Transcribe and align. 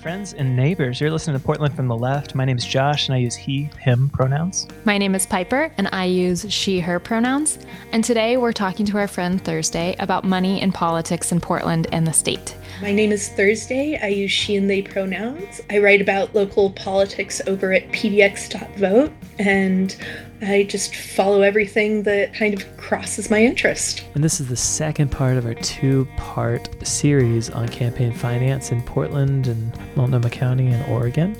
Friends 0.00 0.32
and 0.32 0.56
neighbors, 0.56 0.98
you're 0.98 1.10
listening 1.10 1.38
to 1.38 1.44
Portland 1.44 1.76
from 1.76 1.86
the 1.86 1.96
Left. 1.96 2.34
My 2.34 2.46
name 2.46 2.56
is 2.56 2.64
Josh, 2.64 3.06
and 3.06 3.14
I 3.14 3.18
use 3.18 3.34
he, 3.34 3.64
him 3.78 4.08
pronouns. 4.08 4.66
My 4.86 4.96
name 4.96 5.14
is 5.14 5.26
Piper, 5.26 5.70
and 5.76 5.90
I 5.92 6.06
use 6.06 6.50
she, 6.50 6.80
her 6.80 6.98
pronouns. 6.98 7.58
And 7.92 8.02
today 8.02 8.38
we're 8.38 8.54
talking 8.54 8.86
to 8.86 8.96
our 8.96 9.06
friend 9.06 9.44
Thursday 9.44 9.94
about 9.98 10.24
money 10.24 10.62
and 10.62 10.72
politics 10.72 11.32
in 11.32 11.40
Portland 11.42 11.86
and 11.92 12.06
the 12.06 12.14
state. 12.14 12.56
My 12.80 12.92
name 12.92 13.12
is 13.12 13.28
Thursday. 13.28 13.98
I 14.02 14.06
use 14.06 14.30
she 14.30 14.56
and 14.56 14.70
they 14.70 14.80
pronouns. 14.80 15.60
I 15.68 15.80
write 15.80 16.00
about 16.00 16.34
local 16.34 16.70
politics 16.70 17.42
over 17.46 17.74
at 17.74 17.86
pdx.vote, 17.92 19.12
and 19.38 19.96
I 20.42 20.62
just 20.62 20.94
follow 20.94 21.42
everything 21.42 22.04
that 22.04 22.32
kind 22.32 22.54
of 22.54 22.76
crosses 22.78 23.30
my 23.30 23.42
interest. 23.42 24.04
And 24.14 24.24
this 24.24 24.40
is 24.40 24.48
the 24.48 24.56
second 24.56 25.10
part 25.10 25.36
of 25.36 25.44
our 25.44 25.54
two 25.54 26.08
part 26.16 26.68
series 26.86 27.50
on 27.50 27.68
campaign 27.68 28.12
finance 28.12 28.72
in 28.72 28.82
Portland 28.82 29.48
and 29.48 29.72
Multnomah 29.96 30.30
County 30.30 30.68
and 30.68 30.90
Oregon. 30.90 31.36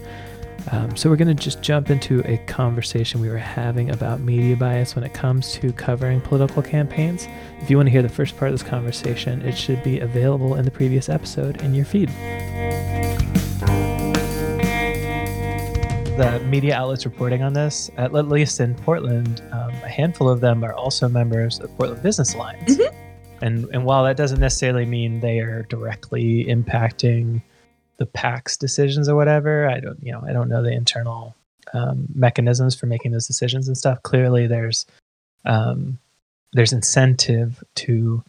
Um, 0.73 0.95
so, 0.95 1.09
we're 1.09 1.17
going 1.17 1.35
to 1.35 1.43
just 1.43 1.63
jump 1.63 1.89
into 1.89 2.21
a 2.31 2.37
conversation 2.47 3.19
we 3.23 3.31
were 3.31 3.39
having 3.39 3.91
about 3.91 4.21
media 4.21 4.55
bias 4.57 4.95
when 4.95 5.05
it 5.05 5.15
comes 5.15 5.53
to 5.55 5.73
covering 5.73 6.21
political 6.21 6.63
campaigns. 6.63 7.27
If 7.63 7.71
you 7.71 7.79
want 7.79 7.87
to 7.87 7.91
hear 7.91 8.03
the 8.03 8.11
first 8.11 8.37
part 8.37 8.53
of 8.53 8.59
this 8.59 8.69
conversation, 8.69 9.41
it 9.41 9.57
should 9.57 9.83
be 9.83 10.01
available 10.01 10.57
in 10.57 10.67
the 10.67 10.71
previous 10.71 11.09
episode 11.09 11.63
in 11.63 11.75
your 11.75 11.87
feed. 11.87 12.11
The 16.21 16.39
media 16.41 16.77
outlets 16.77 17.07
reporting 17.07 17.43
on 17.43 17.55
this, 17.55 17.91
at 17.97 18.13
least 18.13 18.61
in 18.61 18.75
Portland, 18.75 19.41
um, 19.53 19.71
a 19.71 19.89
handful 19.89 20.29
of 20.29 20.43
them 20.43 20.63
are 20.63 20.75
also 20.75 21.09
members 21.09 21.59
of 21.61 21.75
Portland 21.79 22.03
Business 22.03 22.35
Alliance. 22.35 22.77
Mm-hmm. 22.77 23.43
And, 23.43 23.67
and 23.73 23.87
while 23.87 24.05
that 24.05 24.19
doesn't 24.19 24.39
necessarily 24.39 24.85
mean 24.85 25.21
they 25.21 25.39
are 25.39 25.63
directly 25.71 26.45
impacting 26.45 27.41
the 27.97 28.05
PAC's 28.05 28.59
decisions 28.59 29.09
or 29.09 29.17
whatever. 29.17 29.67
I 29.67 29.81
don't, 29.81 29.97
you 30.03 30.13
know, 30.13 30.23
I 30.29 30.35
don't 30.35 30.51
know 30.51 30.63
the 30.63 30.71
internal 30.71 31.35
um, 31.73 32.07
mechanisms 32.15 32.75
for 32.75 32.85
making 32.85 33.13
those 33.13 33.27
decisions 33.27 33.67
and 33.67 33.79
stuff. 33.79 34.03
Clearly, 34.03 34.47
there's 34.47 34.85
um, 35.47 35.99
there's 36.53 36.75
incentive 36.75 37.65
to 37.77 38.23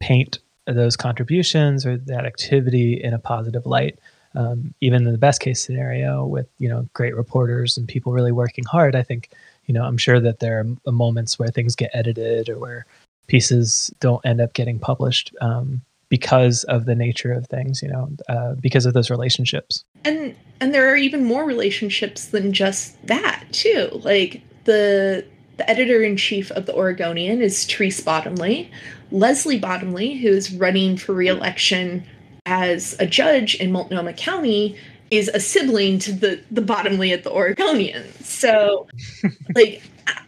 paint 0.00 0.38
those 0.66 0.96
contributions 0.96 1.86
or 1.86 1.96
that 1.96 2.26
activity 2.26 3.02
in 3.02 3.14
a 3.14 3.18
positive 3.18 3.64
light. 3.64 3.98
Um, 4.38 4.72
even 4.80 5.04
in 5.04 5.12
the 5.12 5.18
best 5.18 5.40
case 5.40 5.60
scenario, 5.60 6.24
with 6.24 6.46
you 6.58 6.68
know 6.68 6.88
great 6.94 7.16
reporters 7.16 7.76
and 7.76 7.88
people 7.88 8.12
really 8.12 8.30
working 8.30 8.64
hard, 8.64 8.94
I 8.94 9.02
think 9.02 9.30
you 9.66 9.74
know 9.74 9.82
I'm 9.82 9.98
sure 9.98 10.20
that 10.20 10.38
there 10.38 10.60
are 10.86 10.92
moments 10.92 11.38
where 11.40 11.48
things 11.48 11.74
get 11.74 11.90
edited 11.92 12.48
or 12.48 12.56
where 12.56 12.86
pieces 13.26 13.92
don't 13.98 14.24
end 14.24 14.40
up 14.40 14.52
getting 14.54 14.78
published 14.78 15.34
um, 15.40 15.82
because 16.08 16.62
of 16.64 16.84
the 16.84 16.94
nature 16.94 17.32
of 17.32 17.48
things 17.48 17.82
you 17.82 17.88
know 17.88 18.08
uh, 18.28 18.54
because 18.60 18.86
of 18.86 18.94
those 18.94 19.10
relationships. 19.10 19.84
And 20.04 20.36
and 20.60 20.72
there 20.72 20.88
are 20.88 20.96
even 20.96 21.24
more 21.24 21.44
relationships 21.44 22.26
than 22.26 22.52
just 22.52 23.04
that 23.08 23.44
too. 23.50 23.88
Like 23.92 24.40
the 24.64 25.26
the 25.56 25.68
editor-in-chief 25.68 26.52
of 26.52 26.66
the 26.66 26.74
oregonian 26.76 27.42
is 27.42 27.66
therese 27.66 28.00
bottomly. 28.00 28.70
Leslie 29.10 29.58
bottomly 29.58 30.16
who 30.16 30.28
is 30.28 30.52
running 30.52 30.96
for 30.96 31.12
re-election 31.12 32.06
as 32.48 32.96
a 32.98 33.06
judge 33.06 33.54
in 33.56 33.70
multnomah 33.70 34.14
county 34.14 34.76
is 35.10 35.28
a 35.28 35.40
sibling 35.40 35.98
to 35.98 36.12
the 36.12 36.40
the 36.50 36.60
bottomly 36.60 37.12
at 37.12 37.24
the 37.24 37.30
oregonian 37.30 38.10
so 38.22 38.86
like 39.54 39.82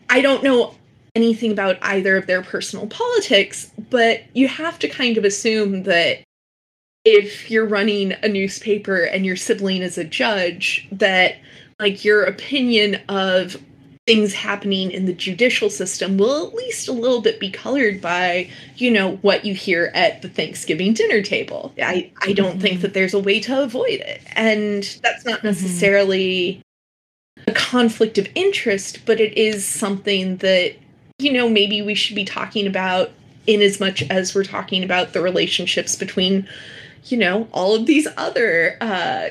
i 0.09 0.21
don't 0.21 0.43
know 0.43 0.75
anything 1.15 1.53
about 1.53 1.79
either 1.83 2.17
of 2.17 2.27
their 2.27 2.43
personal 2.43 2.87
politics, 2.87 3.71
but 3.91 4.23
you 4.35 4.49
have 4.49 4.79
to 4.79 4.89
kind 4.89 5.17
of 5.17 5.25
assume 5.25 5.85
that 5.85 6.21
if 7.05 7.51
you're 7.51 7.67
running 7.67 8.13
a 8.23 8.29
newspaper 8.29 9.03
and 9.03 9.25
your 9.25 9.37
sibling 9.37 9.83
is 9.83 9.99
a 9.99 10.05
judge, 10.05 10.87
that 10.93 11.37
like 11.79 12.05
your 12.05 12.25
opinion 12.25 13.01
of 13.09 13.57
things 14.15 14.35
happening 14.35 14.91
in 14.91 15.07
the 15.07 15.13
judicial 15.13 15.71
system 15.71 16.19
will 16.19 16.47
at 16.47 16.55
least 16.55 16.89
a 16.89 16.93
little 16.93 17.21
bit 17.21 17.39
be 17.39 17.51
colored 17.51 18.01
by 18.01 18.49
you 18.77 18.91
know 18.91 19.17
what 19.17 19.45
you 19.45 19.55
hear 19.55 19.91
at 19.95 20.23
the 20.23 20.29
thanksgiving 20.29 20.93
dinner 20.93 21.23
table 21.23 21.73
i 21.83 22.11
i 22.23 22.33
don't 22.33 22.53
mm-hmm. 22.53 22.61
think 22.61 22.81
that 22.81 22.95
there's 22.95 23.15
a 23.15 23.19
way 23.19 23.39
to 23.39 23.63
avoid 23.63 24.01
it 24.01 24.21
and 24.35 24.99
that's 25.03 25.25
not 25.25 25.39
mm-hmm. 25.39 25.49
necessarily 25.49 26.63
mm-hmm. 27.39 27.51
a 27.51 27.55
conflict 27.55 28.19
of 28.19 28.27
interest 28.35 29.05
but 29.07 29.21
it 29.21 29.37
is 29.37 29.67
something 29.67 30.37
that 30.39 30.75
you 31.21 31.33
know, 31.33 31.49
maybe 31.49 31.83
we 31.83 31.95
should 31.95 32.17
be 32.17 32.25
talking 32.25 32.67
about 32.67 33.11
in 33.47 33.61
as 33.61 33.81
much 33.81 34.03
as 34.11 34.35
we're 34.35 34.45
talking 34.45 34.83
about 34.83 35.13
the 35.13 35.21
relationships 35.21 35.97
between, 35.97 36.49
you 37.05 37.17
know, 37.17 37.49
all 37.53 37.75
of 37.75 37.87
these 37.87 38.07
other 38.17 38.77
uh, 38.81 39.29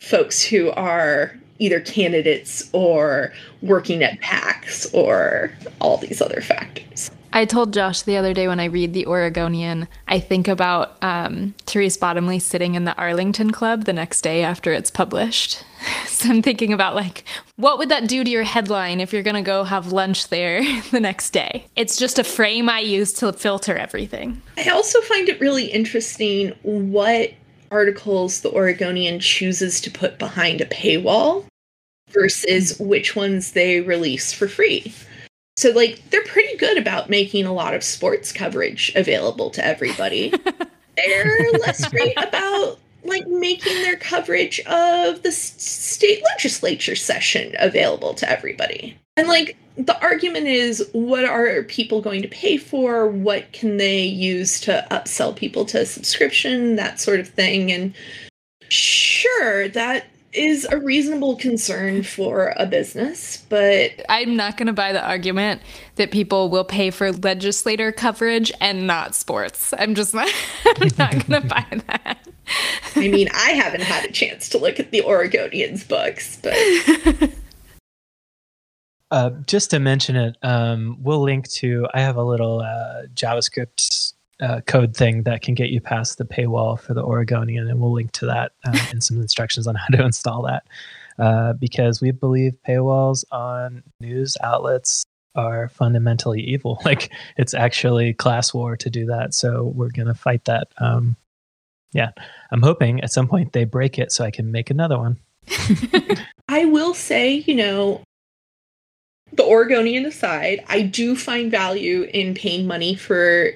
folks 0.00 0.42
who 0.42 0.70
are 0.70 1.36
either 1.58 1.80
candidates 1.80 2.68
or 2.72 3.32
working 3.62 4.02
at 4.02 4.20
PACs 4.20 4.92
or 4.94 5.52
all 5.80 5.96
these 5.96 6.20
other 6.20 6.40
factors. 6.40 7.10
I 7.36 7.44
told 7.44 7.74
Josh 7.74 8.00
the 8.00 8.16
other 8.16 8.32
day 8.32 8.48
when 8.48 8.60
I 8.60 8.64
read 8.64 8.94
The 8.94 9.06
Oregonian, 9.06 9.88
I 10.08 10.20
think 10.20 10.48
about 10.48 10.96
um, 11.02 11.54
Therese 11.66 11.98
Bottomly 11.98 12.38
sitting 12.38 12.76
in 12.76 12.84
the 12.84 12.96
Arlington 12.96 13.50
Club 13.50 13.84
the 13.84 13.92
next 13.92 14.22
day 14.22 14.42
after 14.42 14.72
it's 14.72 14.90
published. 14.90 15.62
so 16.06 16.30
I'm 16.30 16.40
thinking 16.40 16.72
about, 16.72 16.94
like, 16.94 17.24
what 17.56 17.76
would 17.76 17.90
that 17.90 18.08
do 18.08 18.24
to 18.24 18.30
your 18.30 18.44
headline 18.44 19.00
if 19.00 19.12
you're 19.12 19.22
going 19.22 19.36
to 19.36 19.42
go 19.42 19.64
have 19.64 19.92
lunch 19.92 20.28
there 20.28 20.62
the 20.90 20.98
next 20.98 21.30
day? 21.32 21.66
It's 21.76 21.98
just 21.98 22.18
a 22.18 22.24
frame 22.24 22.70
I 22.70 22.80
use 22.80 23.12
to 23.14 23.30
filter 23.34 23.76
everything. 23.76 24.40
I 24.56 24.70
also 24.70 25.02
find 25.02 25.28
it 25.28 25.38
really 25.38 25.66
interesting 25.66 26.54
what 26.62 27.32
articles 27.70 28.40
The 28.40 28.52
Oregonian 28.52 29.20
chooses 29.20 29.80
to 29.82 29.90
put 29.90 30.18
behind 30.18 30.60
a 30.60 30.66
paywall 30.66 31.44
versus 32.10 32.78
which 32.78 33.16
ones 33.16 33.52
they 33.52 33.80
release 33.80 34.32
for 34.32 34.48
free. 34.48 34.92
So 35.56 35.70
like 35.70 36.02
they're 36.10 36.24
pretty 36.24 36.56
good 36.56 36.78
about 36.78 37.10
making 37.10 37.46
a 37.46 37.52
lot 37.52 37.74
of 37.74 37.82
sports 37.82 38.32
coverage 38.32 38.92
available 38.94 39.50
to 39.50 39.64
everybody. 39.64 40.32
they're 40.96 41.50
less 41.60 41.88
great 41.88 42.16
about 42.18 42.78
like 43.04 43.26
making 43.26 43.82
their 43.82 43.96
coverage 43.96 44.60
of 44.60 45.22
the 45.22 45.32
state 45.32 46.22
legislature 46.24 46.96
session 46.96 47.54
available 47.58 48.14
to 48.14 48.30
everybody. 48.30 48.98
And 49.16 49.28
like 49.28 49.56
the 49.76 50.00
argument 50.02 50.46
is 50.46 50.88
what 50.92 51.24
are 51.24 51.62
people 51.64 52.00
going 52.00 52.22
to 52.22 52.28
pay 52.28 52.56
for? 52.56 53.08
What 53.08 53.52
can 53.52 53.76
they 53.76 54.04
use 54.04 54.60
to 54.60 54.86
upsell 54.90 55.34
people 55.34 55.64
to 55.66 55.82
a 55.82 55.86
subscription? 55.86 56.76
That 56.76 57.00
sort 57.00 57.20
of 57.20 57.28
thing. 57.28 57.72
And 57.72 57.94
sure, 58.68 59.68
that 59.68 60.06
is 60.32 60.66
a 60.70 60.78
reasonable 60.78 61.36
concern 61.36 62.02
for 62.02 62.52
a 62.56 62.66
business, 62.66 63.44
but 63.48 63.90
I'm 64.08 64.36
not 64.36 64.58
going 64.58 64.66
to 64.66 64.72
buy 64.72 64.92
the 64.92 65.02
argument 65.02 65.62
that 65.94 66.10
people 66.10 66.50
will 66.50 66.64
pay 66.64 66.90
for 66.90 67.10
legislator 67.12 67.90
coverage 67.90 68.52
and 68.60 68.86
not 68.86 69.14
sports. 69.14 69.72
I'm 69.78 69.94
just 69.94 70.12
not 70.12 70.28
I'm 70.76 70.90
not 70.98 71.26
going 71.26 71.42
to 71.42 71.48
buy 71.48 71.66
that. 71.86 72.18
I 72.94 73.08
mean, 73.08 73.28
I 73.34 73.50
haven't 73.52 73.82
had 73.82 74.04
a 74.04 74.12
chance 74.12 74.48
to 74.50 74.58
look 74.58 74.78
at 74.78 74.90
the 74.90 75.02
Oregonian's 75.02 75.84
books, 75.84 76.38
but 76.42 76.54
uh, 79.10 79.30
just 79.46 79.70
to 79.70 79.78
mention 79.78 80.16
it, 80.16 80.36
um, 80.42 80.96
we'll 81.00 81.22
link 81.22 81.48
to. 81.48 81.86
I 81.94 82.00
have 82.00 82.16
a 82.16 82.22
little 82.22 82.60
uh, 82.60 83.06
JavaScript 83.14 84.14
uh, 84.40 84.60
code 84.66 84.96
thing 84.96 85.22
that 85.22 85.42
can 85.42 85.54
get 85.54 85.70
you 85.70 85.80
past 85.80 86.18
the 86.18 86.24
paywall 86.24 86.78
for 86.78 86.94
the 86.94 87.02
Oregonian, 87.02 87.68
and 87.68 87.80
we'll 87.80 87.92
link 87.92 88.12
to 88.12 88.26
that 88.26 88.52
uh, 88.64 88.78
in 88.92 89.00
some 89.00 89.20
instructions 89.20 89.66
on 89.66 89.74
how 89.74 89.86
to 89.88 90.04
install 90.04 90.42
that. 90.42 90.66
Uh, 91.18 91.54
because 91.54 92.02
we 92.02 92.10
believe 92.10 92.52
paywalls 92.66 93.24
on 93.32 93.82
news 94.00 94.36
outlets 94.42 95.02
are 95.34 95.68
fundamentally 95.68 96.42
evil. 96.42 96.80
Like 96.84 97.10
it's 97.36 97.54
actually 97.54 98.12
class 98.12 98.52
war 98.52 98.76
to 98.76 98.90
do 98.90 99.06
that. 99.06 99.34
So 99.34 99.72
we're 99.74 99.90
gonna 99.90 100.14
fight 100.14 100.44
that. 100.44 100.68
Um, 100.78 101.16
yeah, 101.92 102.10
I'm 102.50 102.62
hoping 102.62 103.00
at 103.00 103.12
some 103.12 103.28
point 103.28 103.52
they 103.52 103.64
break 103.64 103.98
it 103.98 104.12
so 104.12 104.24
I 104.24 104.30
can 104.30 104.52
make 104.52 104.70
another 104.70 104.98
one. 104.98 105.18
I 106.48 106.66
will 106.66 106.92
say, 106.92 107.34
you 107.34 107.54
know, 107.54 108.02
the 109.32 109.44
Oregonian 109.44 110.06
aside, 110.06 110.64
I 110.68 110.82
do 110.82 111.16
find 111.16 111.50
value 111.50 112.02
in 112.14 112.34
paying 112.34 112.66
money 112.66 112.94
for 112.94 113.50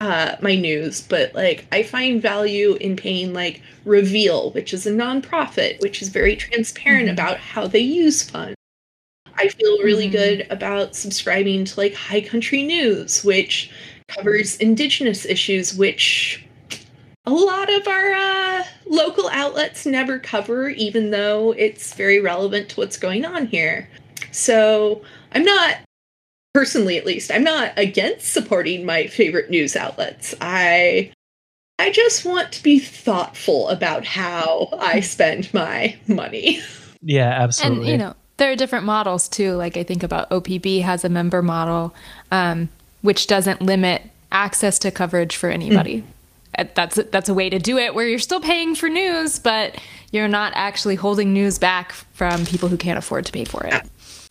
uh, 0.00 0.36
my 0.40 0.54
news, 0.54 1.00
but 1.00 1.34
like 1.34 1.66
I 1.72 1.82
find 1.82 2.20
value 2.20 2.74
in 2.74 2.96
paying 2.96 3.32
like 3.32 3.62
Reveal, 3.84 4.50
which 4.50 4.74
is 4.74 4.86
a 4.86 4.90
nonprofit, 4.90 5.80
which 5.80 6.02
is 6.02 6.08
very 6.08 6.36
transparent 6.36 7.06
mm-hmm. 7.06 7.14
about 7.14 7.38
how 7.38 7.66
they 7.66 7.80
use 7.80 8.22
funds. 8.22 8.56
I 9.38 9.48
feel 9.48 9.82
really 9.82 10.04
mm-hmm. 10.04 10.12
good 10.12 10.46
about 10.50 10.96
subscribing 10.96 11.64
to 11.66 11.80
like 11.80 11.94
High 11.94 12.20
Country 12.20 12.62
News, 12.62 13.24
which 13.24 13.70
covers 14.08 14.56
Indigenous 14.56 15.24
issues, 15.24 15.74
which 15.74 16.44
a 17.24 17.30
lot 17.30 17.72
of 17.72 17.88
our 17.88 18.12
uh, 18.12 18.64
local 18.86 19.28
outlets 19.30 19.84
never 19.84 20.18
cover, 20.18 20.68
even 20.70 21.10
though 21.10 21.52
it's 21.52 21.94
very 21.94 22.20
relevant 22.20 22.68
to 22.70 22.80
what's 22.80 22.96
going 22.96 23.24
on 23.24 23.46
here. 23.46 23.88
So 24.32 25.02
I'm 25.32 25.44
not 25.44 25.78
personally 26.54 26.96
at 26.96 27.04
least 27.04 27.30
i'm 27.30 27.44
not 27.44 27.70
against 27.76 28.32
supporting 28.32 28.86
my 28.86 29.06
favorite 29.08 29.50
news 29.50 29.76
outlets 29.76 30.34
i 30.40 31.12
I 31.78 31.90
just 31.90 32.24
want 32.24 32.52
to 32.52 32.62
be 32.62 32.78
thoughtful 32.78 33.68
about 33.68 34.04
how 34.04 34.68
I 34.78 35.00
spend 35.00 35.52
my 35.52 35.96
money. 36.06 36.60
Yeah, 37.02 37.28
absolutely. 37.28 37.78
And 37.78 37.88
you 37.88 37.98
know, 37.98 38.14
there 38.38 38.50
are 38.50 38.56
different 38.56 38.84
models 38.84 39.28
too. 39.28 39.52
Like 39.52 39.76
I 39.76 39.84
think 39.84 40.02
about 40.02 40.28
OPB 40.30 40.82
has 40.82 41.04
a 41.04 41.08
member 41.08 41.40
model, 41.40 41.94
um, 42.32 42.68
which 43.02 43.28
doesn't 43.28 43.62
limit 43.62 44.02
access 44.32 44.76
to 44.80 44.90
coverage 44.90 45.36
for 45.36 45.48
anybody. 45.48 46.04
Mm. 46.58 46.74
That's 46.74 46.96
that's 46.96 47.28
a 47.28 47.34
way 47.34 47.48
to 47.48 47.60
do 47.60 47.78
it 47.78 47.94
where 47.94 48.08
you're 48.08 48.18
still 48.18 48.40
paying 48.40 48.74
for 48.74 48.88
news, 48.88 49.38
but 49.38 49.80
you're 50.10 50.26
not 50.26 50.52
actually 50.56 50.96
holding 50.96 51.32
news 51.32 51.60
back 51.60 51.92
from 51.92 52.44
people 52.46 52.68
who 52.68 52.78
can't 52.78 52.98
afford 52.98 53.26
to 53.26 53.32
pay 53.32 53.44
for 53.44 53.64
it. 53.64 53.88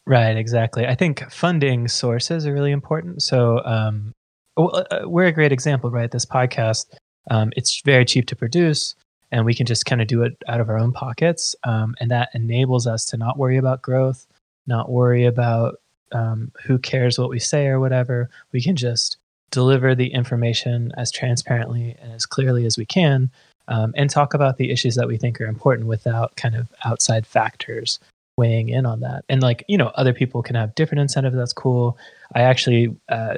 Right, 0.07 0.37
exactly. 0.37 0.85
I 0.85 0.95
think 0.95 1.29
funding 1.31 1.87
sources 1.87 2.45
are 2.45 2.53
really 2.53 2.71
important. 2.71 3.23
So 3.23 3.63
um, 3.65 4.13
uh, 4.55 4.83
we're 5.03 5.25
a 5.25 5.31
great 5.31 5.51
example, 5.51 5.89
right? 5.89 6.11
This 6.11 6.25
podcast, 6.25 6.85
um, 7.31 7.51
it's 7.55 7.81
very 7.81 8.05
cheap 8.05 8.27
to 8.27 8.35
produce 8.35 8.95
and 9.31 9.45
we 9.45 9.55
can 9.55 9.65
just 9.65 9.85
kind 9.85 10.01
of 10.01 10.07
do 10.07 10.21
it 10.21 10.37
out 10.47 10.61
of 10.61 10.69
our 10.69 10.77
own 10.77 10.91
pockets. 10.91 11.55
Um, 11.63 11.95
and 11.99 12.11
that 12.11 12.29
enables 12.33 12.85
us 12.85 13.05
to 13.07 13.17
not 13.17 13.39
worry 13.39 13.57
about 13.57 13.81
growth, 13.81 14.27
not 14.67 14.91
worry 14.91 15.25
about 15.25 15.79
um, 16.11 16.51
who 16.63 16.77
cares 16.77 17.17
what 17.17 17.29
we 17.29 17.39
say 17.39 17.65
or 17.67 17.79
whatever. 17.79 18.29
We 18.51 18.61
can 18.61 18.75
just 18.75 19.17
deliver 19.49 19.95
the 19.95 20.13
information 20.13 20.91
as 20.97 21.11
transparently 21.11 21.95
and 21.99 22.13
as 22.13 22.27
clearly 22.27 22.65
as 22.65 22.77
we 22.77 22.85
can 22.85 23.31
um, 23.67 23.91
and 23.97 24.09
talk 24.09 24.35
about 24.35 24.57
the 24.57 24.69
issues 24.69 24.95
that 24.95 25.07
we 25.07 25.17
think 25.17 25.41
are 25.41 25.45
important 25.45 25.87
without 25.87 26.35
kind 26.35 26.55
of 26.55 26.67
outside 26.83 27.25
factors 27.25 27.99
weighing 28.37 28.69
in 28.69 28.85
on 28.85 28.99
that. 29.01 29.23
And 29.29 29.41
like, 29.41 29.63
you 29.67 29.77
know, 29.77 29.91
other 29.95 30.13
people 30.13 30.43
can 30.43 30.55
have 30.55 30.75
different 30.75 31.01
incentives. 31.01 31.35
That's 31.35 31.53
cool. 31.53 31.97
I 32.33 32.41
actually 32.41 32.95
uh, 33.09 33.35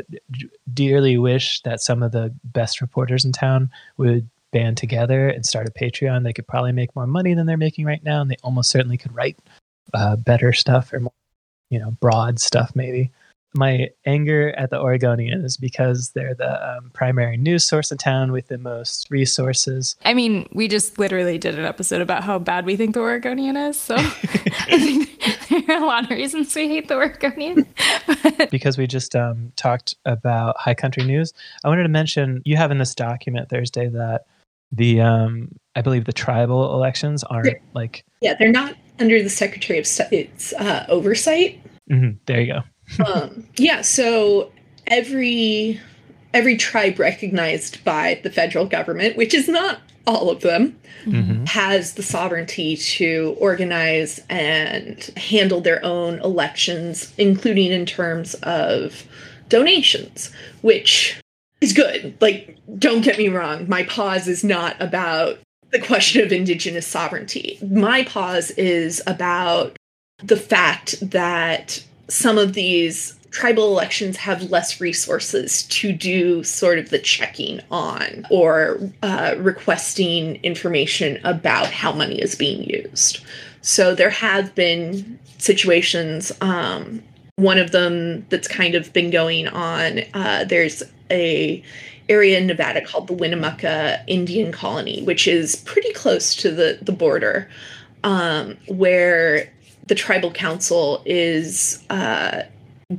dearly 0.74 1.18
wish 1.18 1.62
that 1.62 1.82
some 1.82 2.02
of 2.02 2.12
the 2.12 2.34
best 2.44 2.82
reporters 2.82 3.26
in 3.26 3.32
town 3.32 3.70
would 3.98 4.28
band 4.52 4.78
together 4.78 5.28
and 5.28 5.46
start 5.46 5.68
a 5.68 5.72
Patreon. 5.72 6.24
They 6.24 6.34
could 6.34 6.48
probably 6.48 6.72
make 6.72 6.96
more 6.96 7.08
money 7.08 7.34
than 7.34 7.46
they're 7.46 7.58
making 7.58 7.86
right 7.86 8.04
now, 8.04 8.22
and 8.22 8.32
they 8.32 8.38
almost 8.44 8.70
certainly 8.70 8.98
could 8.98 9.14
write 9.14 9.38
uh, 9.94 10.16
better 10.16 10.54
stuff 10.54 10.92
or 10.94 11.02
more, 11.02 11.14
you 11.70 11.80
know, 11.80 11.92
broad 12.00 12.40
stuff 12.40 12.72
maybe 12.76 13.12
my 13.58 13.90
anger 14.06 14.54
at 14.58 14.70
the 14.70 14.80
Oregonian 14.80 15.44
is 15.44 15.58
because 15.58 16.12
they're 16.12 16.36
the 16.36 16.78
um, 16.78 16.92
primary 16.94 17.38
news 17.38 17.64
source 17.64 17.92
in 17.92 17.98
town 17.98 18.32
with 18.32 18.48
the 18.48 18.58
most 18.58 19.10
resources. 19.10 19.96
I 20.06 20.14
mean, 20.14 20.48
we 20.54 20.68
just 20.68 21.00
literally 21.00 21.38
did 21.38 21.58
an 21.58 21.66
episode 21.66 22.02
about 22.02 22.24
how 22.24 22.40
bad 22.40 22.66
we 22.66 22.76
think 22.76 22.94
the 22.94 23.02
Oregonian 23.02 23.58
is. 23.58 23.80
So 23.80 23.96
I 23.98 24.78
think 25.50 25.68
there 25.68 25.78
are 25.78 25.84
a 25.84 25.86
lot 25.86 26.06
of 26.06 26.12
reasons 26.12 26.56
we 26.56 26.70
hate 26.70 26.88
the 26.88 26.96
Oregonian. 26.96 27.66
because 28.52 28.78
we 28.78 28.88
just 28.88 29.16
um, 29.16 29.52
talked 29.56 29.96
about 30.06 30.56
High 30.58 30.76
Country 30.76 31.04
News, 31.04 31.34
I 31.64 31.70
wanted 31.70 31.84
to 31.84 31.90
mention 31.90 32.42
you 32.46 32.56
have 32.58 32.72
in 32.72 32.78
this 32.78 32.96
document 32.96 33.50
Thursday 33.50 33.88
that 33.90 34.26
the 34.72 35.02
um, 35.02 35.50
I 35.76 35.82
believe 35.82 36.06
the 36.06 36.14
tribal 36.14 36.74
elections 36.74 37.24
aren't 37.24 37.58
like 37.74 38.04
yeah 38.20 38.34
they're 38.38 38.52
not 38.52 38.76
under 39.00 39.24
the 39.24 39.30
Secretary 39.30 39.80
of 39.80 39.88
State's 39.88 40.52
uh, 40.54 40.86
oversight. 40.90 41.62
Mm-hmm. 41.90 42.18
There 42.26 42.42
you 42.42 42.54
go 42.54 42.64
um, 43.06 43.48
yeah, 43.58 43.82
so 43.82 44.52
every 44.86 45.80
every 46.34 46.58
tribe 46.58 47.00
recognized 47.00 47.84
by 47.84 48.20
the 48.24 48.30
federal 48.30 48.66
government, 48.66 49.18
which 49.18 49.34
is 49.34 49.48
not 49.48 49.80
all 50.06 50.30
of 50.30 50.42
them, 50.42 50.78
mm-hmm. 51.06 51.46
has 51.46 51.94
the 51.94 52.04
sovereignty 52.04 52.78
to 52.78 53.36
organize 53.40 54.22
and 54.30 55.04
handle 55.18 55.62
their 55.62 55.84
own 55.84 56.20
elections, 56.20 57.14
including 57.18 57.72
in 57.72 57.86
terms 57.86 58.36
of 58.36 59.06
donations, 59.50 60.32
which 60.62 61.20
is 61.62 61.74
good. 61.74 62.16
Like, 62.22 62.58
don't 62.78 63.02
get 63.02 63.18
me 63.18 63.30
wrong, 63.30 63.68
my 63.68 63.84
pause 63.84 64.28
is 64.28 64.44
not 64.44 64.76
about 64.82 65.40
the 65.72 65.80
question 65.80 66.24
of 66.24 66.32
indigenous 66.32 66.88
sovereignty. 66.88 67.58
My 67.62 68.04
pause 68.04 68.52
is 68.52 69.02
about 69.06 69.76
the 70.24 70.38
fact 70.38 70.98
that 71.02 71.84
some 72.08 72.38
of 72.38 72.54
these 72.54 73.18
tribal 73.32 73.68
elections 73.68 74.18
have 74.18 74.50
less 74.50 74.80
resources 74.80 75.64
to 75.64 75.92
do 75.92 76.44
sort 76.44 76.80
of 76.80 76.90
the 76.90 77.00
checking 77.00 77.60
on 77.70 78.26
or 78.32 78.80
uh, 79.04 79.36
requesting 79.38 80.38
information 80.44 81.20
about 81.24 81.68
how 81.68 81.92
money 81.92 82.20
is 82.20 82.36
being 82.36 82.64
used. 82.64 83.24
So 83.62 83.94
there 83.94 84.10
have 84.10 84.56
been 84.56 85.20
situations. 85.38 86.32
Um, 86.42 87.04
one 87.36 87.60
of 87.60 87.72
them 87.72 88.26
that's 88.30 88.48
kind 88.48 88.76
of 88.76 88.92
been 88.94 89.12
going 89.12 89.48
on. 89.48 90.00
Uh, 90.14 90.46
there's 90.46 90.84
a 91.12 91.64
area 92.10 92.38
in 92.38 92.48
Nevada 92.48 92.82
called 92.82 93.08
the 93.08 93.14
Winnemucca 93.14 94.04
Indian 94.08 94.52
Colony, 94.52 95.04
which 95.04 95.28
is 95.28 95.58
pretty 95.58 95.92
close 95.94 96.34
to 96.36 96.50
the 96.50 96.80
the 96.82 96.92
border, 96.92 97.50
um, 98.04 98.58
where 98.68 99.52
the 99.88 99.96
tribal 99.96 100.32
council 100.32 101.02
is 101.06 101.84
uh, 101.90 102.44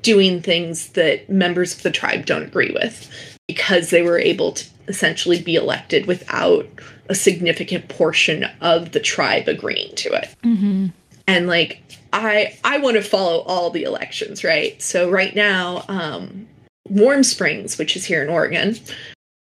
doing 0.00 0.43
things 0.43 0.90
that 0.90 1.29
members 1.31 1.75
of 1.75 1.82
the 1.82 1.90
tribe 1.90 2.26
don't 2.26 2.43
agree 2.43 2.70
with 2.73 3.11
because 3.46 3.90
they 3.90 4.02
were 4.02 4.19
able 4.19 4.52
to 4.52 4.67
essentially 4.88 5.40
be 5.40 5.55
elected 5.55 6.06
without 6.06 6.67
a 7.08 7.14
significant 7.14 7.88
portion 7.88 8.46
of 8.61 8.93
the 8.93 9.00
tribe 9.00 9.49
agreeing 9.49 9.94
to 9.96 10.12
it. 10.12 10.35
Mm-hmm. 10.44 10.87
And 11.26 11.46
like, 11.46 11.82
I 12.12 12.58
I 12.64 12.79
want 12.79 12.96
to 12.96 13.02
follow 13.02 13.41
all 13.41 13.70
the 13.70 13.82
elections, 13.82 14.43
right? 14.44 14.81
So 14.81 15.11
right 15.11 15.34
now, 15.34 15.84
um, 15.88 16.49
Warm 16.88 17.23
Springs, 17.23 17.76
which 17.79 17.96
is 17.96 18.05
here 18.05 18.23
in 18.23 18.31
Oregon, 18.31 18.76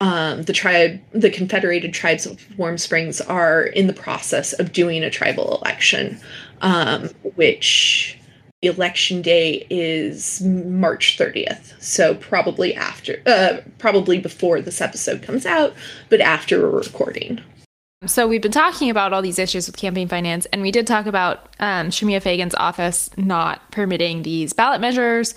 um, 0.02 0.44
the 0.44 0.54
tribe, 0.54 1.00
the 1.12 1.30
Confederated 1.30 1.94
Tribes 1.94 2.26
of 2.26 2.42
Warm 2.58 2.78
Springs, 2.78 3.22
are 3.22 3.64
in 3.64 3.88
the 3.88 3.94
process 3.94 4.54
of 4.54 4.74
doing 4.74 5.04
a 5.04 5.10
tribal 5.10 5.58
election 5.58 6.20
um, 6.62 7.10
which 7.36 8.20
election 8.62 9.22
day 9.22 9.66
is 9.70 10.42
March 10.42 11.18
30th. 11.18 11.82
So 11.82 12.16
probably 12.16 12.74
after, 12.76 13.22
uh, 13.26 13.58
probably 13.78 14.20
before 14.20 14.62
this 14.62 14.82
episode 14.82 15.22
comes 15.22 15.46
out, 15.46 15.74
but 16.10 16.22
after 16.22 16.62
we're 16.62 16.80
recording. 16.80 17.42
So 18.06 18.28
we've 18.28 18.42
been 18.42 18.52
talking 18.52 18.90
about 18.90 19.14
all 19.14 19.22
these 19.22 19.40
issues 19.40 19.68
with 19.68 19.78
campaign 19.78 20.08
finance, 20.08 20.46
and 20.48 20.62
we 20.62 20.72
did 20.72 20.86
talk 20.86 21.06
about 21.06 21.56
um, 21.60 21.90
Shemia 21.90 22.22
Fagan's 22.22 22.56
office 22.56 23.10
not 23.18 23.72
permitting 23.72 24.24
these 24.24 24.54
ballot 24.54 24.82
measures 24.82 25.34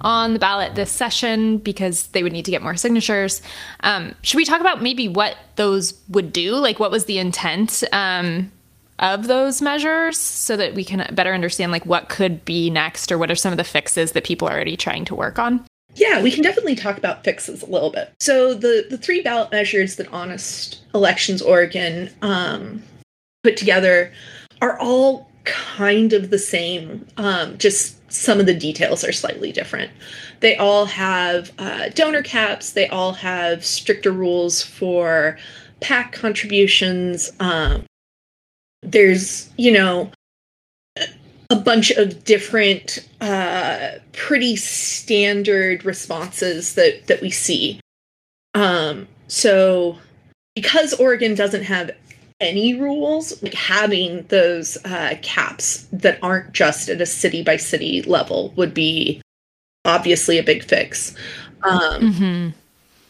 on 0.00 0.32
the 0.32 0.38
ballot 0.38 0.74
this 0.74 0.90
session 0.90 1.58
because 1.58 2.08
they 2.08 2.22
would 2.22 2.32
need 2.32 2.44
to 2.44 2.50
get 2.50 2.62
more 2.62 2.76
signatures. 2.76 3.42
Um, 3.80 4.14
should 4.22 4.36
we 4.36 4.44
talk 4.44 4.60
about 4.60 4.82
maybe 4.82 5.08
what 5.08 5.36
those 5.56 5.94
would 6.08 6.32
do? 6.32 6.54
Like, 6.56 6.78
what 6.78 6.90
was 6.90 7.06
the 7.06 7.18
intent? 7.18 7.82
Um, 7.92 8.52
of 8.98 9.28
those 9.28 9.62
measures 9.62 10.18
so 10.18 10.56
that 10.56 10.74
we 10.74 10.84
can 10.84 11.06
better 11.14 11.32
understand 11.32 11.70
like 11.70 11.86
what 11.86 12.08
could 12.08 12.44
be 12.44 12.68
next 12.68 13.12
or 13.12 13.18
what 13.18 13.30
are 13.30 13.36
some 13.36 13.52
of 13.52 13.56
the 13.56 13.64
fixes 13.64 14.12
that 14.12 14.24
people 14.24 14.48
are 14.48 14.54
already 14.54 14.76
trying 14.76 15.04
to 15.04 15.14
work 15.14 15.38
on? 15.38 15.64
Yeah, 15.94 16.22
we 16.22 16.30
can 16.30 16.42
definitely 16.42 16.74
talk 16.74 16.98
about 16.98 17.24
fixes 17.24 17.62
a 17.62 17.66
little 17.66 17.90
bit. 17.90 18.12
So 18.20 18.54
the 18.54 18.86
the 18.88 18.98
three 18.98 19.22
ballot 19.22 19.50
measures 19.50 19.96
that 19.96 20.12
Honest 20.12 20.80
Elections 20.94 21.42
Oregon 21.42 22.10
um, 22.22 22.82
put 23.42 23.56
together 23.56 24.12
are 24.60 24.78
all 24.78 25.30
kind 25.44 26.12
of 26.12 26.30
the 26.30 26.38
same. 26.38 27.06
Um, 27.16 27.56
just 27.58 27.97
some 28.08 28.40
of 28.40 28.46
the 28.46 28.54
details 28.54 29.04
are 29.04 29.12
slightly 29.12 29.52
different. 29.52 29.90
They 30.40 30.56
all 30.56 30.86
have 30.86 31.52
uh, 31.58 31.90
donor 31.90 32.22
caps. 32.22 32.72
They 32.72 32.88
all 32.88 33.12
have 33.12 33.64
stricter 33.64 34.10
rules 34.10 34.62
for 34.62 35.38
PAC 35.80 36.12
contributions. 36.12 37.30
Um, 37.40 37.84
there's 38.82 39.50
you 39.56 39.72
know 39.72 40.10
a 41.50 41.56
bunch 41.56 41.90
of 41.90 42.24
different 42.24 43.08
uh 43.20 43.92
pretty 44.12 44.56
standard 44.56 45.84
responses 45.84 46.74
that 46.74 47.06
that 47.06 47.20
we 47.20 47.30
see 47.30 47.80
um 48.54 49.08
so 49.26 49.98
because 50.54 50.94
oregon 50.94 51.34
doesn't 51.34 51.64
have 51.64 51.90
any 52.40 52.74
rules 52.74 53.42
like 53.42 53.54
having 53.54 54.22
those 54.28 54.78
uh 54.84 55.14
caps 55.22 55.86
that 55.92 56.18
aren't 56.22 56.52
just 56.52 56.88
at 56.88 57.00
a 57.00 57.06
city 57.06 57.42
by 57.42 57.56
city 57.56 58.02
level 58.02 58.52
would 58.56 58.72
be 58.72 59.20
obviously 59.84 60.38
a 60.38 60.42
big 60.42 60.62
fix 60.62 61.14
um 61.62 62.00
mm-hmm 62.00 62.48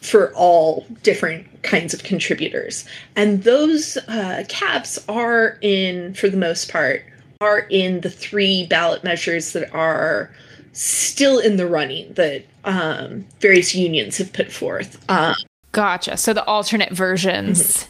for 0.00 0.32
all 0.34 0.86
different 1.02 1.62
kinds 1.62 1.92
of 1.92 2.02
contributors. 2.02 2.84
And 3.16 3.42
those 3.42 3.96
uh, 4.08 4.44
caps 4.48 4.98
are 5.08 5.58
in, 5.60 6.14
for 6.14 6.28
the 6.28 6.36
most 6.36 6.70
part, 6.70 7.04
are 7.40 7.60
in 7.70 8.00
the 8.00 8.10
three 8.10 8.66
ballot 8.66 9.04
measures 9.04 9.52
that 9.52 9.72
are 9.74 10.30
still 10.72 11.38
in 11.38 11.56
the 11.56 11.66
running 11.66 12.12
that 12.14 12.44
um, 12.64 13.26
various 13.40 13.74
unions 13.74 14.18
have 14.18 14.32
put 14.32 14.52
forth. 14.52 15.04
Um, 15.10 15.34
gotcha. 15.72 16.16
So 16.16 16.32
the 16.32 16.44
alternate 16.44 16.92
versions 16.92 17.60
mm-hmm. 17.60 17.88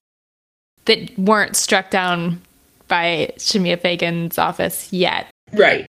That 0.89 1.17
weren't 1.19 1.55
struck 1.55 1.91
down 1.91 2.41
by 2.89 3.33
Shemia 3.37 3.81
Fagan's 3.81 4.39
office 4.39 4.93
yet. 4.93 5.29
Right. 5.53 5.87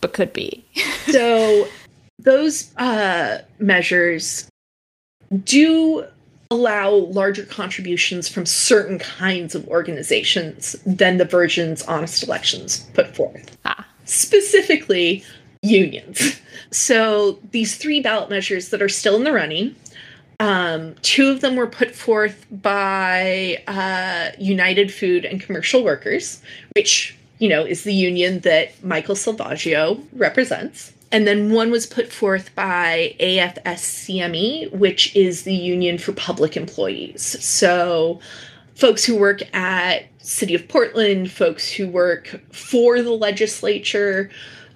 But 0.00 0.12
could 0.12 0.32
be. 0.32 0.64
so 1.10 1.66
those 2.18 2.76
uh, 2.76 3.38
measures 3.58 4.48
do 5.44 6.06
allow 6.50 6.90
larger 6.90 7.46
contributions 7.46 8.28
from 8.28 8.44
certain 8.44 8.98
kinds 8.98 9.54
of 9.54 9.66
organizations 9.68 10.76
than 10.84 11.16
the 11.16 11.24
versions 11.24 11.82
Honest 11.84 12.22
Elections 12.22 12.86
put 12.92 13.16
forth. 13.16 13.56
Ah. 13.64 13.86
Specifically, 14.04 15.24
unions. 15.62 16.40
So 16.70 17.38
these 17.52 17.76
three 17.76 18.00
ballot 18.00 18.28
measures 18.28 18.68
that 18.68 18.82
are 18.82 18.88
still 18.88 19.16
in 19.16 19.24
the 19.24 19.32
running, 19.32 19.74
um, 20.42 20.96
two 21.02 21.30
of 21.30 21.40
them 21.40 21.54
were 21.54 21.68
put 21.68 21.94
forth 21.94 22.46
by 22.50 23.62
uh, 23.68 24.32
United 24.40 24.92
Food 24.92 25.24
and 25.24 25.40
Commercial 25.40 25.84
Workers, 25.84 26.42
which 26.74 27.16
you 27.38 27.48
know 27.48 27.64
is 27.64 27.84
the 27.84 27.94
union 27.94 28.40
that 28.40 28.82
Michael 28.82 29.14
Selvaggio 29.14 30.04
represents. 30.14 30.92
And 31.12 31.28
then 31.28 31.52
one 31.52 31.70
was 31.70 31.86
put 31.86 32.12
forth 32.12 32.52
by 32.56 33.14
AFSCME, 33.20 34.72
which 34.72 35.14
is 35.14 35.44
the 35.44 35.54
Union 35.54 35.96
for 35.96 36.12
Public 36.12 36.56
Employees. 36.56 37.22
So 37.44 38.18
folks 38.74 39.04
who 39.04 39.16
work 39.16 39.42
at 39.54 40.06
City 40.18 40.56
of 40.56 40.66
Portland, 40.66 41.30
folks 41.30 41.70
who 41.70 41.86
work 41.86 42.40
for 42.50 43.00
the 43.00 43.12
legislature, 43.12 44.30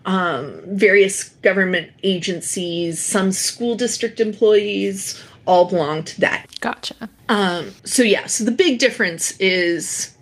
um, 0.04 0.60
various 0.66 1.24
government 1.24 1.90
agencies, 2.04 3.02
some 3.02 3.32
school 3.32 3.74
district 3.74 4.20
employees, 4.20 5.20
all 5.46 5.66
belong 5.66 6.02
to 6.04 6.20
that. 6.20 6.46
Gotcha. 6.60 7.08
Um, 7.28 7.72
so 7.84 8.02
yeah, 8.02 8.26
so 8.26 8.44
the 8.44 8.52
big 8.52 8.78
difference 8.78 9.32
is 9.38 10.14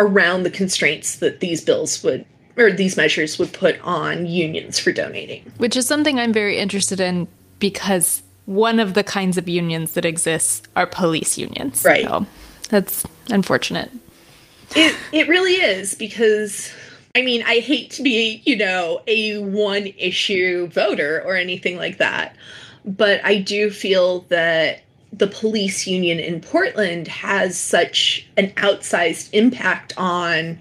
around 0.00 0.44
the 0.44 0.50
constraints 0.50 1.16
that 1.16 1.40
these 1.40 1.62
bills 1.64 2.02
would 2.02 2.24
or 2.56 2.72
these 2.72 2.96
measures 2.96 3.38
would 3.38 3.52
put 3.52 3.80
on 3.82 4.26
unions 4.26 4.78
for 4.78 4.90
donating. 4.90 5.50
Which 5.58 5.76
is 5.76 5.86
something 5.86 6.18
I'm 6.18 6.32
very 6.32 6.58
interested 6.58 6.98
in 6.98 7.28
because 7.60 8.22
one 8.46 8.80
of 8.80 8.94
the 8.94 9.04
kinds 9.04 9.38
of 9.38 9.48
unions 9.48 9.92
that 9.92 10.04
exists 10.04 10.66
are 10.74 10.86
police 10.86 11.38
unions. 11.38 11.84
Right. 11.84 12.04
So 12.04 12.26
that's 12.68 13.04
unfortunate. 13.30 13.90
It 14.74 14.96
it 15.12 15.28
really 15.28 15.54
is 15.54 15.94
because 15.94 16.72
I 17.14 17.22
mean, 17.22 17.42
I 17.46 17.60
hate 17.60 17.90
to 17.92 18.02
be, 18.02 18.42
you 18.44 18.56
know, 18.56 19.02
a 19.06 19.38
one 19.38 19.88
issue 19.98 20.68
voter 20.68 21.22
or 21.24 21.36
anything 21.36 21.76
like 21.76 21.98
that. 21.98 22.36
But 22.88 23.20
I 23.22 23.36
do 23.36 23.70
feel 23.70 24.20
that 24.30 24.80
the 25.12 25.26
police 25.26 25.86
union 25.86 26.18
in 26.18 26.40
Portland 26.40 27.06
has 27.08 27.58
such 27.58 28.26
an 28.36 28.50
outsized 28.52 29.28
impact 29.32 29.92
on 29.96 30.60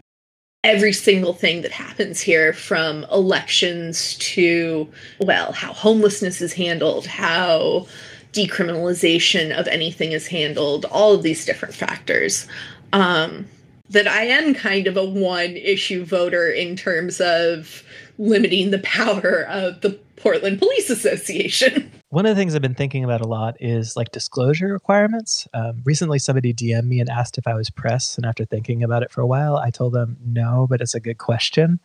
every 0.64 0.92
single 0.92 1.34
thing 1.34 1.62
that 1.62 1.72
happens 1.72 2.20
here 2.20 2.52
from 2.52 3.06
elections 3.06 4.16
to 4.16 4.90
well 5.22 5.54
how 5.54 5.72
homelessness 5.72 6.42
is 6.42 6.52
handled 6.52 7.06
how 7.06 7.88
decriminalization 8.34 9.58
of 9.58 9.68
anything 9.68 10.12
is 10.12 10.28
handled 10.28 10.86
all 10.86 11.14
of 11.14 11.24
these 11.24 11.46
different 11.46 11.74
factors. 11.74 12.48
Um, 12.94 13.48
that 13.90 14.08
i 14.08 14.24
am 14.24 14.54
kind 14.54 14.88
of 14.88 14.98
a 14.98 15.06
one 15.06 15.56
issue 15.56 16.04
voter 16.04 16.50
in 16.50 16.76
terms 16.76 17.22
of 17.22 17.84
limiting 18.18 18.72
the 18.72 18.80
power 18.80 19.46
of 19.48 19.82
the 19.82 19.92
portland 20.16 20.60
police 20.60 20.90
association 20.90 21.92
One 22.10 22.26
of 22.26 22.34
the 22.34 22.40
things 22.40 22.56
I've 22.56 22.62
been 22.62 22.74
thinking 22.74 23.04
about 23.04 23.20
a 23.20 23.28
lot 23.28 23.58
is 23.60 23.98
like 23.98 24.14
disclosure 24.14 24.72
requirements. 24.72 25.46
Um, 25.54 25.82
recently, 25.84 26.20
somebody 26.20 26.54
DM'd 26.54 26.88
me 26.88 27.02
and 27.02 27.10
asked 27.10 27.38
if 27.38 27.46
I 27.46 27.54
was 27.54 27.70
press, 27.70 28.16
and 28.16 28.26
after 28.26 28.46
thinking 28.46 28.82
about 28.82 29.04
it 29.04 29.12
for 29.12 29.20
a 29.20 29.28
while, 29.28 29.58
I 29.58 29.72
told 29.72 29.92
them 29.92 30.16
no, 30.26 30.68
but 30.70 30.80
it's 30.80 30.96
a 30.96 31.02
good 31.02 31.18
question. 31.18 31.82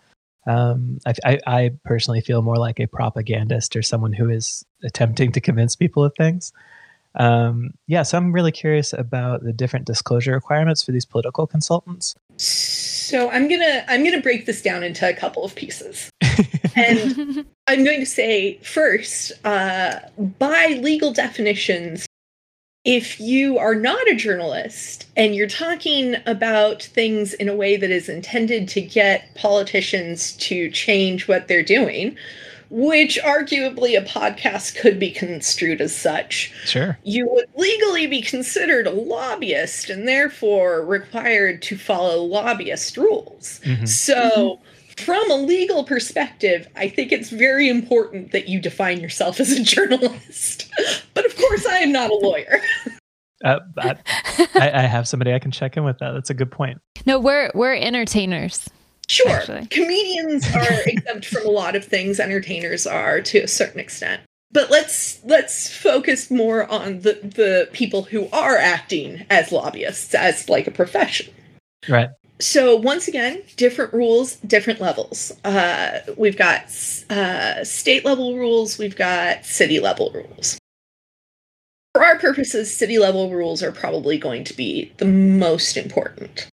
Um, 0.46 0.98
I, 1.06 1.14
I, 1.24 1.38
I 1.46 1.70
personally 1.84 2.20
feel 2.20 2.40
more 2.40 2.56
like 2.56 2.78
a 2.78 2.86
propagandist 2.86 3.74
or 3.74 3.82
someone 3.82 4.12
who 4.12 4.28
is 4.28 4.64
attempting 4.84 5.32
to 5.32 5.40
convince 5.40 5.74
people 5.74 6.04
of 6.04 6.14
things. 6.16 6.52
Um, 7.16 7.74
yeah, 7.88 8.02
so 8.02 8.16
I'm 8.16 8.32
really 8.32 8.52
curious 8.52 8.92
about 8.92 9.42
the 9.42 9.52
different 9.52 9.86
disclosure 9.86 10.32
requirements 10.32 10.82
for 10.82 10.92
these 10.92 11.04
political 11.04 11.46
consultants. 11.46 12.14
So 12.36 13.28
I'm 13.28 13.48
gonna 13.48 13.84
I'm 13.88 14.04
gonna 14.04 14.22
break 14.22 14.46
this 14.46 14.62
down 14.62 14.82
into 14.82 15.08
a 15.08 15.12
couple 15.12 15.44
of 15.44 15.54
pieces. 15.54 16.10
And 16.76 17.44
I'm 17.66 17.84
going 17.84 18.00
to 18.00 18.06
say 18.06 18.58
first, 18.58 19.32
uh, 19.44 20.00
by 20.38 20.78
legal 20.80 21.12
definitions, 21.12 22.06
if 22.84 23.20
you 23.20 23.58
are 23.58 23.76
not 23.76 24.08
a 24.08 24.14
journalist 24.16 25.06
and 25.16 25.36
you're 25.36 25.46
talking 25.46 26.16
about 26.26 26.82
things 26.82 27.32
in 27.34 27.48
a 27.48 27.54
way 27.54 27.76
that 27.76 27.90
is 27.90 28.08
intended 28.08 28.68
to 28.70 28.80
get 28.80 29.34
politicians 29.36 30.32
to 30.38 30.68
change 30.70 31.28
what 31.28 31.46
they're 31.46 31.62
doing, 31.62 32.16
which 32.70 33.20
arguably 33.22 33.96
a 33.96 34.04
podcast 34.04 34.76
could 34.80 34.98
be 34.98 35.10
construed 35.10 35.80
as 35.80 35.94
such. 35.94 36.52
Sure. 36.64 36.98
You 37.04 37.28
would 37.28 37.44
legally 37.54 38.06
be 38.06 38.22
considered 38.22 38.86
a 38.86 38.90
lobbyist 38.90 39.90
and 39.90 40.08
therefore 40.08 40.84
required 40.84 41.62
to 41.62 41.76
follow 41.76 42.22
lobbyist 42.24 42.96
rules. 42.96 43.60
Mhm. 43.62 43.86
So, 43.86 44.58
from 44.96 45.30
a 45.30 45.34
legal 45.34 45.84
perspective, 45.84 46.66
I 46.76 46.88
think 46.88 47.12
it's 47.12 47.30
very 47.30 47.68
important 47.68 48.32
that 48.32 48.48
you 48.48 48.60
define 48.60 49.00
yourself 49.00 49.40
as 49.40 49.52
a 49.52 49.62
journalist. 49.62 50.70
but 51.14 51.26
of 51.26 51.36
course, 51.36 51.66
I 51.66 51.78
am 51.78 51.92
not 51.92 52.10
a 52.10 52.14
lawyer. 52.14 52.60
Uh, 53.44 53.58
I, 53.76 53.96
I 54.54 54.70
I 54.70 54.82
have 54.82 55.08
somebody 55.08 55.34
I 55.34 55.40
can 55.40 55.50
check 55.50 55.76
in 55.76 55.82
with 55.82 55.98
that. 55.98 56.12
That's 56.12 56.30
a 56.30 56.34
good 56.34 56.52
point. 56.52 56.78
No, 57.06 57.18
we're 57.18 57.50
we're 57.56 57.74
entertainers. 57.74 58.68
Sure, 59.08 59.30
Actually. 59.30 59.66
comedians 59.66 60.46
are 60.54 60.80
exempt 60.86 61.26
from 61.26 61.44
a 61.44 61.50
lot 61.50 61.74
of 61.74 61.84
things. 61.84 62.20
Entertainers 62.20 62.86
are 62.86 63.20
to 63.22 63.40
a 63.40 63.48
certain 63.48 63.80
extent. 63.80 64.22
But 64.52 64.70
let's 64.70 65.22
let's 65.24 65.68
focus 65.74 66.30
more 66.30 66.70
on 66.70 67.00
the 67.00 67.14
the 67.14 67.68
people 67.72 68.02
who 68.02 68.28
are 68.32 68.56
acting 68.56 69.26
as 69.28 69.50
lobbyists 69.50 70.14
as 70.14 70.48
like 70.48 70.66
a 70.66 70.70
profession. 70.70 71.32
Right. 71.88 72.10
So 72.42 72.74
once 72.74 73.06
again, 73.06 73.40
different 73.56 73.94
rules, 73.94 74.34
different 74.38 74.80
levels. 74.80 75.32
Uh, 75.44 76.00
we've 76.16 76.36
got 76.36 76.64
uh, 77.08 77.62
state 77.62 78.04
level 78.04 78.36
rules. 78.36 78.78
We've 78.78 78.96
got 78.96 79.46
city 79.46 79.78
level 79.78 80.10
rules. 80.12 80.58
For 81.94 82.04
our 82.04 82.18
purposes, 82.18 82.76
city 82.76 82.98
level 82.98 83.30
rules 83.30 83.62
are 83.62 83.70
probably 83.70 84.18
going 84.18 84.42
to 84.42 84.56
be 84.56 84.92
the 84.96 85.04
most 85.04 85.76
important. 85.76 86.48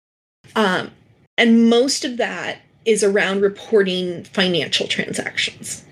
Um, 0.55 0.89
and 1.37 1.69
most 1.69 2.03
of 2.03 2.17
that 2.17 2.61
is 2.85 3.03
around 3.03 3.41
reporting 3.41 4.23
financial 4.23 4.87
transactions. 4.87 5.85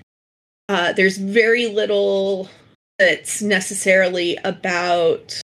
Uh, 0.68 0.92
there's 0.92 1.18
very 1.18 1.68
little 1.68 2.50
that's 2.98 3.40
necessarily 3.42 4.38
about 4.42 5.40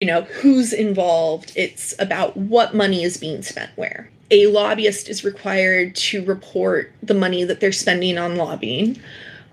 you 0.00 0.06
know 0.06 0.22
who's 0.22 0.72
involved. 0.72 1.52
It's 1.56 1.94
about 1.98 2.36
what 2.36 2.74
money 2.74 3.02
is 3.02 3.16
being 3.16 3.42
spent 3.42 3.70
where. 3.76 4.10
A 4.30 4.46
lobbyist 4.46 5.08
is 5.08 5.24
required 5.24 5.96
to 5.96 6.24
report 6.24 6.92
the 7.02 7.14
money 7.14 7.44
that 7.44 7.60
they're 7.60 7.72
spending 7.72 8.18
on 8.18 8.36
lobbying. 8.36 9.00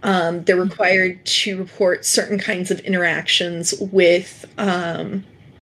Um, 0.03 0.43
they're 0.43 0.57
required 0.57 1.25
to 1.25 1.57
report 1.57 2.05
certain 2.05 2.37
kinds 2.37 2.69
of 2.71 2.79
interactions 2.81 3.73
with 3.79 4.45
um, 4.57 5.23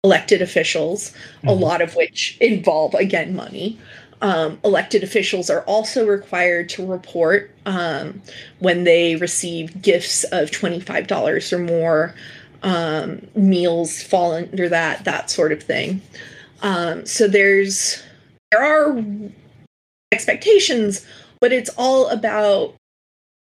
elected 0.02 0.42
officials 0.42 1.12
a 1.46 1.52
Mhm. 1.52 1.60
lot 1.60 1.80
of 1.82 1.94
which 1.94 2.36
involve 2.40 2.94
again 2.94 3.34
money. 3.36 3.78
Um, 4.22 4.58
elected 4.64 5.02
officials 5.04 5.50
are 5.50 5.62
also 5.62 6.06
required 6.06 6.68
to 6.70 6.86
report 6.86 7.50
um, 7.66 8.22
when 8.58 8.84
they 8.84 9.16
receive 9.16 9.82
gifts 9.82 10.24
of 10.24 10.50
$25 10.50 11.52
or 11.52 11.58
more 11.58 12.14
um, 12.64 13.24
meals 13.36 14.02
fall 14.02 14.32
under 14.32 14.68
that 14.68 15.04
that 15.04 15.30
sort 15.30 15.52
of 15.52 15.62
thing 15.62 16.00
um, 16.62 17.04
so 17.06 17.28
there's 17.28 18.02
there 18.50 18.62
are 18.62 19.00
expectations 20.12 21.06
but 21.40 21.52
it's 21.52 21.70
all 21.76 22.08
about 22.08 22.74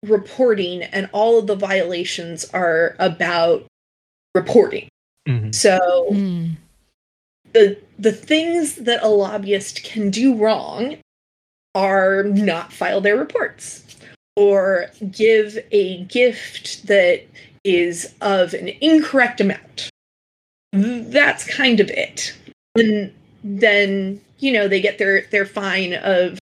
reporting 0.03 0.81
and 0.83 1.09
all 1.13 1.37
of 1.37 1.47
the 1.47 1.55
violations 1.55 2.45
are 2.53 2.95
about 2.99 3.63
reporting 4.35 4.87
Mhm. 5.27 5.53
so 5.53 6.07
Hmm. 6.09 6.47
the 7.53 7.77
the 7.99 8.11
things 8.11 8.75
that 8.75 9.03
a 9.03 9.07
lobbyist 9.07 9.83
can 9.83 10.09
do 10.09 10.33
wrong 10.35 10.97
are 11.75 12.23
not 12.23 12.73
file 12.73 13.01
their 13.01 13.15
reports 13.17 13.83
or 14.35 14.87
give 15.11 15.59
a 15.71 16.03
gift 16.05 16.87
that 16.87 17.23
is 17.63 18.13
of 18.21 18.53
an 18.53 18.69
incorrect 18.81 19.39
amount. 19.41 19.89
That's 20.73 21.45
kind 21.45 21.79
of 21.79 21.89
it. 21.89 22.35
And 22.75 23.13
then, 23.43 24.21
you 24.39 24.51
know, 24.53 24.67
they 24.67 24.81
get 24.81 24.97
their 24.97 25.23
their 25.31 25.45
fine 25.45 25.93
of 25.95 26.39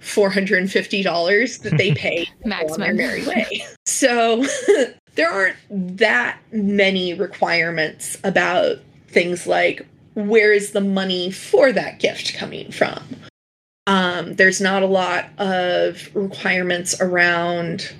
$450 0.00 1.62
that 1.62 1.76
they 1.76 1.92
pay 1.94 2.24
to 2.24 2.48
go 2.48 2.74
on 2.74 2.80
their 2.80 2.94
merry 2.94 3.26
way. 3.26 3.64
So 3.86 4.44
there 5.14 5.30
aren't 5.30 5.56
that 5.70 6.38
many 6.52 7.14
requirements 7.14 8.16
about 8.24 8.78
things 9.08 9.46
like 9.46 9.86
where 10.14 10.52
is 10.52 10.72
the 10.72 10.80
money 10.80 11.30
for 11.30 11.72
that 11.72 11.98
gift 11.98 12.34
coming 12.34 12.70
from? 12.70 13.02
Um, 13.86 14.34
there's 14.34 14.60
not 14.60 14.82
a 14.82 14.86
lot 14.86 15.26
of 15.38 16.14
requirements 16.14 17.00
around 17.00 17.92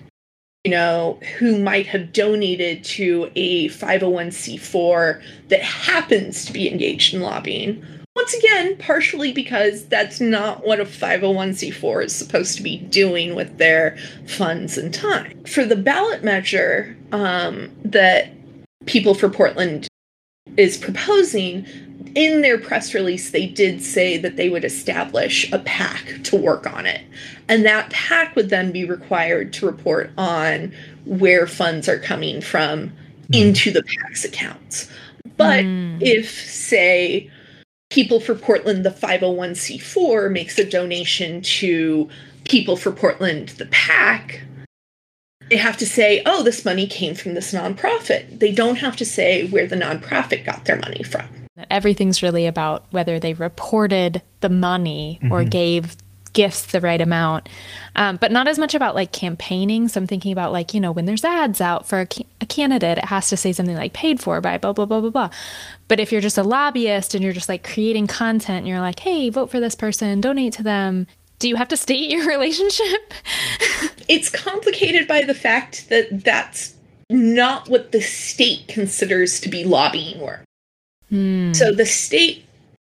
you 0.65 0.71
know, 0.71 1.19
who 1.39 1.59
might 1.59 1.87
have 1.87 2.13
donated 2.13 2.85
to 2.85 3.31
a 3.35 3.69
501c4 3.69 5.23
that 5.49 5.63
happens 5.63 6.45
to 6.45 6.53
be 6.53 6.71
engaged 6.71 7.15
in 7.15 7.21
lobbying. 7.21 7.85
Once 8.15 8.35
again, 8.35 8.77
partially 8.77 9.33
because 9.33 9.87
that's 9.87 10.21
not 10.21 10.67
what 10.67 10.81
a 10.81 10.85
501c4 10.85 12.05
is 12.05 12.15
supposed 12.15 12.57
to 12.57 12.63
be 12.63 12.77
doing 12.77 13.35
with 13.35 13.57
their 13.57 13.97
funds 14.27 14.77
and 14.77 14.93
time. 14.93 15.43
For 15.45 15.65
the 15.65 15.77
ballot 15.77 16.23
measure 16.23 16.95
um, 17.13 17.71
that 17.85 18.31
People 18.87 19.13
for 19.13 19.29
Portland 19.29 19.87
is 20.57 20.77
proposing, 20.77 21.67
in 22.15 22.41
their 22.41 22.59
press 22.59 22.95
release, 22.95 23.31
they 23.31 23.47
did 23.47 23.83
say 23.83 24.17
that 24.19 24.37
they 24.37 24.49
would 24.49 24.65
establish 24.65 25.51
a 25.53 25.59
PAC 25.61 26.23
to 26.25 26.37
work 26.37 26.73
on 26.73 26.87
it. 26.87 27.03
And 27.49 27.65
that 27.65 27.91
PAC 27.91 28.35
would 28.37 28.49
then 28.49 28.73
be 28.73 28.85
required 28.85 29.53
to 29.55 29.67
report 29.67 30.11
on 30.17 30.73
where 31.05 31.47
funds 31.47 31.89
are 31.89 31.99
coming 31.99 32.41
from 32.41 32.89
mm. 32.89 33.41
into 33.41 33.71
the 33.71 33.83
PAC's 33.83 34.25
accounts. 34.25 34.89
But 35.37 35.65
mm. 35.65 35.99
if, 36.01 36.31
say, 36.31 37.31
People 37.91 38.21
for 38.21 38.37
Portland, 38.37 38.85
the 38.85 38.91
501c4, 38.91 40.31
makes 40.31 40.59
a 40.59 40.65
donation 40.65 41.43
to 41.43 42.09
People 42.45 42.77
for 42.77 42.93
Portland, 42.93 43.49
the 43.51 43.67
PAC, 43.67 44.43
they 45.51 45.57
have 45.57 45.77
to 45.79 45.87
say, 45.87 46.23
oh, 46.27 46.43
this 46.43 46.65
money 46.65 46.87
came 46.87 47.15
from 47.15 47.35
this 47.35 47.53
nonprofit. 47.53 48.39
They 48.39 48.53
don't 48.53 48.77
have 48.77 48.97
to 48.97 49.05
say 49.05 49.49
where 49.49 49.67
the 49.67 49.77
nonprofit 49.77 50.47
got 50.47 50.65
their 50.65 50.77
money 50.77 51.03
from. 51.03 51.27
Everything's 51.69 52.23
really 52.23 52.47
about 52.47 52.85
whether 52.91 53.19
they 53.19 53.35
reported 53.35 54.23
the 54.41 54.49
money 54.49 55.19
mm-hmm. 55.21 55.33
or 55.33 55.45
gave 55.45 55.97
gifts 56.33 56.67
the 56.67 56.81
right 56.81 57.01
amount, 57.01 57.49
um, 57.97 58.17
but 58.17 58.31
not 58.31 58.47
as 58.47 58.59
much 58.59 58.77
about 58.77 58.95
like 58.95 59.11
campaigning. 59.11 59.89
So 59.89 60.01
I'm 60.01 60.07
thinking 60.07 60.31
about 60.31 60.53
like, 60.53 60.73
you 60.73 60.81
know, 60.81 60.93
when 60.93 61.05
there's 61.05 61.25
ads 61.25 61.61
out 61.61 61.89
for 61.89 62.01
a, 62.01 62.07
ca- 62.07 62.27
a 62.41 62.47
candidate, 62.47 62.99
it 62.99 63.07
has 63.07 63.29
to 63.31 63.37
say 63.37 63.53
something 63.53 63.75
like 63.75 63.93
paid 63.93 64.21
for 64.21 64.41
by 64.41 64.57
blah, 64.57 64.73
blah, 64.73 64.87
blah, 64.87 65.01
blah, 65.01 65.11
blah. 65.11 65.31
But 65.89 65.99
if 65.99 66.13
you're 66.13 66.21
just 66.21 66.39
a 66.39 66.45
lobbyist 66.45 67.17
and 67.17 67.25
you're 67.25 67.33
just 67.33 67.49
like 67.49 67.65
creating 67.65 68.07
content 68.07 68.59
and 68.59 68.69
you're 68.69 68.81
like, 68.81 69.01
hey, 69.01 69.29
vote 69.29 69.51
for 69.51 69.59
this 69.59 69.75
person, 69.75 70.21
donate 70.21 70.53
to 70.55 70.63
them, 70.63 71.09
do 71.41 71.49
you 71.49 71.57
have 71.57 71.69
to 71.69 71.77
state 71.77 72.11
your 72.11 72.27
relationship? 72.29 73.13
it's 74.09 74.31
complicated 74.31 75.09
by 75.09 75.23
the 75.23 75.35
fact 75.35 75.89
that 75.89 76.25
that's 76.25 76.75
not 77.11 77.69
what 77.69 77.91
the 77.91 78.01
state 78.01 78.69
considers 78.69 79.41
to 79.41 79.49
be 79.49 79.65
lobbying 79.65 80.21
work. 80.21 80.45
Hmm. 81.09 81.53
So 81.53 81.73
the 81.73 81.87
state 81.87 82.47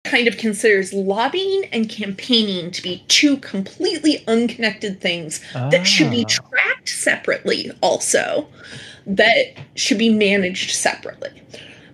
kind 0.04 0.28
of 0.28 0.38
considers 0.38 0.94
lobbying 0.94 1.66
and 1.72 1.90
campaigning 1.90 2.70
to 2.72 2.82
be 2.82 3.04
two 3.08 3.38
completely 3.38 4.24
unconnected 4.28 5.02
things 5.02 5.42
ah. 5.56 5.70
that 5.70 5.88
should 5.88 6.12
be 6.12 6.26
ah. 6.26 6.30
tracked 6.30 6.90
separately, 6.90 7.72
also, 7.82 8.48
that 9.08 9.56
should 9.76 9.98
be 9.98 10.10
managed 10.10 10.72
separately. 10.72 11.32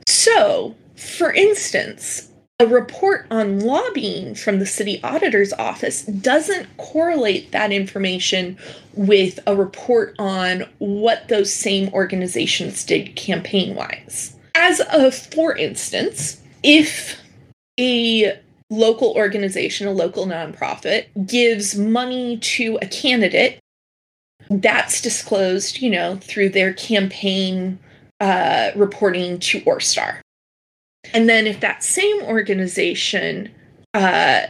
So, 0.08 0.76
for 0.96 1.32
instance, 1.32 2.29
a 2.60 2.68
report 2.68 3.26
on 3.32 3.62
lobbying 3.62 4.36
from 4.36 4.60
the 4.60 4.66
city 4.66 5.02
auditor's 5.02 5.54
office 5.54 6.04
doesn't 6.04 6.68
correlate 6.76 7.52
that 7.54 7.72
information 7.72 8.58
with 8.94 9.40
a 9.48 9.56
report 9.56 10.14
on 10.20 10.66
what 10.80 11.30
those 11.30 11.54
same 11.54 11.88
organizations 11.94 12.84
did 12.84 13.16
campaign 13.16 13.76
wise. 13.76 14.36
As 14.56 14.82
a 14.92 15.10
for 15.10 15.56
instance, 15.56 16.42
if 16.62 17.18
a 17.80 18.38
local 18.70 19.14
organization, 19.14 19.88
a 19.88 19.92
local 19.92 20.26
nonprofit, 20.26 21.06
gives 21.26 21.78
money 21.78 22.38
to 22.38 22.78
a 22.82 22.88
candidate, 22.88 23.60
that's 24.50 25.02
disclosed, 25.02 25.80
you 25.80 25.90
know, 25.90 26.18
through 26.18 26.50
their 26.50 26.74
campaign 26.74 27.80
uh, 28.20 28.72
reporting 28.76 29.40
to 29.40 29.62
ORESTAR. 29.62 30.20
And 31.14 31.30
then 31.30 31.48
if 31.48 31.60
that 31.60 31.84
same 31.84 32.22
organization 32.24 33.50
uh, 33.94 34.42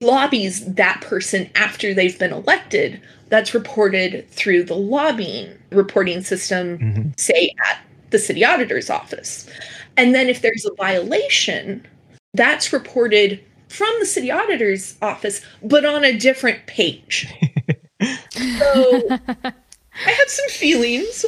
lobbies 0.00 0.64
that 0.74 1.00
person 1.00 1.50
after 1.54 1.92
they've 1.94 2.18
been 2.18 2.32
elected, 2.32 3.00
that's 3.28 3.54
reported 3.54 4.28
through 4.30 4.64
the 4.64 4.76
lobbying 4.76 5.56
reporting 5.70 6.22
system, 6.22 6.78
mm-hmm. 6.78 7.10
say 7.16 7.54
at 7.68 7.78
the 8.10 8.18
city 8.18 8.44
auditor's 8.44 8.90
office. 8.90 9.48
And 9.96 10.14
then 10.14 10.28
if 10.28 10.42
there's 10.42 10.64
a 10.64 10.74
violation, 10.74 11.86
that's 12.34 12.72
reported 12.72 13.40
from 13.68 13.90
the 14.00 14.06
city 14.06 14.30
auditor's 14.30 14.96
office, 15.00 15.40
but 15.62 15.84
on 15.84 16.04
a 16.04 16.16
different 16.16 16.66
page. 16.66 17.26
so 18.02 19.08
I 20.06 20.10
have 20.10 20.28
some 20.28 20.48
feelings 20.48 21.24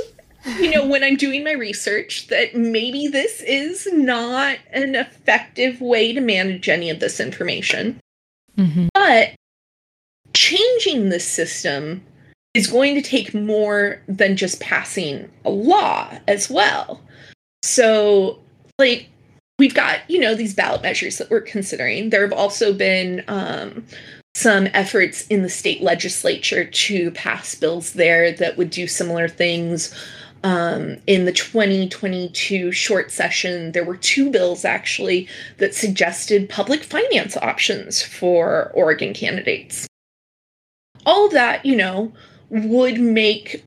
you 0.59 0.71
know, 0.71 0.87
when 0.87 1.05
I'm 1.05 1.17
doing 1.17 1.45
my 1.45 1.53
research, 1.53 2.29
that 2.29 2.55
maybe 2.55 3.07
this 3.07 3.41
is 3.43 3.89
not 3.93 4.59
an 4.73 4.95
effective 4.95 5.81
way 5.81 6.13
to 6.13 6.21
manage 6.21 6.69
any 6.69 6.91
of 6.91 7.01
this 7.01 7.21
information. 7.21 8.01
Mm-hmm. 8.57 8.89
But 8.95 9.35
changing 10.35 11.09
this 11.09 11.27
system 11.27 12.03
is 12.55 12.67
going 12.67 12.95
to 12.95 13.03
take 13.03 13.35
more 13.35 14.03
than 14.09 14.37
just 14.37 14.61
passing 14.61 15.31
a 15.45 15.51
law 15.51 16.19
as 16.29 16.51
well. 16.51 17.01
So, 17.63 18.41
like, 18.79 19.09
we've 19.59 19.75
got, 19.75 19.99
you 20.11 20.19
know, 20.19 20.35
these 20.35 20.55
ballot 20.55 20.83
measures 20.83 21.19
that 21.19 21.31
we're 21.31 21.41
considering. 21.41 22.11
There 22.11 22.23
have 22.23 22.33
also 22.33 22.75
been 22.75 23.25
um, 23.29 23.85
some 24.35 24.69
efforts 24.75 25.27
in 25.29 25.43
the 25.43 25.49
state 25.49 25.83
legislature 25.83 26.65
to 26.65 27.11
pass 27.13 27.55
bills 27.55 27.93
there 27.93 28.33
that 28.33 28.57
would 28.57 28.71
do 28.71 28.87
similar 28.87 29.29
things 29.29 29.95
um, 30.45 30.97
in 31.07 31.25
the 31.25 31.33
2022 31.33 32.73
short 32.73 33.11
session, 33.11 33.73
there 33.73 33.85
were 33.85 33.97
two 33.97 34.31
bills 34.31 34.65
actually 34.65 35.29
that 35.59 35.75
suggested 35.75 36.49
public 36.49 36.83
finance 36.83 37.37
options 37.37 38.03
for 38.03 38.71
Oregon 38.75 39.15
candidates. 39.15 39.87
All 41.07 41.29
that, 41.31 41.65
you 41.65 41.77
know, 41.77 42.13
would 42.51 43.01
make 43.01 43.63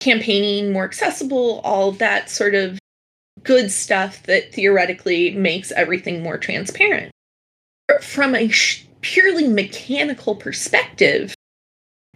campaigning 0.00 0.72
more 0.72 0.84
accessible, 0.84 1.60
all 1.64 1.92
that 1.92 2.28
sort 2.28 2.54
of 2.54 2.78
good 3.42 3.70
stuff 3.70 4.22
that 4.24 4.52
theoretically 4.52 5.30
makes 5.32 5.72
everything 5.72 6.22
more 6.22 6.38
transparent. 6.38 7.10
From 8.00 8.34
a 8.34 8.48
sh- 8.48 8.86
purely 9.00 9.48
mechanical 9.48 10.34
perspective, 10.34 11.34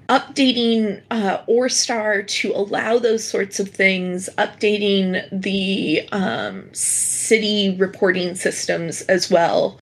updating 0.09 1.03
uh, 1.11 1.42
ORESTAR 1.49 2.27
to 2.27 2.53
allow 2.53 2.99
those 2.99 3.27
sorts 3.27 3.59
of 3.59 3.69
things, 3.69 4.29
updating 4.38 5.27
the 5.33 6.09
um, 6.12 6.69
city 6.73 7.77
reporting 7.79 8.35
systems 8.35 9.03
as 9.03 9.31
well, 9.31 9.79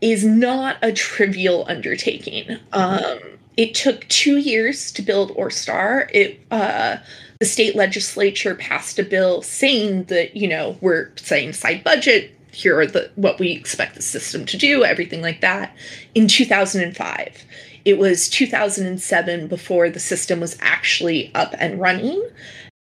is 0.00 0.24
not 0.24 0.76
a 0.82 0.92
trivial 0.92 1.66
undertaking. 1.68 2.58
Um, 2.72 3.18
it 3.56 3.74
took 3.74 4.08
two 4.08 4.38
years 4.38 4.90
to 4.92 5.02
build 5.02 5.32
ORESTAR. 5.32 6.10
It 6.12 6.40
uh, 6.50 6.96
the 7.38 7.46
state 7.46 7.76
legislature 7.76 8.54
passed 8.54 8.98
a 8.98 9.02
bill 9.02 9.42
saying 9.42 10.04
that 10.04 10.36
you 10.36 10.48
know 10.48 10.78
we're 10.80 11.10
saying 11.16 11.52
side 11.52 11.84
budget. 11.84 12.36
Here 12.52 12.78
are 12.78 12.86
the 12.86 13.10
what 13.14 13.38
we 13.38 13.52
expect 13.52 13.94
the 13.94 14.02
system 14.02 14.44
to 14.46 14.56
do, 14.56 14.84
everything 14.84 15.22
like 15.22 15.40
that. 15.40 15.76
In 16.14 16.26
2005 16.26 17.44
it 17.84 17.98
was 17.98 18.28
2007 18.28 19.46
before 19.46 19.90
the 19.90 20.00
system 20.00 20.40
was 20.40 20.56
actually 20.60 21.30
up 21.34 21.54
and 21.58 21.80
running. 21.80 22.22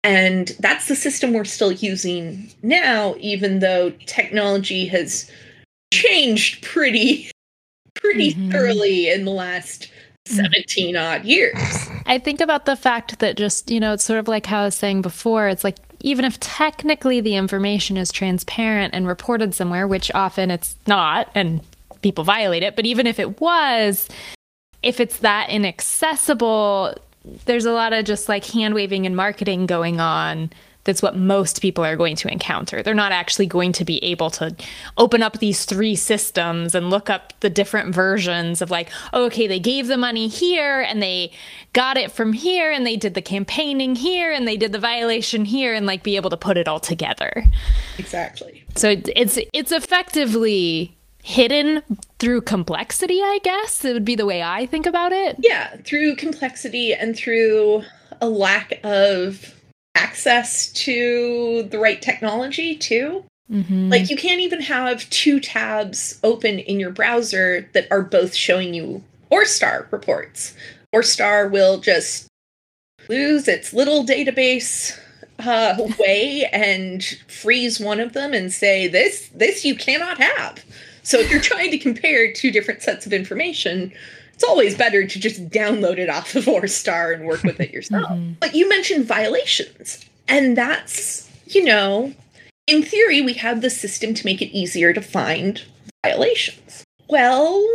And 0.03 0.49
that's 0.59 0.87
the 0.87 0.95
system 0.95 1.33
we're 1.33 1.45
still 1.45 1.71
using 1.71 2.49
now, 2.63 3.15
even 3.19 3.59
though 3.59 3.91
technology 4.05 4.85
has 4.87 5.29
changed 5.93 6.63
pretty, 6.63 7.31
pretty 7.95 8.33
mm-hmm. 8.33 8.51
thoroughly 8.51 9.09
in 9.09 9.25
the 9.25 9.31
last 9.31 9.91
17 10.27 10.95
odd 10.95 11.25
years. 11.25 11.57
I 12.05 12.19
think 12.19 12.41
about 12.41 12.65
the 12.65 12.75
fact 12.75 13.19
that 13.19 13.37
just, 13.37 13.69
you 13.69 13.79
know, 13.79 13.93
it's 13.93 14.03
sort 14.03 14.19
of 14.19 14.27
like 14.27 14.45
how 14.45 14.61
I 14.61 14.65
was 14.65 14.75
saying 14.75 15.01
before, 15.01 15.47
it's 15.47 15.63
like 15.63 15.77
even 16.01 16.25
if 16.25 16.39
technically 16.39 17.21
the 17.21 17.35
information 17.35 17.97
is 17.97 18.11
transparent 18.11 18.93
and 18.93 19.07
reported 19.07 19.53
somewhere, 19.53 19.87
which 19.87 20.11
often 20.13 20.51
it's 20.51 20.75
not 20.85 21.29
and 21.33 21.61
people 22.01 22.23
violate 22.23 22.63
it, 22.63 22.75
but 22.75 22.85
even 22.85 23.07
if 23.07 23.19
it 23.19 23.41
was, 23.41 24.07
if 24.87 25.01
it's 25.01 25.17
that 25.17 25.49
inaccessible, 25.49 26.95
there's 27.43 27.65
a 27.65 27.73
lot 27.73 27.91
of 27.91 28.05
just 28.05 28.29
like 28.29 28.45
hand 28.45 28.73
waving 28.73 29.05
and 29.05 29.17
marketing 29.17 29.65
going 29.65 29.99
on. 29.99 30.49
That's 30.85 31.01
what 31.01 31.17
most 31.17 31.61
people 31.61 31.83
are 31.83 31.97
going 31.97 32.15
to 32.15 32.31
encounter. 32.31 32.81
They're 32.81 32.93
not 32.93 33.11
actually 33.11 33.47
going 33.47 33.73
to 33.73 33.83
be 33.83 34.01
able 34.01 34.29
to 34.29 34.55
open 34.97 35.21
up 35.21 35.39
these 35.39 35.65
three 35.65 35.97
systems 35.97 36.73
and 36.73 36.89
look 36.89 37.09
up 37.09 37.33
the 37.41 37.49
different 37.49 37.93
versions 37.93 38.61
of 38.61 38.71
like, 38.71 38.89
oh, 39.11 39.25
okay, 39.25 39.47
they 39.47 39.59
gave 39.59 39.87
the 39.87 39.97
money 39.97 40.29
here 40.29 40.79
and 40.79 41.03
they 41.03 41.33
got 41.73 41.97
it 41.97 42.09
from 42.09 42.31
here 42.31 42.71
and 42.71 42.87
they 42.87 42.95
did 42.95 43.15
the 43.15 43.21
campaigning 43.21 43.97
here 43.97 44.31
and 44.31 44.47
they 44.47 44.55
did 44.55 44.71
the 44.71 44.79
violation 44.79 45.43
here 45.43 45.73
and 45.73 45.85
like 45.85 46.03
be 46.03 46.15
able 46.15 46.29
to 46.29 46.37
put 46.37 46.55
it 46.55 46.69
all 46.69 46.79
together. 46.79 47.43
Exactly. 47.97 48.63
So 48.77 48.95
it's 49.13 49.37
it's 49.51 49.73
effectively 49.73 50.96
hidden 51.27 51.83
through 52.19 52.39
complexity, 52.39 53.21
I 53.21 53.39
guess. 53.43 53.83
It 53.83 53.91
would 53.91 54.05
be 54.05 54.15
the 54.15 54.25
way 54.25 54.41
I 54.41 54.65
think 54.65 54.85
about 54.85 55.11
it. 55.11 55.35
Yeah, 55.39 55.75
through 55.83 56.15
complexity 56.15 56.93
and 56.93 57.17
through 57.17 57.83
a 58.21 58.29
lack 58.29 58.79
of 58.85 59.53
access 59.93 60.71
to 60.71 61.63
the 61.63 61.79
right 61.79 62.01
technology 62.01 62.77
too. 62.77 63.25
Mm-hmm. 63.51 63.89
Like 63.89 64.09
you 64.09 64.15
can't 64.15 64.39
even 64.39 64.61
have 64.61 65.09
two 65.09 65.41
tabs 65.41 66.17
open 66.23 66.59
in 66.59 66.79
your 66.79 66.91
browser 66.91 67.69
that 67.73 67.87
are 67.91 68.03
both 68.03 68.33
showing 68.33 68.73
you 68.73 69.03
ORESTAR 69.29 69.91
reports. 69.91 70.55
ORESTAR 70.95 71.51
will 71.51 71.79
just 71.79 72.27
lose 73.09 73.49
its 73.49 73.73
little 73.73 74.05
database 74.05 74.97
uh, 75.39 75.75
way 75.99 76.47
and 76.53 77.03
freeze 77.27 77.81
one 77.81 77.99
of 77.99 78.13
them 78.13 78.33
and 78.33 78.53
say 78.53 78.87
this 78.87 79.29
this 79.35 79.65
you 79.65 79.75
cannot 79.75 80.19
have. 80.19 80.63
So 81.07 81.19
if 81.19 81.31
you're 81.31 81.39
trying 81.39 81.71
to 81.71 81.77
compare 81.77 82.33
two 82.33 82.51
different 82.51 82.81
sets 82.81 83.05
of 83.05 83.13
information, 83.13 83.93
it's 84.33 84.43
always 84.43 84.75
better 84.75 85.07
to 85.07 85.19
just 85.19 85.49
download 85.49 85.99
it 85.99 86.09
off 86.09 86.35
of 86.35 86.45
ORESTAR 86.45 87.13
and 87.13 87.25
work 87.25 87.43
with 87.43 87.61
it 87.61 87.71
yourself. 87.71 88.03
mm-hmm. 88.11 88.33
But 88.41 88.55
you 88.55 88.67
mentioned 88.67 89.05
violations, 89.05 90.03
and 90.27 90.57
that's 90.57 91.31
you 91.45 91.63
know 91.63 92.13
in 92.67 92.83
theory, 92.83 93.21
we 93.21 93.33
have 93.35 93.61
the 93.61 93.69
system 93.69 94.13
to 94.15 94.25
make 94.25 94.41
it 94.41 94.55
easier 94.55 94.91
to 94.91 95.01
find 95.01 95.63
violations. 96.05 96.83
Well, 97.07 97.65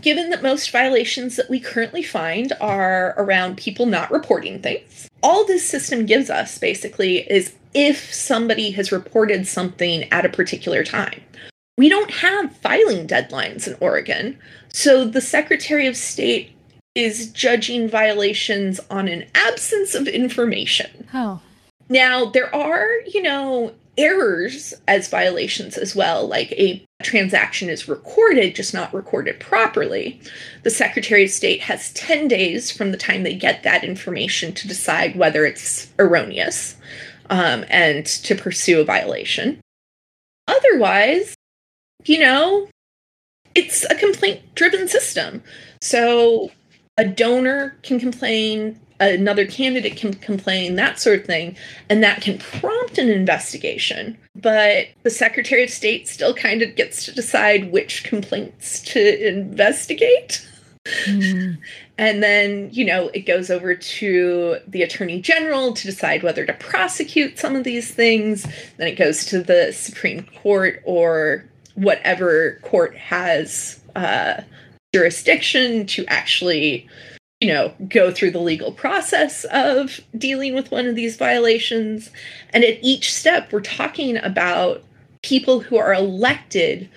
given 0.00 0.30
that 0.30 0.44
most 0.44 0.70
violations 0.70 1.34
that 1.34 1.50
we 1.50 1.58
currently 1.58 2.04
find 2.04 2.52
are 2.60 3.16
around 3.18 3.56
people 3.56 3.86
not 3.86 4.12
reporting 4.12 4.62
things, 4.62 5.08
all 5.24 5.44
this 5.44 5.68
system 5.68 6.06
gives 6.06 6.30
us 6.30 6.56
basically 6.58 7.28
is 7.28 7.52
if 7.74 8.14
somebody 8.14 8.70
has 8.70 8.92
reported 8.92 9.48
something 9.48 10.04
at 10.12 10.24
a 10.24 10.28
particular 10.28 10.84
time. 10.84 11.20
We 11.76 11.88
don't 11.88 12.10
have 12.10 12.56
filing 12.56 13.06
deadlines 13.06 13.66
in 13.66 13.76
Oregon, 13.80 14.38
so 14.72 15.04
the 15.04 15.20
Secretary 15.20 15.86
of 15.86 15.96
State 15.96 16.52
is 16.94 17.30
judging 17.30 17.88
violations 17.88 18.80
on 18.90 19.08
an 19.08 19.26
absence 19.34 19.94
of 19.94 20.08
information. 20.08 21.06
Oh. 21.12 21.40
Now, 21.88 22.24
there 22.24 22.52
are, 22.54 22.88
you 23.06 23.22
know, 23.22 23.74
errors 23.98 24.74
as 24.88 25.08
violations 25.08 25.76
as 25.76 25.94
well, 25.94 26.26
like 26.26 26.52
a 26.52 26.84
transaction 27.02 27.68
is 27.68 27.88
recorded, 27.88 28.54
just 28.54 28.74
not 28.74 28.92
recorded 28.92 29.40
properly, 29.40 30.20
the 30.62 30.70
Secretary 30.70 31.24
of 31.24 31.30
State 31.30 31.60
has 31.60 31.92
10 31.92 32.28
days 32.28 32.70
from 32.70 32.90
the 32.90 32.96
time 32.96 33.22
they 33.22 33.34
get 33.34 33.62
that 33.62 33.84
information 33.84 34.52
to 34.54 34.68
decide 34.68 35.16
whether 35.16 35.44
it's 35.44 35.88
erroneous 35.98 36.76
um, 37.30 37.64
and 37.68 38.06
to 38.06 38.34
pursue 38.34 38.80
a 38.80 38.84
violation. 38.84 39.60
Otherwise, 40.48 41.35
you 42.04 42.18
know, 42.18 42.68
it's 43.54 43.84
a 43.90 43.94
complaint 43.94 44.54
driven 44.54 44.86
system. 44.86 45.42
So 45.80 46.50
a 46.98 47.04
donor 47.04 47.76
can 47.82 47.98
complain, 47.98 48.80
another 49.00 49.46
candidate 49.46 49.96
can 49.96 50.14
complain, 50.14 50.76
that 50.76 51.00
sort 51.00 51.20
of 51.20 51.26
thing, 51.26 51.56
and 51.88 52.02
that 52.02 52.22
can 52.22 52.38
prompt 52.38 52.98
an 52.98 53.08
investigation. 53.08 54.16
But 54.34 54.88
the 55.02 55.10
Secretary 55.10 55.64
of 55.64 55.70
State 55.70 56.08
still 56.08 56.34
kind 56.34 56.62
of 56.62 56.76
gets 56.76 57.04
to 57.06 57.14
decide 57.14 57.72
which 57.72 58.04
complaints 58.04 58.80
to 58.80 59.28
investigate. 59.28 60.46
Mm. 61.04 61.58
and 61.98 62.22
then, 62.22 62.70
you 62.72 62.84
know, 62.84 63.08
it 63.08 63.20
goes 63.20 63.50
over 63.50 63.74
to 63.74 64.58
the 64.66 64.82
Attorney 64.82 65.20
General 65.20 65.72
to 65.72 65.86
decide 65.86 66.22
whether 66.22 66.46
to 66.46 66.52
prosecute 66.54 67.38
some 67.38 67.56
of 67.56 67.64
these 67.64 67.92
things. 67.92 68.46
Then 68.76 68.88
it 68.88 68.96
goes 68.96 69.24
to 69.26 69.42
the 69.42 69.72
Supreme 69.72 70.24
Court 70.42 70.82
or 70.84 71.44
whatever 71.76 72.58
court 72.62 72.96
has 72.96 73.80
uh, 73.94 74.42
jurisdiction 74.92 75.86
to 75.86 76.04
actually 76.08 76.88
you 77.40 77.48
know, 77.48 77.74
go 77.88 78.10
through 78.10 78.30
the 78.30 78.40
legal 78.40 78.72
process 78.72 79.44
of 79.52 80.00
dealing 80.16 80.54
with 80.54 80.70
one 80.70 80.86
of 80.86 80.94
these 80.94 81.16
violations. 81.16 82.10
And 82.50 82.64
at 82.64 82.78
each 82.82 83.12
step, 83.12 83.52
we're 83.52 83.60
talking 83.60 84.16
about 84.16 84.82
people 85.22 85.60
who 85.60 85.76
are 85.76 85.92
elected 85.92 86.88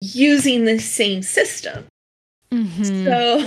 using 0.00 0.64
the 0.64 0.78
same 0.78 1.22
system. 1.22 1.86
Mm-hmm. 2.52 3.04
So 3.04 3.40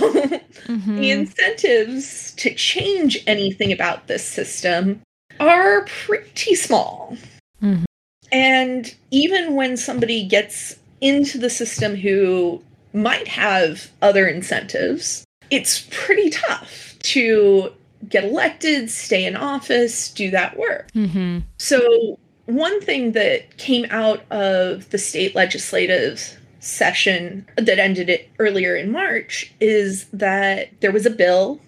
mm-hmm. 0.66 0.96
the 0.96 1.10
incentives 1.10 2.32
to 2.34 2.54
change 2.54 3.22
anything 3.26 3.72
about 3.72 4.06
this 4.06 4.26
system 4.26 5.00
are 5.40 5.86
pretty 5.86 6.54
small. 6.54 7.16
Mm-hmm. 7.62 7.84
And 8.34 8.92
even 9.12 9.54
when 9.54 9.76
somebody 9.76 10.24
gets 10.24 10.74
into 11.00 11.38
the 11.38 11.48
system 11.48 11.94
who 11.94 12.60
might 12.92 13.28
have 13.28 13.92
other 14.02 14.26
incentives, 14.26 15.24
it's 15.50 15.86
pretty 15.92 16.30
tough 16.30 16.96
to 17.02 17.72
get 18.08 18.24
elected, 18.24 18.90
stay 18.90 19.24
in 19.24 19.36
office, 19.36 20.10
do 20.10 20.32
that 20.32 20.58
work. 20.58 20.90
Mm-hmm. 20.94 21.40
So, 21.58 22.18
one 22.46 22.80
thing 22.80 23.12
that 23.12 23.56
came 23.56 23.86
out 23.90 24.24
of 24.32 24.90
the 24.90 24.98
state 24.98 25.36
legislative 25.36 26.36
session 26.58 27.46
that 27.56 27.78
ended 27.78 28.10
it 28.10 28.28
earlier 28.40 28.74
in 28.74 28.90
March 28.90 29.54
is 29.60 30.06
that 30.12 30.70
there 30.80 30.92
was 30.92 31.06
a 31.06 31.10
bill 31.10 31.60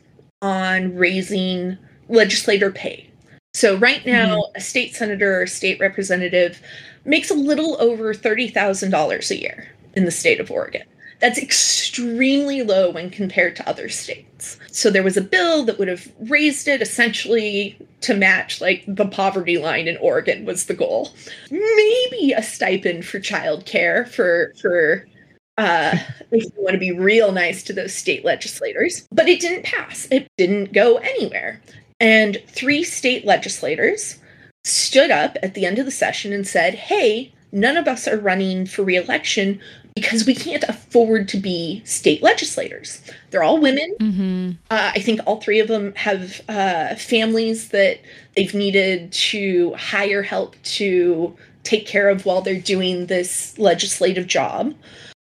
on 0.43 0.97
raising 0.97 1.79
legislator 2.09 2.73
pay. 2.73 3.09
So, 3.57 3.75
right 3.79 4.05
now, 4.05 4.37
mm-hmm. 4.37 4.57
a 4.57 4.61
state 4.61 4.95
senator 4.95 5.41
or 5.41 5.47
state 5.47 5.81
representative 5.81 6.61
makes 7.07 7.31
a 7.31 7.35
little 7.35 7.81
over 7.81 8.13
$30,000 8.13 9.31
a 9.31 9.41
year 9.41 9.73
in 9.95 10.05
the 10.05 10.11
state 10.11 10.41
of 10.41 10.51
Oregon. 10.51 10.83
That's 11.21 11.39
extremely 11.39 12.61
low 12.61 12.91
when 12.91 13.09
compared 13.09 13.57
to 13.57 13.67
other 13.67 13.89
states. 13.89 14.59
So 14.71 14.91
there 14.91 15.03
was 15.03 15.17
a 15.17 15.23
bill 15.23 15.65
that 15.65 15.79
would 15.79 15.89
have 15.89 16.07
raised 16.21 16.69
it 16.69 16.83
essentially 16.83 17.79
to 18.03 18.13
match 18.13 18.61
like 18.61 18.85
the 18.87 19.07
poverty 19.07 19.57
line 19.57 19.89
in 19.89 19.97
Oregon 20.03 20.45
was 20.45 20.67
the 20.67 20.75
goal. 20.75 21.15
Maybe 21.51 22.33
a 22.33 22.43
stipend 22.43 23.07
for 23.07 23.21
childcare 23.21 24.07
for 24.07 24.53
for 24.61 25.09
uh, 25.57 25.97
if 26.31 26.45
you 26.45 26.53
want 26.59 26.75
to 26.75 26.79
be 26.79 26.93
real 26.93 27.33
nice 27.33 27.63
to 27.63 27.73
those 27.73 27.95
state 27.95 28.23
legislators. 28.23 29.09
But 29.11 29.31
it 29.31 29.41
didn't 29.41 29.65
pass. 29.65 30.07
It 30.11 30.29
didn't 30.37 30.75
go 30.75 30.97
anywhere. 30.97 31.63
And 32.01 32.43
three 32.49 32.85
state 32.85 33.25
legislators 33.25 34.19
stood 34.65 35.11
up 35.11 35.37
at 35.43 35.55
the 35.55 35.65
end 35.65 35.79
of 35.79 35.85
the 35.85 35.91
session 35.91 36.33
and 36.33 36.47
said, 36.47 36.75
hey, 36.75 37.33
none 37.53 37.77
of 37.77 37.89
us 37.89 38.07
are 38.07 38.19
running 38.19 38.67
for 38.67 38.83
reelection 38.83 39.61
because 39.95 40.27
we 40.27 40.35
can't 40.35 40.65
afford 40.65 41.27
to 41.29 41.39
be 41.39 41.83
state 41.87 42.23
legislators. 42.23 43.01
They're 43.31 43.43
all 43.43 43.59
women. 43.59 43.95
Mm-hmm. 43.99 44.51
Uh, 44.71 44.93
I 44.95 45.01
think 45.01 45.21
all 45.27 45.41
three 45.41 45.59
of 45.59 45.69
them 45.69 45.95
have 45.95 46.43
uh, 46.51 46.97
families 46.97 47.71
that 47.71 48.01
they've 48.37 48.53
needed 48.53 49.11
to 49.13 49.73
hire 49.75 50.23
help 50.23 50.55
to 50.63 51.35
take 51.63 51.87
care 51.87 52.11
of 52.11 52.27
while 52.27 52.43
they're 52.43 52.61
doing 52.61 53.07
this 53.07 53.59
legislative 53.59 54.27
job. 54.27 54.75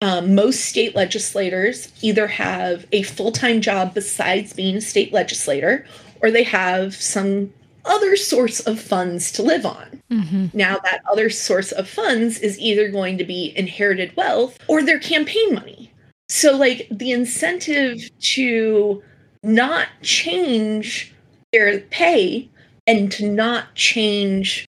Um, 0.03 0.35
most 0.35 0.65
state 0.65 0.95
legislators 0.95 1.91
either 2.01 2.27
have 2.27 2.85
a 2.91 3.03
full 3.03 3.31
time 3.31 3.61
job 3.61 3.93
besides 3.93 4.53
being 4.53 4.77
a 4.77 4.81
state 4.81 5.11
legislator, 5.11 5.85
or 6.21 6.31
they 6.31 6.43
have 6.43 6.95
some 6.95 7.53
other 7.85 8.15
source 8.15 8.59
of 8.61 8.79
funds 8.79 9.31
to 9.33 9.43
live 9.43 9.65
on. 9.65 10.01
Mm-hmm. 10.11 10.47
Now, 10.53 10.77
that 10.83 11.01
other 11.09 11.29
source 11.29 11.71
of 11.71 11.89
funds 11.89 12.39
is 12.39 12.59
either 12.59 12.89
going 12.89 13.17
to 13.17 13.23
be 13.23 13.53
inherited 13.55 14.15
wealth 14.15 14.57
or 14.67 14.83
their 14.83 14.99
campaign 14.99 15.55
money. 15.55 15.91
So, 16.29 16.55
like, 16.55 16.87
the 16.91 17.11
incentive 17.11 18.09
to 18.33 19.03
not 19.43 19.87
change 20.01 21.13
their 21.51 21.79
pay 21.79 22.49
and 22.87 23.11
to 23.13 23.29
not 23.29 23.73
change 23.75 24.65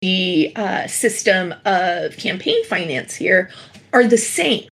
the 0.00 0.52
uh, 0.56 0.86
system 0.88 1.54
of 1.64 2.16
campaign 2.16 2.64
finance 2.64 3.14
here 3.14 3.50
are 3.92 4.04
the 4.04 4.18
same. 4.18 4.68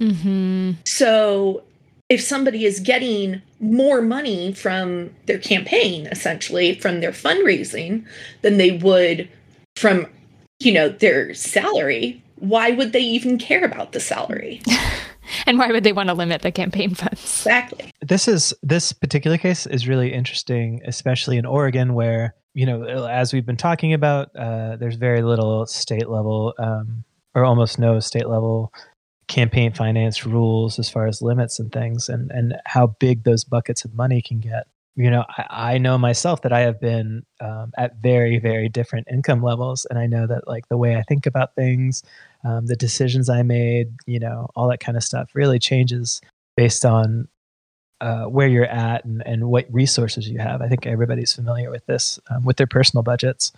Mm-hmm. 0.00 0.72
So, 0.84 1.62
if 2.08 2.20
somebody 2.20 2.64
is 2.64 2.80
getting 2.80 3.40
more 3.60 4.02
money 4.02 4.52
from 4.52 5.10
their 5.26 5.38
campaign, 5.38 6.06
essentially 6.06 6.74
from 6.78 7.00
their 7.00 7.12
fundraising, 7.12 8.04
than 8.42 8.58
they 8.58 8.72
would 8.72 9.28
from, 9.76 10.06
you 10.60 10.72
know, 10.72 10.88
their 10.88 11.34
salary, 11.34 12.22
why 12.36 12.70
would 12.70 12.92
they 12.92 13.00
even 13.00 13.38
care 13.38 13.64
about 13.64 13.92
the 13.92 14.00
salary? 14.00 14.60
and 15.46 15.58
why 15.58 15.68
would 15.68 15.84
they 15.84 15.92
want 15.92 16.08
to 16.08 16.14
limit 16.14 16.42
the 16.42 16.52
campaign 16.52 16.94
funds? 16.94 17.20
Exactly. 17.22 17.90
This 18.02 18.28
is 18.28 18.54
this 18.62 18.92
particular 18.92 19.38
case 19.38 19.66
is 19.66 19.88
really 19.88 20.12
interesting, 20.12 20.80
especially 20.84 21.38
in 21.38 21.46
Oregon, 21.46 21.94
where 21.94 22.34
you 22.54 22.66
know, 22.66 22.84
as 22.84 23.32
we've 23.32 23.44
been 23.44 23.56
talking 23.56 23.92
about, 23.92 24.30
uh, 24.36 24.76
there's 24.76 24.94
very 24.94 25.22
little 25.22 25.66
state 25.66 26.08
level 26.08 26.54
um, 26.58 27.02
or 27.34 27.44
almost 27.44 27.80
no 27.80 27.98
state 27.98 28.28
level 28.28 28.72
campaign 29.28 29.72
finance 29.72 30.26
rules 30.26 30.78
as 30.78 30.90
far 30.90 31.06
as 31.06 31.22
limits 31.22 31.58
and 31.58 31.72
things 31.72 32.08
and 32.08 32.30
and 32.30 32.54
how 32.66 32.88
big 32.98 33.24
those 33.24 33.44
buckets 33.44 33.84
of 33.84 33.94
money 33.94 34.20
can 34.20 34.40
get 34.40 34.66
you 34.96 35.10
know 35.10 35.24
i, 35.28 35.74
I 35.74 35.78
know 35.78 35.96
myself 35.98 36.42
that 36.42 36.52
i 36.52 36.60
have 36.60 36.80
been 36.80 37.24
um, 37.40 37.72
at 37.76 37.96
very 38.02 38.38
very 38.38 38.68
different 38.68 39.08
income 39.10 39.42
levels 39.42 39.86
and 39.88 39.98
i 39.98 40.06
know 40.06 40.26
that 40.26 40.46
like 40.46 40.68
the 40.68 40.76
way 40.76 40.96
i 40.96 41.02
think 41.02 41.26
about 41.26 41.54
things 41.54 42.02
um, 42.44 42.66
the 42.66 42.76
decisions 42.76 43.28
i 43.28 43.42
made 43.42 43.94
you 44.06 44.20
know 44.20 44.48
all 44.54 44.68
that 44.68 44.80
kind 44.80 44.96
of 44.96 45.04
stuff 45.04 45.30
really 45.34 45.58
changes 45.58 46.20
based 46.56 46.84
on 46.84 47.28
uh, 48.00 48.24
where 48.24 48.48
you're 48.48 48.66
at 48.66 49.04
and, 49.04 49.22
and 49.26 49.48
what 49.48 49.66
resources 49.72 50.28
you 50.28 50.38
have. 50.38 50.60
I 50.60 50.68
think 50.68 50.86
everybody's 50.86 51.32
familiar 51.32 51.70
with 51.70 51.86
this 51.86 52.18
um, 52.28 52.44
with 52.44 52.56
their 52.56 52.66
personal 52.66 53.02
budgets. 53.02 53.52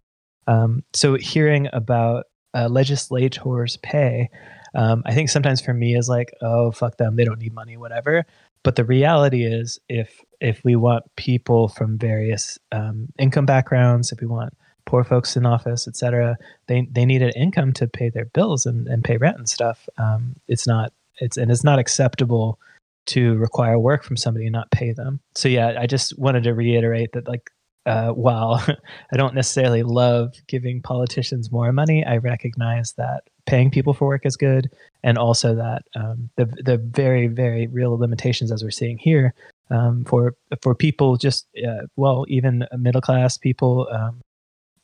Um, 0.46 0.84
so 0.94 1.14
hearing 1.14 1.68
about 1.72 2.26
uh, 2.54 2.68
legislators' 2.68 3.76
pay, 3.78 4.30
um, 4.76 5.02
I 5.06 5.14
think 5.14 5.30
sometimes 5.30 5.60
for 5.60 5.74
me 5.74 5.96
is 5.96 6.08
like, 6.08 6.32
oh 6.42 6.70
fuck 6.70 6.98
them, 6.98 7.16
they 7.16 7.24
don't 7.24 7.40
need 7.40 7.54
money, 7.54 7.76
whatever. 7.76 8.24
But 8.62 8.76
the 8.76 8.84
reality 8.84 9.44
is, 9.44 9.80
if 9.88 10.20
if 10.40 10.62
we 10.64 10.76
want 10.76 11.04
people 11.16 11.68
from 11.68 11.98
various 11.98 12.58
um, 12.72 13.08
income 13.18 13.46
backgrounds, 13.46 14.12
if 14.12 14.20
we 14.20 14.26
want 14.26 14.56
poor 14.84 15.02
folks 15.02 15.36
in 15.36 15.46
office, 15.46 15.88
et 15.88 15.96
cetera, 15.96 16.36
they 16.68 16.86
they 16.92 17.04
need 17.06 17.22
an 17.22 17.32
income 17.36 17.72
to 17.74 17.88
pay 17.88 18.10
their 18.10 18.26
bills 18.26 18.66
and, 18.66 18.86
and 18.86 19.02
pay 19.02 19.16
rent 19.16 19.38
and 19.38 19.48
stuff. 19.48 19.88
Um, 19.98 20.36
it's 20.46 20.66
not 20.66 20.92
it's 21.18 21.36
and 21.36 21.50
it's 21.50 21.64
not 21.64 21.78
acceptable 21.78 22.58
to 23.06 23.36
require 23.36 23.78
work 23.78 24.02
from 24.02 24.16
somebody 24.16 24.46
and 24.46 24.52
not 24.52 24.70
pay 24.70 24.92
them. 24.92 25.20
So 25.34 25.48
yeah, 25.48 25.78
I 25.78 25.86
just 25.86 26.18
wanted 26.18 26.42
to 26.44 26.54
reiterate 26.54 27.12
that 27.12 27.28
like 27.28 27.50
uh, 27.86 28.10
while 28.10 28.62
I 29.12 29.16
don't 29.16 29.34
necessarily 29.34 29.82
love 29.82 30.34
giving 30.48 30.82
politicians 30.82 31.50
more 31.50 31.72
money, 31.72 32.04
I 32.04 32.16
recognize 32.18 32.92
that 32.94 33.24
paying 33.46 33.70
people 33.70 33.94
for 33.94 34.08
work 34.08 34.26
is 34.26 34.36
good, 34.36 34.70
and 35.02 35.16
also 35.16 35.54
that 35.54 35.84
um, 35.94 36.28
the 36.36 36.46
the 36.46 36.78
very 36.78 37.28
very 37.28 37.66
real 37.68 37.96
limitations 37.96 38.52
as 38.52 38.62
we're 38.62 38.70
seeing 38.70 38.98
here 38.98 39.34
um, 39.70 40.04
for 40.04 40.34
for 40.62 40.74
people 40.74 41.16
just 41.16 41.46
uh, 41.66 41.86
well 41.96 42.24
even 42.28 42.66
middle 42.76 43.00
class 43.00 43.38
people 43.38 43.88
um, 43.90 44.20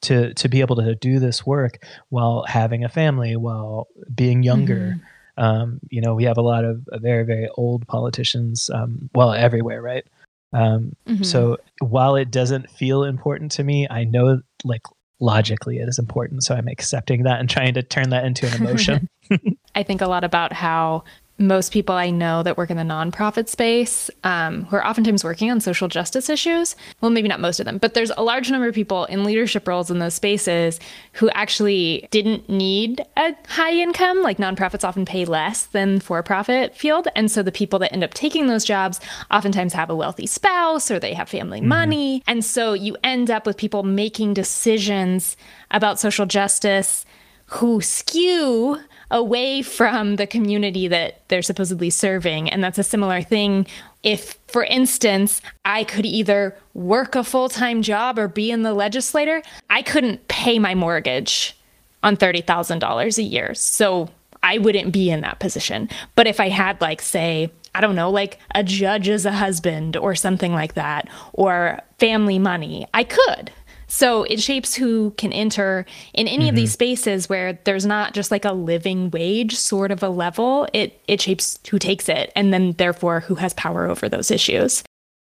to 0.02 0.32
to 0.34 0.48
be 0.48 0.60
able 0.60 0.76
to 0.76 0.94
do 0.94 1.18
this 1.18 1.44
work 1.46 1.84
while 2.10 2.44
having 2.46 2.84
a 2.84 2.88
family 2.88 3.36
while 3.36 3.88
being 4.14 4.42
younger. 4.42 4.96
Mm-hmm. 4.96 5.06
Um, 5.38 5.80
you 5.88 6.02
know, 6.02 6.14
we 6.14 6.24
have 6.24 6.36
a 6.36 6.42
lot 6.42 6.62
of 6.62 6.86
very, 7.00 7.24
very 7.24 7.48
old 7.56 7.86
politicians, 7.88 8.68
um, 8.68 9.08
well, 9.14 9.32
everywhere, 9.32 9.80
right? 9.80 10.04
Um, 10.52 10.94
mm-hmm. 11.06 11.22
So 11.22 11.58
while 11.80 12.16
it 12.16 12.30
doesn't 12.30 12.70
feel 12.70 13.04
important 13.04 13.52
to 13.52 13.64
me, 13.64 13.86
I 13.90 14.04
know 14.04 14.40
like 14.64 14.82
logically 15.20 15.78
it 15.78 15.88
is 15.88 15.98
important. 15.98 16.42
So 16.42 16.54
I'm 16.54 16.68
accepting 16.68 17.22
that 17.22 17.40
and 17.40 17.48
trying 17.48 17.74
to 17.74 17.82
turn 17.82 18.10
that 18.10 18.24
into 18.24 18.46
an 18.46 18.54
emotion. 18.54 19.08
I 19.74 19.82
think 19.82 20.00
a 20.00 20.06
lot 20.06 20.24
about 20.24 20.52
how 20.52 21.04
most 21.38 21.72
people 21.72 21.94
I 21.94 22.10
know 22.10 22.42
that 22.42 22.56
work 22.56 22.70
in 22.70 22.76
the 22.76 22.82
nonprofit 22.82 23.48
space 23.48 24.10
um, 24.22 24.64
who 24.64 24.76
are 24.76 24.86
oftentimes 24.86 25.24
working 25.24 25.50
on 25.50 25.60
social 25.60 25.88
justice 25.88 26.28
issues. 26.28 26.76
Well, 27.00 27.10
maybe 27.10 27.28
not 27.28 27.40
most 27.40 27.58
of 27.58 27.66
them, 27.66 27.78
but 27.78 27.94
there's 27.94 28.12
a 28.16 28.22
large 28.22 28.50
number 28.50 28.68
of 28.68 28.74
people 28.74 29.06
in 29.06 29.24
leadership 29.24 29.66
roles 29.66 29.90
in 29.90 29.98
those 29.98 30.14
spaces 30.14 30.78
who 31.14 31.30
actually 31.30 32.06
didn't 32.10 32.48
need 32.48 33.04
a 33.16 33.34
high 33.48 33.72
income. 33.72 34.22
Like 34.22 34.38
nonprofits 34.38 34.84
often 34.84 35.04
pay 35.04 35.24
less 35.24 35.66
than 35.66 36.00
for 36.00 36.22
profit 36.22 36.76
field. 36.76 37.08
And 37.16 37.30
so 37.30 37.42
the 37.42 37.52
people 37.52 37.78
that 37.80 37.92
end 37.92 38.04
up 38.04 38.14
taking 38.14 38.46
those 38.46 38.64
jobs 38.64 39.00
oftentimes 39.30 39.72
have 39.72 39.90
a 39.90 39.96
wealthy 39.96 40.26
spouse 40.26 40.90
or 40.90 40.98
they 40.98 41.14
have 41.14 41.28
family 41.28 41.60
mm-hmm. 41.60 41.68
money. 41.68 42.22
And 42.26 42.44
so 42.44 42.72
you 42.72 42.96
end 43.02 43.30
up 43.30 43.46
with 43.46 43.56
people 43.56 43.82
making 43.82 44.34
decisions 44.34 45.36
about 45.70 45.98
social 45.98 46.26
justice 46.26 47.04
who 47.46 47.80
skew 47.80 48.78
away 49.12 49.62
from 49.62 50.16
the 50.16 50.26
community 50.26 50.88
that 50.88 51.20
they're 51.28 51.42
supposedly 51.42 51.90
serving. 51.90 52.50
And 52.50 52.64
that's 52.64 52.78
a 52.78 52.82
similar 52.82 53.22
thing. 53.22 53.66
If, 54.02 54.38
for 54.48 54.64
instance, 54.64 55.40
I 55.64 55.84
could 55.84 56.06
either 56.06 56.56
work 56.74 57.14
a 57.14 57.22
full 57.22 57.48
time 57.48 57.82
job 57.82 58.18
or 58.18 58.26
be 58.26 58.50
in 58.50 58.62
the 58.62 58.74
legislator, 58.74 59.42
I 59.70 59.82
couldn't 59.82 60.26
pay 60.28 60.58
my 60.58 60.74
mortgage 60.74 61.56
on 62.02 62.16
$30,000 62.16 63.18
a 63.18 63.22
year. 63.22 63.54
So 63.54 64.08
I 64.42 64.58
wouldn't 64.58 64.92
be 64.92 65.10
in 65.10 65.20
that 65.20 65.38
position. 65.38 65.88
But 66.16 66.26
if 66.26 66.40
I 66.40 66.48
had, 66.48 66.80
like, 66.80 67.00
say, 67.00 67.52
I 67.74 67.80
don't 67.80 67.94
know, 67.94 68.10
like 68.10 68.38
a 68.54 68.64
judge 68.64 69.08
as 69.08 69.24
a 69.24 69.32
husband 69.32 69.96
or 69.96 70.14
something 70.14 70.52
like 70.52 70.74
that, 70.74 71.08
or 71.32 71.80
family 71.98 72.38
money, 72.38 72.86
I 72.92 73.04
could. 73.04 73.52
So 73.92 74.22
it 74.22 74.40
shapes 74.40 74.74
who 74.74 75.10
can 75.18 75.34
enter 75.34 75.84
in 76.14 76.26
any 76.26 76.44
mm-hmm. 76.44 76.48
of 76.48 76.54
these 76.56 76.70
mm-hmm. 76.70 76.94
spaces 76.94 77.28
where 77.28 77.58
there's 77.64 77.84
not 77.84 78.14
just 78.14 78.30
like 78.30 78.46
a 78.46 78.52
living 78.52 79.10
wage 79.10 79.54
sort 79.54 79.90
of 79.90 80.02
a 80.02 80.08
level. 80.08 80.66
It 80.72 80.98
it 81.06 81.20
shapes 81.20 81.58
who 81.68 81.78
takes 81.78 82.08
it 82.08 82.32
and 82.34 82.54
then 82.54 82.72
therefore 82.78 83.20
who 83.20 83.34
has 83.34 83.52
power 83.52 83.86
over 83.86 84.08
those 84.08 84.30
issues. 84.30 84.82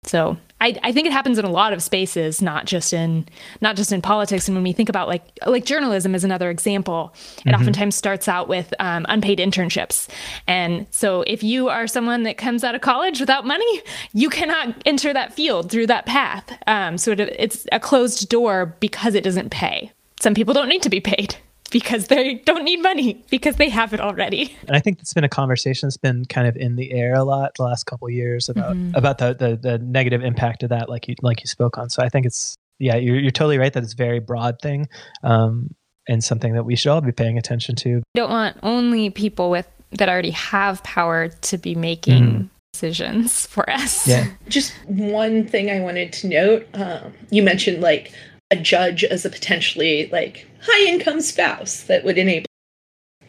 So 0.06 0.38
I, 0.60 0.76
I 0.84 0.92
think 0.92 1.06
it 1.06 1.14
happens 1.14 1.38
in 1.38 1.46
a 1.46 1.52
lot 1.52 1.74
of 1.74 1.84
spaces, 1.84 2.42
not 2.42 2.66
just 2.66 2.94
in 2.94 3.28
not 3.62 3.76
just 3.76 3.92
in 3.92 4.02
politics. 4.02 4.48
And 4.48 4.56
when 4.56 4.64
we 4.64 4.74
think 4.74 4.90
about 4.90 5.08
like 5.08 5.24
like 5.46 5.66
journalism 5.66 6.16
is 6.16 6.24
another 6.24 6.50
example, 6.50 7.14
it 7.14 7.50
mm-hmm. 7.50 7.56
oftentimes 7.56 7.96
starts 7.96 8.28
out 8.28 8.48
with 8.48 8.74
um, 8.80 9.06
unpaid 9.10 9.40
internships. 9.40 10.08
And 10.48 10.88
so 10.92 11.22
if 11.28 11.44
you 11.44 11.70
are 11.70 11.88
someone 11.88 12.24
that 12.24 12.38
comes 12.38 12.64
out 12.64 12.76
of 12.76 12.82
college 12.82 13.20
without 13.20 13.46
money, 13.46 13.82
you 14.14 14.30
cannot 14.30 14.76
enter 14.86 15.14
that 15.14 15.34
field 15.34 15.72
through 15.72 15.88
that 15.88 16.06
path. 16.06 16.58
Um, 16.66 16.98
so 16.98 17.12
it, 17.12 17.20
it's 17.20 17.68
a 17.72 17.80
closed 17.80 18.28
door 18.30 18.76
because 18.80 19.14
it 19.14 19.24
doesn't 19.24 19.50
pay. 19.50 19.92
Some 20.20 20.34
people 20.34 20.54
don't 20.54 20.70
need 20.70 20.82
to 20.82 20.90
be 20.90 21.00
paid 21.00 21.36
because 21.70 22.08
they 22.08 22.36
don't 22.36 22.64
need 22.64 22.82
money 22.82 23.24
because 23.30 23.58
they 23.58 23.70
have 23.70 23.94
it 23.94 24.00
already. 24.00 24.56
And 24.68 24.76
I 24.76 24.80
think 24.80 25.00
it's 25.00 25.14
been 25.14 25.24
a 25.24 25.30
conversation 25.30 25.88
that's 25.88 25.98
been 25.98 26.26
kind 26.26 26.48
of 26.48 26.56
in 26.56 26.76
the 26.76 26.92
air 26.92 27.14
a 27.14 27.24
lot 27.24 27.52
the 27.58 27.64
last 27.64 27.86
couple 27.86 28.10
years 28.10 28.50
about 28.50 28.76
mm-hmm. 28.76 28.96
about 28.96 29.18
the, 29.18 29.34
the, 29.34 29.56
the 29.56 29.78
negative 29.80 30.24
impact 30.24 30.64
of 30.64 30.70
that, 30.70 30.90
like 30.90 31.08
you 31.08 31.16
like 31.22 31.42
you 31.42 31.48
spoke 31.48 31.78
on. 31.78 31.90
So 31.90 32.04
I 32.04 32.10
think 32.10 32.26
it's 32.26 32.56
yeah, 32.80 32.96
you're 32.96 33.20
you're 33.20 33.32
totally 33.32 33.58
right 33.58 33.74
that 33.74 33.84
it's 33.84 33.94
a 33.94 33.98
very 33.98 34.20
broad 34.20 34.60
thing, 34.62 34.88
um, 35.24 35.74
and 36.08 36.24
something 36.24 36.54
that 36.54 36.64
we 36.64 36.76
should 36.76 36.92
all 36.92 37.02
be 37.02 37.12
paying 37.12 37.38
attention 37.38 37.76
to. 37.78 38.04
don't 38.16 38.30
want 38.30 38.58
only 38.64 39.10
people 39.10 39.50
with 39.50 39.68
that 39.92 40.10
already 40.10 40.32
have 40.32 40.84
power 40.84 41.30
to 41.30 41.58
be 41.58 41.76
making. 41.76 42.24
Mm-hmm 42.24 42.46
decisions 42.74 43.48
for 43.48 43.68
us. 43.72 44.08
Yeah. 44.08 44.28
Just 44.50 44.74
one 44.86 45.48
thing 45.48 45.72
I 45.72 45.80
wanted 45.80 46.14
to 46.14 46.28
note. 46.28 46.68
Um, 46.76 47.14
you 47.32 47.42
mentioned 47.42 47.82
like 47.82 48.14
a 48.52 48.56
judge 48.56 49.04
as 49.04 49.26
a 49.26 49.30
potentially 49.30 50.10
like 50.12 50.48
high 50.62 50.88
income 50.88 51.22
spouse 51.22 51.84
that 51.84 52.04
would 52.04 52.18
enable. 52.18 52.48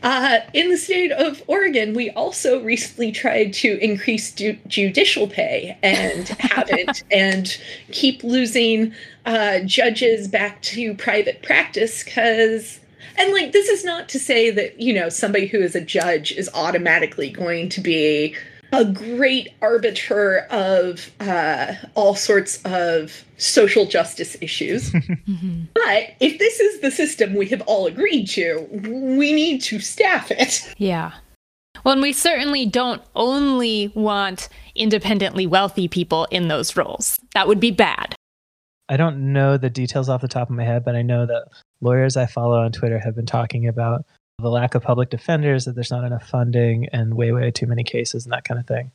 Uh, 0.00 0.38
in 0.54 0.70
the 0.70 0.76
state 0.76 1.10
of 1.10 1.42
Oregon, 1.48 1.92
we 1.92 2.10
also 2.10 2.62
recently 2.62 3.10
tried 3.10 3.52
to 3.52 3.78
increase 3.82 4.30
ju- 4.30 4.58
judicial 4.68 5.26
pay 5.26 5.76
and 5.82 6.28
haven't, 6.38 7.02
and 7.10 7.60
keep 7.90 8.22
losing 8.22 8.94
uh, 9.26 9.58
judges 9.60 10.28
back 10.28 10.62
to 10.62 10.94
private 10.94 11.42
practice 11.42 12.04
because 12.04 12.78
and 13.16 13.32
like 13.32 13.50
this 13.50 13.68
is 13.68 13.84
not 13.84 14.08
to 14.08 14.18
say 14.18 14.50
that 14.50 14.80
you 14.80 14.94
know 14.94 15.08
somebody 15.08 15.46
who 15.46 15.58
is 15.58 15.74
a 15.74 15.80
judge 15.80 16.30
is 16.32 16.48
automatically 16.54 17.30
going 17.30 17.68
to 17.68 17.80
be 17.80 18.36
a 18.72 18.84
great 18.84 19.48
arbiter 19.62 20.46
of 20.50 21.10
uh, 21.20 21.74
all 21.94 22.14
sorts 22.14 22.62
of 22.64 23.24
social 23.38 23.86
justice 23.86 24.36
issues. 24.40 24.90
mm-hmm. 24.90 25.62
But 25.74 26.14
if 26.20 26.38
this 26.38 26.60
is 26.60 26.80
the 26.80 26.90
system 26.90 27.34
we 27.34 27.46
have 27.48 27.62
all 27.62 27.86
agreed 27.86 28.26
to, 28.30 28.68
we 28.70 29.32
need 29.32 29.62
to 29.62 29.80
staff 29.80 30.30
it. 30.30 30.74
Yeah. 30.76 31.12
Well, 31.84 31.92
and 31.92 32.02
we 32.02 32.12
certainly 32.12 32.66
don't 32.66 33.02
only 33.14 33.92
want 33.94 34.48
independently 34.74 35.46
wealthy 35.46 35.88
people 35.88 36.26
in 36.30 36.48
those 36.48 36.76
roles. 36.76 37.18
That 37.34 37.48
would 37.48 37.60
be 37.60 37.70
bad. 37.70 38.14
I 38.88 38.96
don't 38.96 39.32
know 39.32 39.56
the 39.56 39.70
details 39.70 40.08
off 40.08 40.22
the 40.22 40.28
top 40.28 40.50
of 40.50 40.56
my 40.56 40.64
head, 40.64 40.84
but 40.84 40.96
I 40.96 41.02
know 41.02 41.26
that 41.26 41.48
lawyers 41.80 42.16
I 42.16 42.26
follow 42.26 42.58
on 42.58 42.72
Twitter 42.72 42.98
have 42.98 43.14
been 43.14 43.26
talking 43.26 43.68
about 43.68 44.04
the 44.38 44.50
lack 44.50 44.74
of 44.74 44.82
public 44.82 45.10
defenders, 45.10 45.64
that 45.64 45.74
there's 45.74 45.90
not 45.90 46.04
enough 46.04 46.28
funding, 46.28 46.88
and 46.92 47.14
way, 47.14 47.32
way 47.32 47.50
too 47.50 47.66
many 47.66 47.84
cases 47.84 48.24
and 48.24 48.32
that 48.32 48.44
kind 48.44 48.60
of 48.60 48.66
thing. 48.66 48.90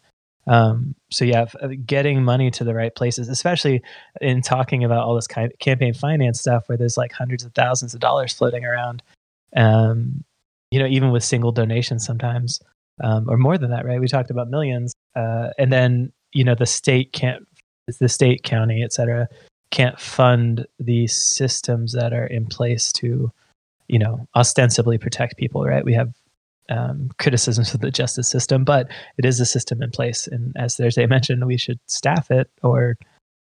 Um, 0.45 0.95
so 1.09 1.25
yeah, 1.25 1.45
uh, 1.61 1.69
getting 1.85 2.23
money 2.23 2.51
to 2.51 2.63
the 2.63 2.73
right 2.73 2.93
places, 2.93 3.29
especially 3.29 3.81
in 4.19 4.41
talking 4.41 4.83
about 4.83 5.05
all 5.05 5.15
this 5.15 5.27
kind 5.27 5.51
of 5.51 5.57
campaign 5.59 5.93
finance 5.93 6.39
stuff, 6.39 6.67
where 6.67 6.77
there's 6.77 6.97
like 6.97 7.11
hundreds 7.11 7.43
of 7.43 7.53
thousands 7.53 7.93
of 7.93 7.99
dollars 7.99 8.33
floating 8.33 8.65
around. 8.65 9.03
Um, 9.55 10.23
you 10.71 10.79
know, 10.79 10.87
even 10.87 11.11
with 11.11 11.23
single 11.23 11.51
donations 11.51 12.05
sometimes, 12.05 12.59
um, 13.03 13.29
or 13.29 13.37
more 13.37 13.57
than 13.57 13.71
that, 13.71 13.85
right? 13.85 13.99
We 13.99 14.07
talked 14.07 14.31
about 14.31 14.49
millions, 14.49 14.93
uh, 15.15 15.49
and 15.57 15.71
then 15.71 16.11
you 16.33 16.43
know 16.43 16.55
the 16.55 16.65
state 16.65 17.13
can't, 17.13 17.47
the 17.99 18.09
state, 18.09 18.43
county, 18.43 18.83
et 18.83 18.91
cetera, 18.91 19.27
can't 19.71 19.99
fund 19.99 20.65
these 20.79 21.15
systems 21.23 21.93
that 21.93 22.11
are 22.11 22.27
in 22.27 22.47
place 22.47 22.91
to 22.93 23.31
you 23.93 23.99
know, 23.99 24.27
ostensibly 24.35 24.97
protect 24.97 25.37
people, 25.37 25.63
right? 25.63 25.85
We 25.85 25.93
have 25.93 26.15
um, 26.67 27.11
criticisms 27.19 27.75
of 27.75 27.81
the 27.81 27.91
justice 27.91 28.27
system, 28.27 28.63
but 28.63 28.87
it 29.19 29.23
is 29.23 29.39
a 29.39 29.45
system 29.45 29.83
in 29.83 29.91
place. 29.91 30.25
And 30.25 30.51
as 30.57 30.75
Thursday 30.75 31.05
mentioned, 31.05 31.45
we 31.45 31.57
should 31.57 31.79
staff 31.85 32.31
it 32.31 32.49
or 32.63 32.97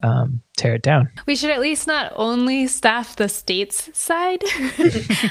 um, 0.01 0.41
tear 0.55 0.75
it 0.75 0.83
down. 0.83 1.09
We 1.25 1.35
should 1.35 1.49
at 1.49 1.59
least 1.59 1.85
not 1.85 2.13
only 2.15 2.67
staff 2.67 3.17
the 3.17 3.27
state's 3.27 3.89
side. 3.97 4.41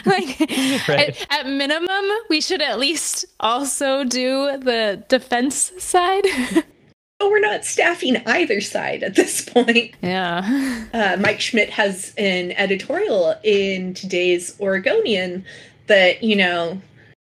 like 0.05 0.39
right. 0.87 1.17
at, 1.19 1.27
at, 1.31 1.47
minimum, 1.47 2.05
we 2.29 2.43
should 2.43 2.61
at 2.61 2.79
least 2.79 3.25
also 3.41 4.05
do 4.05 4.59
the 4.59 5.03
defense 5.09 5.73
side. 5.79 6.27
Oh, 7.19 7.31
we're 7.31 7.41
not 7.41 7.65
staffing 7.65 8.17
either 8.27 8.61
side 8.61 9.03
at 9.03 9.15
this 9.15 9.43
point. 9.49 9.95
Yeah. 10.03 10.73
Uh, 10.95 11.17
Mike 11.21 11.41
Schmidt 11.41 11.69
has 11.69 12.15
an 12.17 12.53
editorial 12.53 13.35
in 13.43 13.93
today's 13.93 14.59
Oregonian 14.61 15.45
that, 15.89 16.23
you 16.23 16.35
know, 16.35 16.81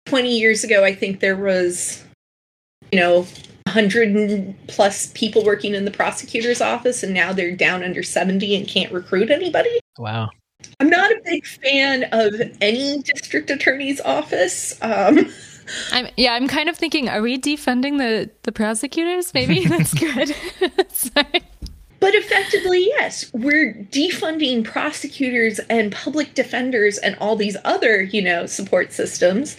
20 0.07 0.37
years 0.37 0.65
ago, 0.65 0.83
I 0.83 0.93
think 0.93 1.21
there 1.21 1.37
was, 1.37 2.03
you 2.91 2.99
know, 2.99 3.25
100 3.67 4.55
plus 4.67 5.11
people 5.13 5.45
working 5.45 5.73
in 5.75 5.85
the 5.85 5.91
prosecutor's 5.91 6.59
office, 6.61 7.03
and 7.03 7.13
now 7.13 7.31
they're 7.31 7.55
down 7.55 7.83
under 7.83 8.03
70 8.03 8.55
and 8.55 8.67
can't 8.67 8.91
recruit 8.91 9.31
anybody. 9.31 9.79
Wow. 9.97 10.29
I'm 10.79 10.89
not 10.89 11.11
a 11.11 11.21
big 11.23 11.45
fan 11.45 12.03
of 12.11 12.33
any 12.59 13.01
district 13.01 13.49
attorney's 13.49 14.01
office. 14.01 14.77
Um, 14.81 15.31
I'm 15.91 16.07
yeah, 16.17 16.33
I'm 16.33 16.47
kind 16.47 16.69
of 16.69 16.77
thinking, 16.77 17.09
are 17.09 17.21
we 17.21 17.39
defunding 17.39 17.97
the 17.97 18.29
the 18.43 18.51
prosecutors? 18.51 19.33
Maybe 19.33 19.65
that's 19.67 19.93
good. 19.93 20.35
Sorry. 20.89 21.43
But 21.99 22.15
effectively, 22.15 22.85
yes, 22.87 23.31
we're 23.33 23.73
defunding 23.73 24.65
prosecutors 24.65 25.59
and 25.69 25.89
public 25.91 26.33
defenders 26.33 26.97
and 26.97 27.15
all 27.21 27.37
these 27.37 27.55
other, 27.63 28.03
you 28.03 28.21
know, 28.21 28.45
support 28.45 28.91
systems 28.91 29.55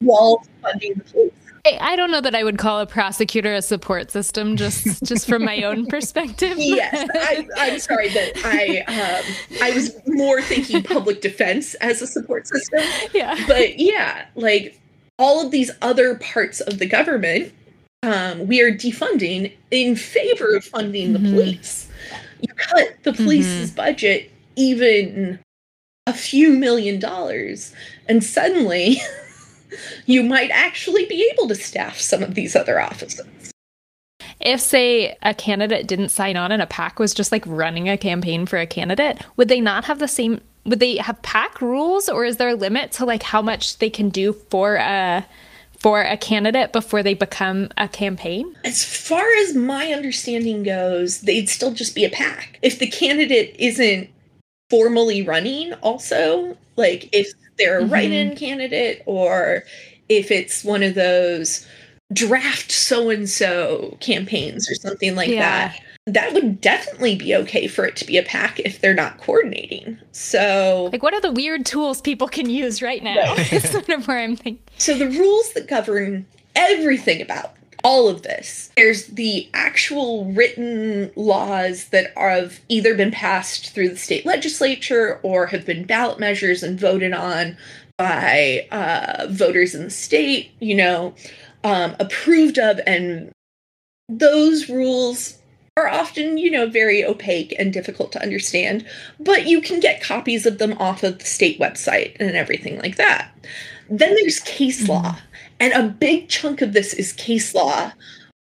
while 0.00 0.44
funding 0.60 0.94
the 0.94 1.04
police. 1.04 1.32
I 1.80 1.96
don't 1.96 2.10
know 2.10 2.20
that 2.20 2.34
I 2.34 2.44
would 2.44 2.58
call 2.58 2.80
a 2.80 2.86
prosecutor 2.86 3.54
a 3.54 3.62
support 3.62 4.10
system, 4.10 4.56
just 4.56 5.02
just 5.02 5.26
from 5.26 5.44
my 5.44 5.62
own 5.62 5.86
perspective. 5.88 6.54
yes, 6.58 7.08
I, 7.14 7.46
am 7.58 7.78
sorry 7.78 8.08
that 8.10 8.32
I 8.44 8.80
um, 8.86 9.60
I 9.62 9.72
was 9.72 9.94
more 10.06 10.42
thinking 10.42 10.82
public 10.82 11.20
defense 11.20 11.74
as 11.76 12.02
a 12.02 12.06
support 12.06 12.46
system. 12.46 12.80
Yeah, 13.12 13.36
but 13.46 13.78
yeah, 13.78 14.26
like 14.34 14.80
all 15.18 15.44
of 15.44 15.50
these 15.50 15.70
other 15.82 16.16
parts 16.16 16.60
of 16.60 16.78
the 16.78 16.86
government, 16.86 17.52
um, 18.02 18.46
we 18.46 18.60
are 18.60 18.72
defunding 18.72 19.52
in 19.70 19.96
favor 19.96 20.54
of 20.54 20.64
funding 20.64 21.12
the 21.12 21.18
mm-hmm. 21.18 21.34
police. 21.34 21.88
You 22.40 22.52
cut 22.54 22.96
the 23.02 23.12
police's 23.12 23.70
mm-hmm. 23.70 23.76
budget 23.76 24.30
even 24.56 25.38
a 26.06 26.12
few 26.12 26.50
million 26.50 26.98
dollars, 26.98 27.72
and 28.08 28.22
suddenly. 28.22 29.00
you 30.06 30.22
might 30.22 30.50
actually 30.50 31.06
be 31.06 31.28
able 31.32 31.48
to 31.48 31.54
staff 31.54 31.98
some 31.98 32.22
of 32.22 32.34
these 32.34 32.56
other 32.56 32.80
offices. 32.80 33.52
If, 34.40 34.60
say, 34.60 35.16
a 35.22 35.34
candidate 35.34 35.86
didn't 35.86 36.10
sign 36.10 36.36
on 36.36 36.52
and 36.52 36.62
a 36.62 36.66
PAC 36.66 36.98
was 36.98 37.14
just 37.14 37.32
like 37.32 37.44
running 37.46 37.88
a 37.88 37.96
campaign 37.96 38.46
for 38.46 38.58
a 38.58 38.66
candidate, 38.66 39.22
would 39.36 39.48
they 39.48 39.60
not 39.60 39.84
have 39.86 39.98
the 39.98 40.08
same? 40.08 40.40
Would 40.66 40.80
they 40.80 40.96
have 40.96 41.20
PAC 41.22 41.60
rules, 41.60 42.08
or 42.08 42.24
is 42.24 42.36
there 42.36 42.50
a 42.50 42.54
limit 42.54 42.92
to 42.92 43.04
like 43.04 43.22
how 43.22 43.40
much 43.40 43.78
they 43.78 43.90
can 43.90 44.08
do 44.08 44.32
for 44.32 44.76
a 44.76 45.26
for 45.78 46.02
a 46.02 46.16
candidate 46.16 46.72
before 46.72 47.02
they 47.02 47.14
become 47.14 47.68
a 47.78 47.88
campaign? 47.88 48.56
As 48.64 48.84
far 48.84 49.24
as 49.38 49.54
my 49.54 49.92
understanding 49.92 50.62
goes, 50.62 51.20
they'd 51.20 51.48
still 51.48 51.72
just 51.72 51.94
be 51.94 52.04
a 52.04 52.10
PAC. 52.10 52.58
If 52.62 52.78
the 52.78 52.86
candidate 52.86 53.54
isn't 53.58 54.10
formally 54.70 55.22
running, 55.22 55.72
also, 55.74 56.56
like 56.76 57.08
if 57.12 57.30
they're 57.58 57.78
a 57.78 57.82
mm-hmm. 57.82 57.92
write-in 57.92 58.36
candidate 58.36 59.02
or 59.06 59.64
if 60.08 60.30
it's 60.30 60.64
one 60.64 60.82
of 60.82 60.94
those 60.94 61.66
draft 62.12 62.70
so 62.70 63.10
and 63.10 63.28
so 63.28 63.96
campaigns 64.00 64.70
or 64.70 64.74
something 64.74 65.16
like 65.16 65.28
yeah. 65.28 65.68
that 65.68 65.80
that 66.06 66.32
would 66.32 66.60
definitely 66.60 67.16
be 67.16 67.34
okay 67.34 67.66
for 67.66 67.84
it 67.84 67.96
to 67.96 68.04
be 68.04 68.16
a 68.16 68.22
PAC 68.22 68.60
if 68.60 68.80
they're 68.80 68.94
not 68.94 69.18
coordinating. 69.18 69.98
So, 70.12 70.88
like, 70.92 71.02
what 71.02 71.14
are 71.14 71.20
the 71.20 71.32
weird 71.32 71.66
tools 71.66 72.00
people 72.00 72.28
can 72.28 72.48
use 72.48 72.80
right 72.80 73.02
now? 73.02 73.34
That's 73.50 73.70
sort 73.70 73.88
of 73.88 74.06
where 74.06 74.18
I'm 74.18 74.36
thinking. 74.36 74.62
So, 74.78 74.96
the 74.96 75.08
rules 75.08 75.52
that 75.54 75.66
govern 75.66 76.26
everything 76.54 77.20
about 77.20 77.52
all 77.84 78.08
of 78.08 78.22
this. 78.22 78.72
There's 78.76 79.06
the 79.06 79.48
actual 79.54 80.24
written 80.32 81.12
laws 81.14 81.90
that 81.90 82.12
have 82.16 82.58
either 82.68 82.96
been 82.96 83.12
passed 83.12 83.72
through 83.72 83.90
the 83.90 83.96
state 83.96 84.26
legislature 84.26 85.20
or 85.22 85.46
have 85.46 85.64
been 85.64 85.84
ballot 85.84 86.18
measures 86.18 86.64
and 86.64 86.80
voted 86.80 87.12
on 87.12 87.56
by 87.96 88.66
uh, 88.72 89.28
voters 89.30 89.74
in 89.74 89.84
the 89.84 89.90
state, 89.90 90.50
you 90.58 90.74
know, 90.74 91.14
um, 91.62 91.94
approved 92.00 92.58
of. 92.58 92.80
And 92.88 93.30
those 94.08 94.68
rules 94.68 95.38
are 95.76 95.88
often, 95.88 96.38
you 96.38 96.50
know, 96.50 96.66
very 96.68 97.04
opaque 97.04 97.54
and 97.58 97.72
difficult 97.72 98.10
to 98.12 98.22
understand, 98.22 98.86
but 99.20 99.46
you 99.46 99.60
can 99.60 99.78
get 99.78 100.02
copies 100.02 100.46
of 100.46 100.58
them 100.58 100.72
off 100.78 101.02
of 101.02 101.18
the 101.18 101.24
state 101.24 101.60
website 101.60 102.16
and 102.18 102.34
everything 102.34 102.78
like 102.78 102.96
that. 102.96 103.30
Then 103.90 104.14
there's 104.14 104.40
case 104.40 104.82
mm-hmm. 104.82 104.92
law. 104.92 105.18
And 105.60 105.72
a 105.72 105.88
big 105.88 106.28
chunk 106.28 106.62
of 106.62 106.72
this 106.72 106.94
is 106.94 107.12
case 107.12 107.54
law, 107.54 107.92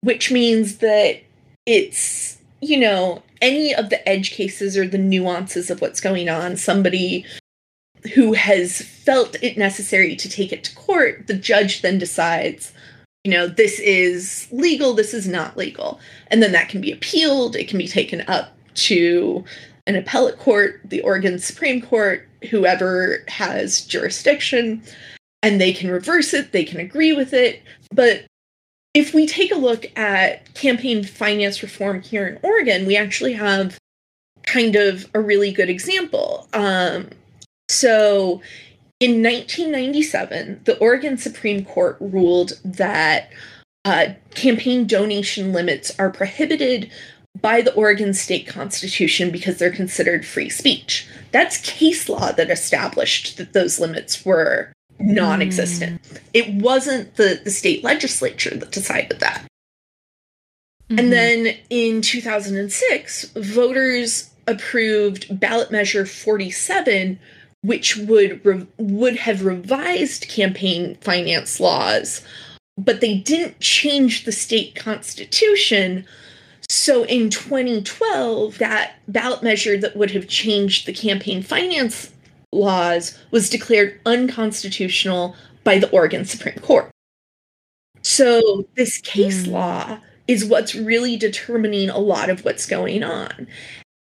which 0.02 0.30
means 0.30 0.78
that 0.78 1.22
it's, 1.66 2.38
you 2.60 2.78
know, 2.78 3.22
any 3.40 3.74
of 3.74 3.90
the 3.90 4.06
edge 4.08 4.32
cases 4.32 4.76
or 4.76 4.86
the 4.86 4.98
nuances 4.98 5.70
of 5.70 5.80
what's 5.80 6.00
going 6.00 6.28
on. 6.28 6.56
Somebody 6.56 7.24
who 8.14 8.32
has 8.34 8.82
felt 8.82 9.36
it 9.42 9.56
necessary 9.56 10.16
to 10.16 10.28
take 10.28 10.52
it 10.52 10.64
to 10.64 10.74
court, 10.74 11.26
the 11.26 11.34
judge 11.34 11.82
then 11.82 11.98
decides, 11.98 12.72
you 13.24 13.30
know, 13.30 13.46
this 13.46 13.78
is 13.78 14.48
legal, 14.50 14.94
this 14.94 15.14
is 15.14 15.28
not 15.28 15.56
legal. 15.56 16.00
And 16.28 16.42
then 16.42 16.52
that 16.52 16.68
can 16.68 16.80
be 16.80 16.92
appealed, 16.92 17.56
it 17.56 17.68
can 17.68 17.78
be 17.78 17.88
taken 17.88 18.22
up 18.22 18.56
to 18.74 19.44
an 19.86 19.96
appellate 19.96 20.38
court, 20.38 20.80
the 20.84 21.00
Oregon 21.02 21.38
Supreme 21.38 21.80
Court, 21.80 22.28
whoever 22.50 23.24
has 23.28 23.84
jurisdiction 23.84 24.82
and 25.42 25.60
they 25.60 25.72
can 25.72 25.90
reverse 25.90 26.32
it, 26.32 26.52
they 26.52 26.64
can 26.64 26.80
agree 26.80 27.12
with 27.12 27.32
it. 27.32 27.62
But 27.92 28.24
if 28.94 29.14
we 29.14 29.26
take 29.26 29.52
a 29.52 29.58
look 29.58 29.86
at 29.98 30.52
campaign 30.54 31.02
finance 31.02 31.62
reform 31.62 32.02
here 32.02 32.26
in 32.26 32.38
Oregon, 32.42 32.86
we 32.86 32.96
actually 32.96 33.32
have 33.32 33.78
kind 34.44 34.76
of 34.76 35.08
a 35.14 35.20
really 35.20 35.52
good 35.52 35.70
example. 35.70 36.48
Um, 36.52 37.08
so 37.68 38.42
in 39.02 39.20
1997, 39.20 40.60
the 40.62 40.78
Oregon 40.78 41.18
Supreme 41.18 41.64
Court 41.64 41.96
ruled 41.98 42.52
that 42.64 43.32
uh, 43.84 44.10
campaign 44.36 44.86
donation 44.86 45.52
limits 45.52 45.90
are 45.98 46.08
prohibited 46.08 46.88
by 47.40 47.62
the 47.62 47.74
Oregon 47.74 48.14
state 48.14 48.46
constitution 48.46 49.32
because 49.32 49.58
they're 49.58 49.72
considered 49.72 50.24
free 50.24 50.48
speech. 50.48 51.08
That's 51.32 51.58
case 51.68 52.08
law 52.08 52.30
that 52.30 52.48
established 52.48 53.38
that 53.38 53.54
those 53.54 53.80
limits 53.80 54.24
were 54.24 54.72
non-existent. 55.00 56.00
Mm. 56.00 56.20
It 56.32 56.62
wasn't 56.62 57.16
the 57.16 57.40
the 57.42 57.50
state 57.50 57.82
legislature 57.82 58.56
that 58.56 58.70
decided 58.70 59.18
that. 59.18 59.44
Mm-hmm. 60.88 60.98
And 61.00 61.12
then 61.12 61.56
in 61.70 62.02
2006, 62.02 63.32
voters 63.34 64.30
approved 64.46 65.40
ballot 65.40 65.72
measure 65.72 66.06
47 66.06 67.18
which 67.62 67.96
would 67.96 68.44
re- 68.44 68.66
would 68.78 69.16
have 69.16 69.44
revised 69.44 70.28
campaign 70.28 70.96
finance 71.00 71.60
laws 71.60 72.22
but 72.78 73.00
they 73.00 73.18
didn't 73.18 73.60
change 73.60 74.24
the 74.24 74.32
state 74.32 74.74
constitution 74.74 76.04
so 76.68 77.04
in 77.04 77.30
2012 77.30 78.58
that 78.58 78.94
ballot 79.08 79.42
measure 79.42 79.76
that 79.78 79.96
would 79.96 80.10
have 80.10 80.28
changed 80.28 80.86
the 80.86 80.92
campaign 80.92 81.42
finance 81.42 82.12
laws 82.52 83.18
was 83.30 83.48
declared 83.50 83.98
unconstitutional 84.06 85.34
by 85.64 85.78
the 85.78 85.90
Oregon 85.90 86.24
Supreme 86.24 86.58
Court. 86.58 86.90
So, 88.02 88.66
this 88.76 88.98
case 88.98 89.46
mm. 89.46 89.52
law 89.52 89.98
is 90.28 90.44
what's 90.44 90.74
really 90.74 91.16
determining 91.16 91.88
a 91.90 91.98
lot 91.98 92.30
of 92.30 92.44
what's 92.44 92.66
going 92.66 93.02
on. 93.02 93.46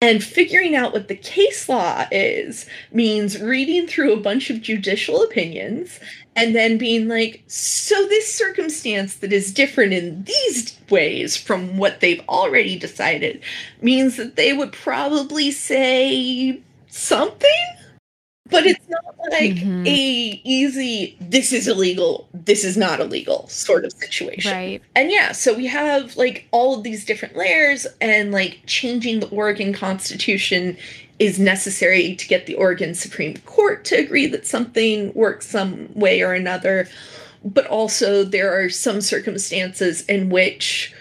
And 0.04 0.24
figuring 0.24 0.76
out 0.76 0.94
what 0.94 1.08
the 1.08 1.16
case 1.16 1.70
law 1.70 2.06
is 2.12 2.66
means 2.92 3.40
reading 3.40 3.86
through 3.86 4.14
a 4.14 4.20
bunch 4.20 4.50
of 4.50 4.62
judicial 4.62 5.22
opinions 5.22 6.00
and 6.36 6.56
then 6.56 6.80
being 6.80 7.08
like, 7.08 7.44
so 7.46 8.08
this 8.08 8.34
circumstance 8.34 9.16
that 9.16 9.32
is 9.32 9.54
different 9.54 9.94
in 9.94 10.24
these 10.24 10.80
ways 10.90 11.38
from 11.38 11.78
what 11.78 12.00
they've 12.00 12.24
already 12.28 12.80
decided 12.80 13.42
means 13.82 14.16
that 14.16 14.38
they 14.38 14.54
would 14.54 14.72
probably 14.72 15.52
say 15.52 16.60
something 16.88 17.50
but 18.52 18.66
it's 18.66 18.90
not 18.90 19.04
like 19.32 19.54
mm-hmm. 19.54 19.88
a 19.88 20.42
easy 20.44 21.18
this 21.20 21.52
is 21.52 21.68
illegal 21.68 22.28
this 22.34 22.64
is 22.64 22.78
not 22.78 23.00
illegal 23.00 23.48
sort 23.48 23.86
of 23.86 23.94
situation. 23.94 24.52
Right. 24.52 24.84
And 24.96 25.12
yeah 25.12 25.32
so 25.32 25.54
we 25.54 25.68
have 25.68 26.16
like 26.18 26.48
all 26.52 26.78
of 26.78 26.84
these 26.84 27.06
different 27.06 27.36
layers 27.36 27.88
and 28.00 28.32
like 28.32 28.62
changing 28.68 29.22
the 29.22 29.30
oregon 29.30 29.74
constitution 29.74 30.78
is 31.18 31.40
necessary 31.40 32.16
to 32.16 32.28
get 32.28 32.46
the 32.46 32.56
oregon 32.56 32.94
supreme 32.94 33.38
court 33.46 33.86
to 33.86 33.96
agree 33.96 34.28
that 34.28 34.46
something 34.46 35.14
works 35.14 35.48
some 35.48 35.90
way 35.94 36.22
or 36.22 36.34
another. 36.34 36.88
But 37.44 37.66
also 37.68 38.24
there 38.24 38.54
are 38.54 38.70
some 38.70 39.02
circumstances 39.02 40.02
in 40.06 40.30
which 40.30 40.94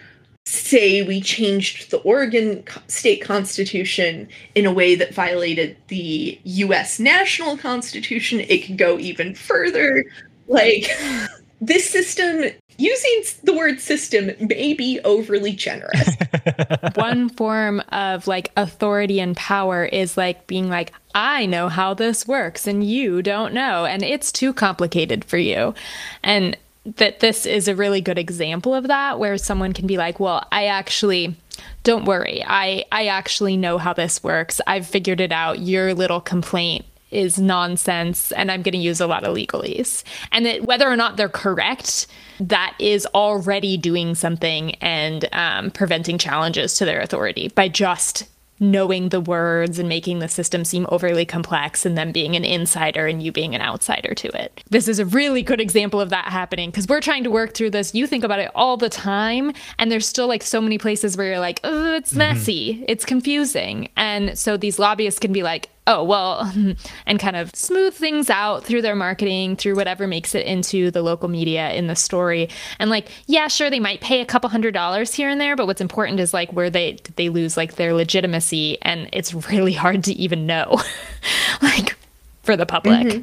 say 0.45 1.03
we 1.03 1.21
changed 1.21 1.91
the 1.91 1.99
Oregon 1.99 2.65
state 2.89 3.23
constitution 3.23 4.29
in 4.55 4.67
a 4.67 4.73
way 4.73 4.95
that 4.95 5.15
violated 5.15 5.77
the 5.89 6.41
US 6.45 6.99
national 6.99 7.57
constitution, 7.57 8.41
it 8.41 8.67
could 8.67 8.79
go 8.79 8.99
even 8.99 9.35
further. 9.35 10.05
Like, 10.49 10.91
this 11.61 11.89
system, 11.89 12.51
using 12.79 13.23
the 13.45 13.53
word 13.53 13.81
system, 13.81 14.31
may 14.41 14.73
be 14.73 14.99
overly 15.05 15.53
generous. 15.53 16.17
One 16.95 17.29
form 17.29 17.81
of 17.93 18.27
like 18.27 18.51
authority 18.57 19.21
and 19.21 19.37
power 19.37 19.85
is 19.85 20.17
like 20.17 20.47
being 20.47 20.69
like, 20.69 20.93
I 21.15 21.47
know 21.47 21.69
how 21.69 21.95
this 21.95 22.27
works 22.27 22.67
and 22.67 22.83
you 22.83 23.21
don't 23.21 23.53
know, 23.53 23.85
and 23.85 24.03
it's 24.03 24.33
too 24.33 24.53
complicated 24.53 25.25
for 25.25 25.39
you. 25.39 25.75
And 26.23 26.57
that 26.85 27.21
this 27.21 27.47
is 27.47 27.69
a 27.69 27.75
really 27.75 28.01
good 28.01 28.19
example 28.19 28.75
of 28.75 28.89
that 28.89 29.19
where 29.19 29.37
someone 29.37 29.73
can 29.73 29.87
be 29.87 29.97
like, 29.97 30.19
"Well, 30.19 30.47
I 30.51 30.67
actually 30.67 31.37
don't 31.83 32.05
worry. 32.05 32.43
I 32.47 32.85
I 32.91 33.07
actually 33.07 33.57
know 33.57 33.79
how 33.79 33.93
this 33.93 34.23
works. 34.23 34.61
I've 34.67 34.87
figured 34.87 35.21
it 35.21 35.33
out. 35.33 35.61
Your 35.61 35.95
little 35.95 36.21
complaint 36.21 36.85
is 37.11 37.39
nonsense 37.39 38.33
and 38.33 38.51
I'm 38.51 38.63
going 38.63 38.73
to 38.73 38.79
use 38.79 39.01
a 39.01 39.07
lot 39.07 39.25
of 39.25 39.35
legalese. 39.35 40.05
And 40.33 40.47
that 40.47 40.63
whether 40.63 40.89
or 40.89 40.97
not 40.97 41.17
they're 41.17 41.29
correct, 41.29 42.07
that 42.39 42.75
is 42.79 43.07
already 43.15 43.77
doing 43.77 44.15
something 44.15 44.77
and 44.77 45.29
um, 45.33 45.71
preventing 45.71 46.19
challenges 46.19 46.77
to 46.77 46.85
their 46.85 47.01
authority 47.01 47.49
by 47.49 47.69
just 47.69 48.29
knowing 48.61 49.09
the 49.09 49.21
words 49.21 49.79
and 49.79 49.89
making 49.89 50.19
the 50.19 50.29
system 50.29 50.65
seem 50.65 50.87
overly 50.91 51.25
complex 51.25 51.87
and 51.87 51.97
then 51.97 52.13
being 52.13 52.37
an 52.37 52.45
insider 52.45 53.07
and 53.07 53.23
you 53.23 53.33
being 53.33 53.55
an 53.55 53.63
outsider 53.63 54.15
to 54.15 54.29
it. 54.41 54.63
This 54.69 54.87
is 54.87 54.99
a 54.99 55.07
really 55.07 55.43
good 55.43 55.61
example 55.61 56.01
of 56.01 56.11
that 56.11 56.27
happening 56.27 56.71
because 56.71 56.87
we're 56.87 57.01
trying 57.01 57.25
to 57.25 57.31
work 57.31 57.55
through 57.55 57.71
this. 57.71 57.95
You 57.95 58.07
think 58.07 58.23
about 58.23 58.39
it 58.39 58.51
all 58.55 58.77
the 58.77 58.91
time, 58.91 59.53
and 59.79 59.91
there's 59.91 60.07
still 60.07 60.29
like 60.29 60.43
so 60.43 60.61
many 60.61 60.79
places 60.79 61.17
where 61.17 61.27
you're 61.27 61.41
like, 61.41 61.61
oh, 61.65 61.95
it's 61.95 62.11
mm-hmm. 62.11 62.19
messy, 62.19 62.75
mm-hmm. 62.75 62.85
it's 62.87 63.05
confusing. 63.05 63.89
And 63.97 64.39
so 64.39 64.57
these 64.57 64.79
lobbyists 64.79 65.19
can 65.19 65.33
be 65.33 65.43
like, 65.43 65.71
oh, 65.91 66.05
well, 66.05 66.53
and 67.07 67.19
kind 67.19 67.37
of 67.37 67.55
smooth 67.55 67.93
things 67.95 68.31
out 68.31 68.65
through 68.65 68.83
their 68.83 68.95
marketing, 68.95 69.57
through 69.57 69.75
whatever 69.75 70.07
makes 70.07 70.35
it 70.35 70.47
into 70.47 70.91
the 70.91 71.03
local 71.03 71.29
media 71.29 71.73
in 71.73 71.89
the 71.89 71.97
story. 71.97 72.49
And 72.79 72.91
like, 72.91 73.09
yeah, 73.27 73.49
sure, 73.49 73.71
they 73.71 73.81
might 73.81 74.01
pay 74.01 74.21
a 74.21 74.27
couple 74.27 74.49
hundred 74.49 74.73
dollars 74.73 75.13
here 75.13 75.29
and 75.29 75.41
there, 75.41 75.57
but 75.57 75.67
what's 75.67 75.81
important 75.81 76.21
is 76.21 76.33
like 76.33 76.53
where 76.53 76.71
they 76.71 76.99
they 77.17 77.29
lose 77.29 77.57
like 77.57 77.75
their 77.75 77.93
legitimacy, 77.93 78.79
and 78.83 79.09
it's 79.13 79.35
really 79.51 79.73
hard 79.73 80.05
to 80.05 80.13
even 80.13 80.47
know, 80.47 80.81
like 81.63 81.97
for 82.43 82.57
the 82.57 82.67
public. 82.67 83.07
Mm-hmm. 83.07 83.23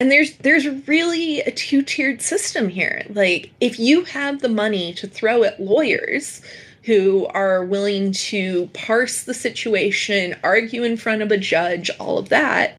And 0.00 0.10
there's 0.10 0.36
there's 0.38 0.66
really 0.88 1.40
a 1.42 1.52
two-tiered 1.52 2.20
system 2.20 2.68
here. 2.68 3.06
Like 3.10 3.52
if 3.60 3.78
you 3.78 4.02
have 4.04 4.40
the 4.40 4.48
money 4.48 4.94
to 4.94 5.06
throw 5.06 5.44
at 5.44 5.60
lawyers, 5.60 6.42
who 6.84 7.26
are 7.26 7.64
willing 7.64 8.12
to 8.12 8.66
parse 8.68 9.24
the 9.24 9.34
situation, 9.34 10.36
argue 10.42 10.82
in 10.82 10.96
front 10.96 11.22
of 11.22 11.30
a 11.30 11.36
judge, 11.36 11.90
all 12.00 12.18
of 12.18 12.28
that, 12.30 12.76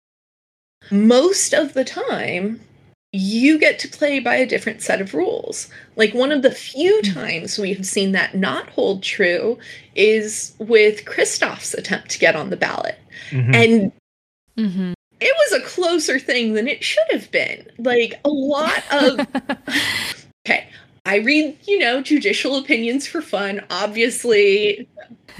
most 0.91 1.53
of 1.53 1.73
the 1.73 1.85
time, 1.85 2.59
you 3.11 3.59
get 3.59 3.77
to 3.79 3.87
play 3.87 4.19
by 4.19 4.35
a 4.35 4.45
different 4.45 4.81
set 4.81 4.99
of 4.99 5.13
rules. 5.13 5.69
Like 5.95 6.13
one 6.13 6.31
of 6.31 6.41
the 6.41 6.51
few 6.51 6.99
mm-hmm. 7.03 7.13
times 7.13 7.57
we 7.57 7.73
have 7.73 7.85
seen 7.85 8.11
that 8.13 8.35
not 8.35 8.69
hold 8.71 9.03
true 9.03 9.57
is 9.95 10.53
with 10.57 11.05
Kristof's 11.05 11.73
attempt 11.75 12.09
to 12.11 12.19
get 12.19 12.35
on 12.35 12.49
the 12.49 12.57
ballot. 12.57 12.99
Mm-hmm. 13.29 13.55
And 13.55 13.91
mm-hmm. 14.57 14.93
it 15.19 15.35
was 15.37 15.61
a 15.61 15.65
closer 15.65 16.17
thing 16.17 16.53
than 16.53 16.67
it 16.67 16.83
should 16.83 17.07
have 17.11 17.29
been. 17.31 17.67
Like 17.77 18.19
a 18.25 18.29
lot 18.29 18.83
of. 18.91 19.19
okay, 20.45 20.67
I 21.05 21.17
read, 21.17 21.57
you 21.63 21.79
know, 21.79 22.01
judicial 22.01 22.55
opinions 22.55 23.05
for 23.07 23.21
fun. 23.21 23.61
Obviously, 23.69 24.87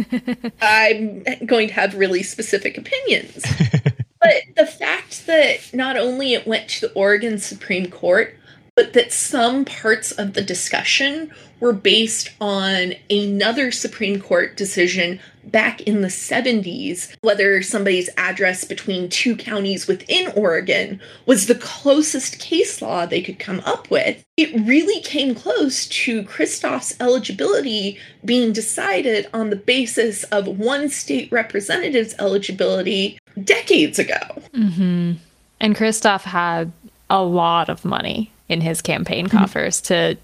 I'm 0.62 1.24
going 1.46 1.70
to 1.70 1.74
have 1.74 1.96
really 1.96 2.24
specific 2.24 2.78
opinions. 2.78 3.46
but 4.22 4.34
the 4.58 4.66
fact 4.66 5.26
that 5.28 5.74
not 5.74 5.96
only 5.96 6.34
it 6.34 6.46
went 6.46 6.70
to 6.70 6.88
the 6.88 6.94
Oregon 6.94 7.38
Supreme 7.38 7.90
Court, 7.90 8.38
but 8.76 8.94
that 8.94 9.12
some 9.12 9.66
parts 9.66 10.12
of 10.12 10.34
the 10.34 10.42
discussion 10.42 11.32
were 11.60 11.74
based 11.74 12.30
on 12.42 12.94
another 13.10 13.72
Supreme 13.72 14.20
Court 14.20 14.58
decision 14.58 15.20
back 15.46 15.82
in 15.82 16.02
the 16.02 16.10
70s, 16.10 17.16
whether 17.22 17.62
somebody's 17.62 18.10
address 18.18 18.66
between 18.66 19.08
two 19.08 19.36
counties 19.36 19.88
within 19.88 20.32
Oregon 20.36 21.00
was 21.26 21.48
the 21.48 21.56
closest 21.56 22.40
case 22.40 22.82
law 22.82 23.06
they 23.06 23.22
could 23.22 23.40
come 23.40 23.62
up 23.62 23.90
with. 23.90 24.24
It 24.36 24.68
really 24.68 25.02
came 25.04 25.36
close 25.36 25.88
to 25.88 26.24
Kristof's 26.24 27.00
eligibility 27.00 27.98
being 28.26 28.52
decided 28.52 29.28
on 29.34 29.50
the 29.50 29.56
basis 29.56 30.24
of 30.26 30.48
one 30.48 30.90
state 30.90 31.32
representative's 31.32 32.16
eligibility 32.20 33.20
decades 33.42 34.00
ago. 34.00 34.42
Mm-hmm. 34.54 35.14
And 35.62 35.76
Christoph 35.76 36.26
had 36.26 36.74
a 37.10 37.24
lot 37.24 37.70
of 37.70 37.86
money 37.86 38.33
in 38.50 38.62
his 38.62 38.82
campaign 38.82 39.28
mm-hmm. 39.28 39.38
coffers 39.38 39.82
to 39.82 40.18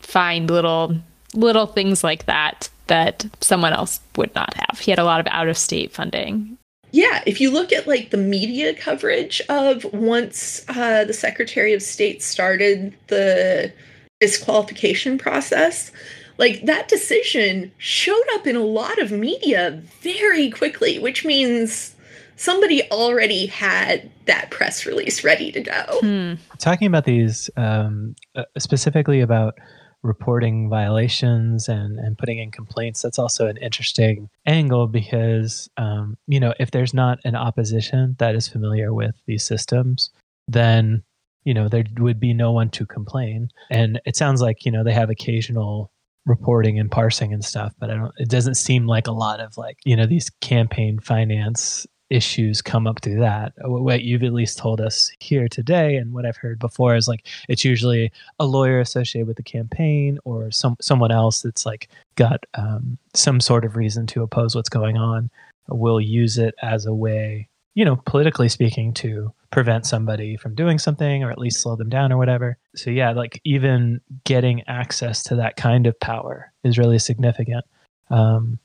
find 0.00 0.50
little 0.50 0.96
little 1.34 1.66
things 1.66 2.02
like 2.02 2.26
that 2.26 2.68
that 2.86 3.26
someone 3.40 3.72
else 3.72 4.00
would 4.16 4.34
not 4.34 4.54
have. 4.54 4.78
He 4.78 4.90
had 4.90 4.98
a 4.98 5.04
lot 5.04 5.20
of 5.20 5.26
out 5.28 5.48
of 5.48 5.58
state 5.58 5.92
funding. 5.92 6.56
Yeah, 6.92 7.22
if 7.26 7.40
you 7.40 7.50
look 7.50 7.72
at 7.72 7.86
like 7.86 8.10
the 8.10 8.16
media 8.16 8.72
coverage 8.72 9.42
of 9.48 9.84
once 9.92 10.64
uh, 10.68 11.04
the 11.04 11.12
Secretary 11.12 11.72
of 11.72 11.82
State 11.82 12.22
started 12.22 12.94
the 13.08 13.72
disqualification 14.20 15.18
process, 15.18 15.90
like 16.38 16.64
that 16.64 16.88
decision 16.88 17.72
showed 17.76 18.24
up 18.34 18.46
in 18.46 18.56
a 18.56 18.64
lot 18.64 18.98
of 18.98 19.10
media 19.10 19.82
very 20.00 20.48
quickly, 20.50 20.98
which 20.98 21.24
means 21.24 21.95
somebody 22.36 22.88
already 22.90 23.46
had 23.46 24.10
that 24.26 24.50
press 24.50 24.86
release 24.86 25.24
ready 25.24 25.50
to 25.52 25.60
go. 25.60 25.84
Hmm. 26.00 26.34
Talking 26.58 26.86
about 26.86 27.04
these, 27.04 27.50
um, 27.56 28.14
uh, 28.34 28.44
specifically 28.58 29.20
about 29.20 29.58
reporting 30.02 30.68
violations 30.68 31.68
and, 31.68 31.98
and 31.98 32.16
putting 32.16 32.38
in 32.38 32.50
complaints, 32.50 33.02
that's 33.02 33.18
also 33.18 33.48
an 33.48 33.56
interesting 33.56 34.28
angle 34.46 34.86
because, 34.86 35.68
um, 35.76 36.16
you 36.26 36.38
know, 36.38 36.54
if 36.60 36.70
there's 36.70 36.94
not 36.94 37.18
an 37.24 37.34
opposition 37.34 38.14
that 38.18 38.34
is 38.34 38.46
familiar 38.46 38.94
with 38.94 39.14
these 39.26 39.44
systems, 39.44 40.10
then, 40.46 41.02
you 41.44 41.54
know, 41.54 41.68
there 41.68 41.84
would 41.98 42.20
be 42.20 42.32
no 42.32 42.52
one 42.52 42.70
to 42.70 42.86
complain. 42.86 43.48
And 43.70 44.00
it 44.04 44.16
sounds 44.16 44.40
like, 44.40 44.64
you 44.64 44.70
know, 44.70 44.84
they 44.84 44.92
have 44.92 45.10
occasional 45.10 45.90
reporting 46.24 46.78
and 46.78 46.90
parsing 46.90 47.32
and 47.32 47.44
stuff, 47.44 47.72
but 47.78 47.90
I 47.90 47.94
don't, 47.94 48.12
it 48.18 48.28
doesn't 48.28 48.56
seem 48.56 48.86
like 48.86 49.06
a 49.06 49.12
lot 49.12 49.40
of 49.40 49.56
like, 49.56 49.78
you 49.84 49.96
know, 49.96 50.06
these 50.06 50.28
campaign 50.40 50.98
finance 50.98 51.86
issues 52.10 52.62
come 52.62 52.86
up 52.86 53.00
through 53.00 53.20
that. 53.20 53.52
What 53.62 54.02
you've 54.02 54.22
at 54.22 54.32
least 54.32 54.58
told 54.58 54.80
us 54.80 55.10
here 55.20 55.48
today, 55.48 55.96
and 55.96 56.12
what 56.12 56.26
I've 56.26 56.36
heard 56.36 56.58
before, 56.58 56.94
is 56.94 57.08
like 57.08 57.26
it's 57.48 57.64
usually 57.64 58.12
a 58.38 58.46
lawyer 58.46 58.80
associated 58.80 59.26
with 59.26 59.36
the 59.36 59.42
campaign 59.42 60.18
or 60.24 60.50
some 60.50 60.76
someone 60.80 61.12
else 61.12 61.42
that's 61.42 61.66
like 61.66 61.88
got 62.16 62.44
um, 62.54 62.98
some 63.14 63.40
sort 63.40 63.64
of 63.64 63.76
reason 63.76 64.06
to 64.08 64.22
oppose 64.22 64.54
what's 64.54 64.68
going 64.68 64.96
on. 64.96 65.30
Will 65.68 66.00
use 66.00 66.38
it 66.38 66.54
as 66.62 66.86
a 66.86 66.94
way, 66.94 67.48
you 67.74 67.84
know, 67.84 67.96
politically 68.06 68.48
speaking, 68.48 68.94
to 68.94 69.32
prevent 69.50 69.86
somebody 69.86 70.36
from 70.36 70.54
doing 70.54 70.78
something 70.78 71.24
or 71.24 71.30
at 71.30 71.38
least 71.38 71.60
slow 71.60 71.76
them 71.76 71.88
down 71.88 72.12
or 72.12 72.18
whatever. 72.18 72.56
So 72.74 72.90
yeah, 72.90 73.12
like 73.12 73.40
even 73.44 74.00
getting 74.24 74.62
access 74.68 75.22
to 75.24 75.36
that 75.36 75.56
kind 75.56 75.86
of 75.86 75.98
power 75.98 76.52
is 76.62 76.78
really 76.78 76.98
significant. 76.98 77.64
Um, 78.10 78.60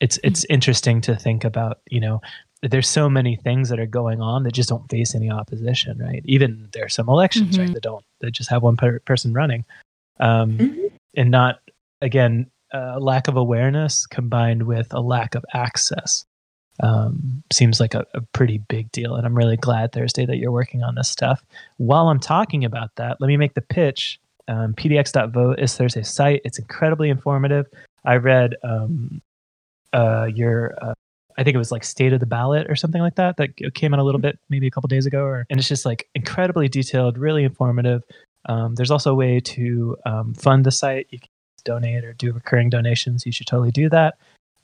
it's 0.00 0.18
it's 0.24 0.44
interesting 0.48 1.00
to 1.02 1.16
think 1.16 1.44
about 1.44 1.80
you 1.90 2.00
know 2.00 2.20
there's 2.62 2.88
so 2.88 3.08
many 3.08 3.36
things 3.36 3.68
that 3.70 3.80
are 3.80 3.86
going 3.86 4.20
on 4.20 4.42
that 4.42 4.52
just 4.52 4.68
don't 4.68 4.88
face 4.90 5.14
any 5.14 5.30
opposition, 5.30 5.98
right? 5.98 6.22
Even 6.26 6.68
there 6.72 6.84
are 6.84 6.90
some 6.90 7.08
elections, 7.08 7.56
mm-hmm. 7.56 7.66
right, 7.66 7.74
that 7.74 7.82
don't 7.82 8.04
that 8.20 8.32
just 8.32 8.50
have 8.50 8.62
one 8.62 8.76
per- 8.76 9.00
person 9.00 9.32
running, 9.32 9.64
um, 10.18 10.58
mm-hmm. 10.58 10.86
and 11.16 11.30
not 11.30 11.60
again 12.02 12.50
a 12.72 13.00
lack 13.00 13.28
of 13.28 13.36
awareness 13.36 14.06
combined 14.06 14.64
with 14.64 14.92
a 14.92 15.00
lack 15.00 15.34
of 15.34 15.44
access 15.54 16.24
um, 16.82 17.42
seems 17.52 17.80
like 17.80 17.94
a, 17.94 18.06
a, 18.14 18.20
pretty 18.32 18.58
big 18.68 18.90
deal. 18.92 19.14
And 19.14 19.26
I'm 19.26 19.36
really 19.36 19.56
glad 19.56 19.92
Thursday 19.92 20.24
that 20.26 20.36
you're 20.36 20.52
working 20.52 20.82
on 20.82 20.94
this 20.94 21.08
stuff. 21.08 21.42
While 21.76 22.08
I'm 22.08 22.20
talking 22.20 22.64
about 22.64 22.94
that, 22.96 23.20
let 23.20 23.28
me 23.28 23.36
make 23.36 23.54
the 23.54 23.60
pitch. 23.60 24.18
Um, 24.48 24.74
PDX.vote 24.74 25.60
is 25.60 25.76
Thursday's 25.76 26.08
site. 26.08 26.40
It's 26.44 26.58
incredibly 26.58 27.10
informative. 27.10 27.66
I 28.04 28.16
read 28.16 28.56
um, 28.64 29.20
uh, 29.92 30.28
your 30.34 30.74
uh, 30.80 30.94
I 31.38 31.44
think 31.44 31.54
it 31.54 31.58
was 31.58 31.72
like 31.72 31.84
State 31.84 32.12
of 32.12 32.20
the 32.20 32.26
Ballot 32.26 32.70
or 32.70 32.76
something 32.76 33.00
like 33.00 33.16
that 33.16 33.36
that 33.36 33.74
came 33.74 33.94
out 33.94 34.00
a 34.00 34.04
little 34.04 34.20
bit 34.20 34.38
maybe 34.48 34.66
a 34.66 34.70
couple 34.70 34.88
days 34.88 35.06
ago. 35.06 35.22
Or, 35.22 35.46
and 35.50 35.58
it's 35.58 35.68
just 35.68 35.86
like 35.86 36.08
incredibly 36.14 36.68
detailed, 36.68 37.18
really 37.18 37.44
informative. 37.44 38.02
Um, 38.46 38.74
there's 38.74 38.90
also 38.90 39.12
a 39.12 39.14
way 39.14 39.40
to 39.40 39.96
um, 40.06 40.34
fund 40.34 40.64
the 40.64 40.70
site. 40.70 41.06
You 41.10 41.18
can 41.18 41.28
donate 41.64 42.04
or 42.04 42.12
do 42.14 42.32
recurring 42.32 42.70
donations. 42.70 43.26
You 43.26 43.32
should 43.32 43.46
totally 43.46 43.70
do 43.70 43.88
that. 43.90 44.14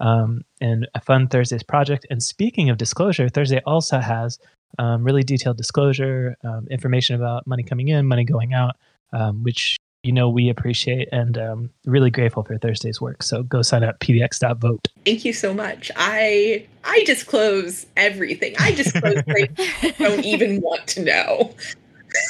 Um, 0.01 0.43
and 0.61 0.87
fund 1.03 1.31
Thursday's 1.31 1.63
project. 1.63 2.07
And 2.11 2.23
speaking 2.23 2.69
of 2.71 2.77
disclosure, 2.77 3.29
Thursday 3.29 3.61
also 3.65 3.99
has 3.99 4.39
um, 4.79 5.05
really 5.05 5.23
detailed 5.23 5.57
disclosure, 5.57 6.37
um, 6.45 6.67
information 6.71 7.17
about 7.17 7.47
money 7.47 7.63
coming 7.63 7.89
in, 7.89 8.07
money 8.07 8.25
going 8.25 8.53
out, 8.53 8.77
um, 9.13 9.43
which 9.43 9.79
you 10.07 10.13
know 10.13 10.29
we 10.31 10.49
appreciate 10.49 11.09
and 11.11 11.37
um, 11.37 11.71
really 11.85 12.11
grateful 12.11 12.45
for 12.45 12.57
Thursday's 12.57 13.01
work. 13.01 13.25
So 13.25 13.43
go 13.43 13.61
sign 13.61 13.83
up 13.83 13.99
pdx.vote. 13.99 14.89
Thank 15.05 15.25
you 15.25 15.33
so 15.33 15.53
much. 15.53 15.91
I 15.97 16.65
I 16.85 17.03
disclose 17.05 17.87
everything. 17.97 18.55
I 18.61 18.73
disclose 18.73 19.21
things 19.27 19.99
don't 19.99 20.25
even 20.25 20.61
want 20.61 20.87
to 20.89 21.03
know. 21.03 21.55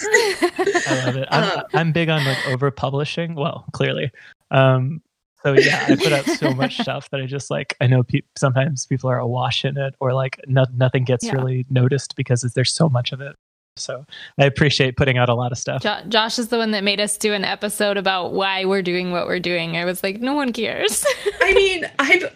I 0.02 1.02
love 1.04 1.16
it. 1.16 1.28
I'm, 1.30 1.58
uh, 1.58 1.62
I'm 1.74 1.92
big 1.92 2.08
on 2.08 2.24
like 2.24 2.48
over 2.48 2.70
publishing. 2.70 3.34
Well, 3.34 3.66
clearly. 3.72 4.10
Um, 4.50 5.02
so 5.42 5.52
yeah, 5.52 5.86
I 5.88 5.96
put 5.96 6.12
out 6.12 6.24
so 6.24 6.52
much 6.52 6.76
stuff 6.80 7.10
that 7.10 7.20
I 7.20 7.26
just 7.26 7.50
like. 7.50 7.76
I 7.80 7.86
know 7.86 8.02
pe- 8.02 8.22
sometimes 8.36 8.86
people 8.86 9.10
are 9.10 9.18
awash 9.18 9.64
in 9.64 9.76
it, 9.76 9.94
or 10.00 10.14
like 10.14 10.40
no- 10.48 10.66
nothing 10.74 11.04
gets 11.04 11.26
yeah. 11.26 11.32
really 11.32 11.66
noticed 11.68 12.16
because 12.16 12.40
there's 12.40 12.72
so 12.72 12.88
much 12.88 13.12
of 13.12 13.20
it. 13.20 13.36
So 13.76 14.06
I 14.38 14.44
appreciate 14.44 14.96
putting 14.96 15.18
out 15.18 15.28
a 15.28 15.34
lot 15.34 15.52
of 15.52 15.58
stuff. 15.58 15.82
Jo- 15.82 16.00
Josh 16.08 16.38
is 16.38 16.48
the 16.48 16.58
one 16.58 16.70
that 16.72 16.82
made 16.82 17.00
us 17.00 17.16
do 17.16 17.32
an 17.32 17.44
episode 17.44 17.96
about 17.96 18.32
why 18.32 18.64
we're 18.64 18.82
doing 18.82 19.12
what 19.12 19.26
we're 19.26 19.40
doing. 19.40 19.76
I 19.76 19.84
was 19.84 20.02
like, 20.02 20.20
no 20.20 20.34
one 20.34 20.52
cares. 20.52 21.04
I 21.42 21.54
mean, 21.54 21.88
I've 21.98 22.34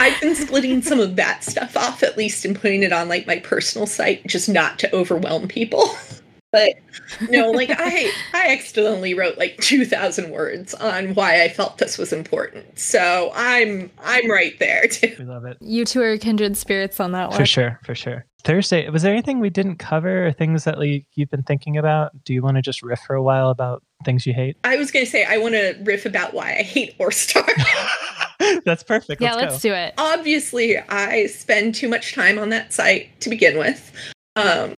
I've 0.00 0.20
been 0.20 0.34
splitting 0.34 0.82
some 0.82 1.00
of 1.00 1.16
that 1.16 1.44
stuff 1.44 1.76
off 1.76 2.02
at 2.02 2.18
least 2.18 2.44
and 2.44 2.60
putting 2.60 2.82
it 2.82 2.92
on 2.92 3.08
like 3.08 3.26
my 3.26 3.38
personal 3.38 3.86
site, 3.86 4.26
just 4.26 4.48
not 4.48 4.78
to 4.80 4.94
overwhelm 4.94 5.48
people. 5.48 5.88
but 6.52 6.74
no, 7.28 7.50
like 7.52 7.70
I 7.70 8.10
I 8.34 8.52
accidentally 8.52 9.14
wrote 9.14 9.38
like 9.38 9.56
two 9.58 9.84
thousand 9.84 10.30
words 10.30 10.74
on 10.74 11.14
why 11.14 11.42
I 11.42 11.48
felt 11.48 11.78
this 11.78 11.98
was 11.98 12.12
important. 12.12 12.78
So 12.78 13.30
I'm 13.34 13.90
I'm 14.02 14.30
right 14.30 14.58
there 14.58 14.86
too. 14.86 15.14
We 15.18 15.24
love 15.24 15.44
it. 15.44 15.58
You 15.60 15.84
two 15.84 16.02
are 16.02 16.16
kindred 16.18 16.56
spirits 16.56 17.00
on 17.00 17.12
that 17.12 17.30
one. 17.30 17.38
For 17.38 17.46
sure, 17.46 17.80
for 17.84 17.94
sure. 17.94 18.24
Thursday, 18.44 18.88
was 18.88 19.02
there 19.02 19.12
anything 19.12 19.40
we 19.40 19.50
didn't 19.50 19.76
cover 19.76 20.26
or 20.26 20.32
things 20.32 20.64
that 20.64 20.78
like, 20.78 21.06
you've 21.14 21.30
been 21.30 21.42
thinking 21.42 21.76
about? 21.76 22.12
Do 22.24 22.32
you 22.32 22.40
want 22.40 22.56
to 22.56 22.62
just 22.62 22.82
riff 22.82 23.00
for 23.00 23.16
a 23.16 23.22
while 23.22 23.50
about 23.50 23.82
things 24.04 24.26
you 24.26 24.32
hate? 24.32 24.56
I 24.62 24.76
was 24.76 24.90
going 24.90 25.04
to 25.04 25.10
say, 25.10 25.24
I 25.24 25.38
want 25.38 25.54
to 25.54 25.76
riff 25.82 26.06
about 26.06 26.34
why 26.34 26.50
I 26.56 26.62
hate 26.62 26.96
ORESTAR. 26.98 27.44
That's 28.64 28.84
perfect. 28.84 29.20
Yeah, 29.20 29.34
let's, 29.34 29.52
let's 29.52 29.62
do 29.62 29.72
it. 29.72 29.94
Obviously, 29.98 30.78
I 30.78 31.26
spend 31.26 31.74
too 31.74 31.88
much 31.88 32.14
time 32.14 32.38
on 32.38 32.50
that 32.50 32.72
site 32.72 33.20
to 33.20 33.28
begin 33.28 33.58
with. 33.58 33.92
Um, 34.36 34.74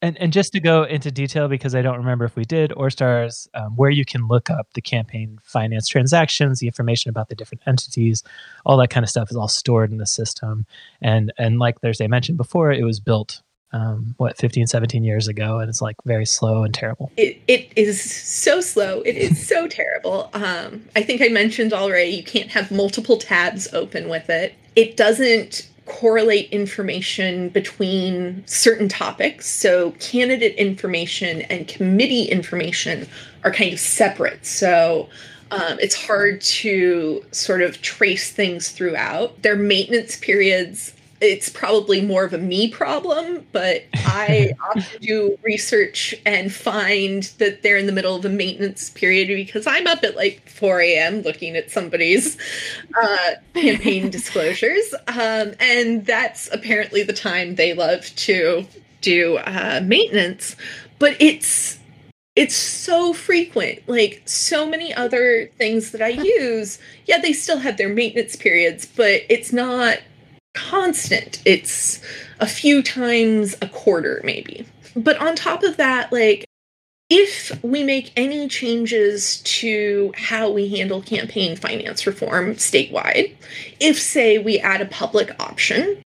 and, 0.00 0.16
and 0.18 0.32
just 0.32 0.52
to 0.52 0.60
go 0.60 0.84
into 0.84 1.10
detail, 1.10 1.48
because 1.48 1.74
I 1.74 1.82
don't 1.82 1.98
remember 1.98 2.24
if 2.24 2.36
we 2.36 2.44
did, 2.44 2.70
ORESTAR's, 2.72 3.48
um, 3.54 3.74
where 3.76 3.90
you 3.90 4.04
can 4.04 4.28
look 4.28 4.48
up 4.48 4.68
the 4.74 4.80
campaign 4.80 5.38
finance 5.42 5.88
transactions, 5.88 6.60
the 6.60 6.66
information 6.66 7.08
about 7.08 7.28
the 7.28 7.34
different 7.34 7.62
entities, 7.66 8.22
all 8.64 8.76
that 8.76 8.90
kind 8.90 9.02
of 9.02 9.10
stuff 9.10 9.30
is 9.30 9.36
all 9.36 9.48
stored 9.48 9.90
in 9.90 9.98
the 9.98 10.06
system. 10.06 10.66
And 11.02 11.32
and 11.38 11.58
like 11.58 11.80
Thursday 11.80 12.06
mentioned 12.06 12.38
before, 12.38 12.70
it 12.70 12.84
was 12.84 13.00
built 13.00 13.42
um, 13.72 14.14
what 14.16 14.38
15 14.38 14.66
17 14.66 15.04
years 15.04 15.28
ago 15.28 15.58
and 15.58 15.68
it's 15.68 15.82
like 15.82 15.96
very 16.04 16.24
slow 16.24 16.62
and 16.62 16.72
terrible. 16.72 17.12
It, 17.16 17.40
it 17.48 17.70
is 17.76 18.00
so 18.00 18.60
slow. 18.60 19.02
It 19.02 19.16
is 19.16 19.46
so 19.46 19.66
terrible. 19.78 20.30
Um, 20.32 20.84
i 20.96 21.02
think 21.02 21.20
i 21.20 21.28
mentioned 21.28 21.72
already 21.72 22.10
you 22.10 22.22
can't 22.22 22.50
have 22.50 22.70
multiple 22.70 23.18
tabs 23.18 23.72
open 23.74 24.08
with 24.08 24.30
it. 24.30 24.54
It 24.76 24.96
doesn't 24.96 25.67
correlate 25.88 26.50
information 26.50 27.48
between 27.48 28.44
certain 28.46 28.88
topics. 28.88 29.48
So, 29.48 29.92
candidate 29.92 30.54
information 30.56 31.42
and 31.42 31.66
committee 31.66 32.24
information 32.24 33.08
are 33.44 33.52
kind 33.52 33.72
of 33.72 33.80
separate. 33.80 34.44
So, 34.46 35.08
um, 35.50 35.78
it's 35.80 35.94
hard 35.94 36.40
to 36.42 37.24
sort 37.32 37.62
of 37.62 37.80
trace 37.80 38.30
things 38.30 38.70
throughout. 38.70 39.42
Their 39.42 39.56
maintenance 39.56 40.16
periods 40.16 40.92
it's 41.20 41.48
probably 41.48 42.00
more 42.00 42.24
of 42.24 42.32
a 42.32 42.38
me 42.38 42.68
problem, 42.68 43.46
but 43.52 43.84
I 43.94 44.52
often 44.62 45.00
do 45.00 45.38
research 45.42 46.14
and 46.24 46.52
find 46.52 47.24
that 47.38 47.62
they're 47.62 47.76
in 47.76 47.86
the 47.86 47.92
middle 47.92 48.14
of 48.14 48.24
a 48.24 48.28
maintenance 48.28 48.90
period 48.90 49.28
because 49.28 49.66
I'm 49.66 49.86
up 49.86 50.04
at 50.04 50.16
like 50.16 50.48
4 50.48 50.80
a.m. 50.80 51.22
looking 51.22 51.56
at 51.56 51.70
somebody's 51.70 52.36
uh, 53.00 53.30
campaign 53.54 54.10
disclosures. 54.10 54.94
Um, 55.08 55.54
and 55.60 56.06
that's 56.06 56.48
apparently 56.52 57.02
the 57.02 57.12
time 57.12 57.56
they 57.56 57.74
love 57.74 58.04
to 58.16 58.66
do 59.00 59.38
uh, 59.38 59.80
maintenance. 59.82 60.56
But 60.98 61.16
it's 61.20 61.78
it's 62.38 62.54
so 62.54 63.12
frequent 63.12 63.80
like 63.88 64.22
so 64.24 64.64
many 64.64 64.94
other 64.94 65.50
things 65.58 65.90
that 65.90 66.00
i 66.00 66.06
use 66.06 66.78
yeah 67.06 67.18
they 67.18 67.32
still 67.32 67.58
have 67.58 67.76
their 67.76 67.88
maintenance 67.88 68.36
periods 68.36 68.86
but 68.86 69.22
it's 69.28 69.52
not 69.52 69.98
constant. 70.58 71.40
It's 71.44 72.00
a 72.40 72.46
few 72.46 72.82
times 72.82 73.56
a 73.62 73.68
quarter, 73.68 74.20
maybe. 74.24 74.66
But 74.96 75.18
on 75.18 75.36
top 75.36 75.62
of 75.62 75.76
that, 75.76 76.12
like, 76.12 76.44
if 77.10 77.58
we 77.62 77.82
make 77.82 78.12
any 78.16 78.48
changes 78.48 79.40
to 79.42 80.12
how 80.14 80.50
we 80.50 80.68
handle 80.68 81.00
campaign 81.00 81.56
finance 81.56 82.06
reform 82.06 82.54
statewide, 82.54 83.34
if, 83.80 83.98
say, 83.98 84.38
we 84.38 84.58
add 84.58 84.80
a 84.80 84.86
public 84.86 85.34
option, 85.40 86.02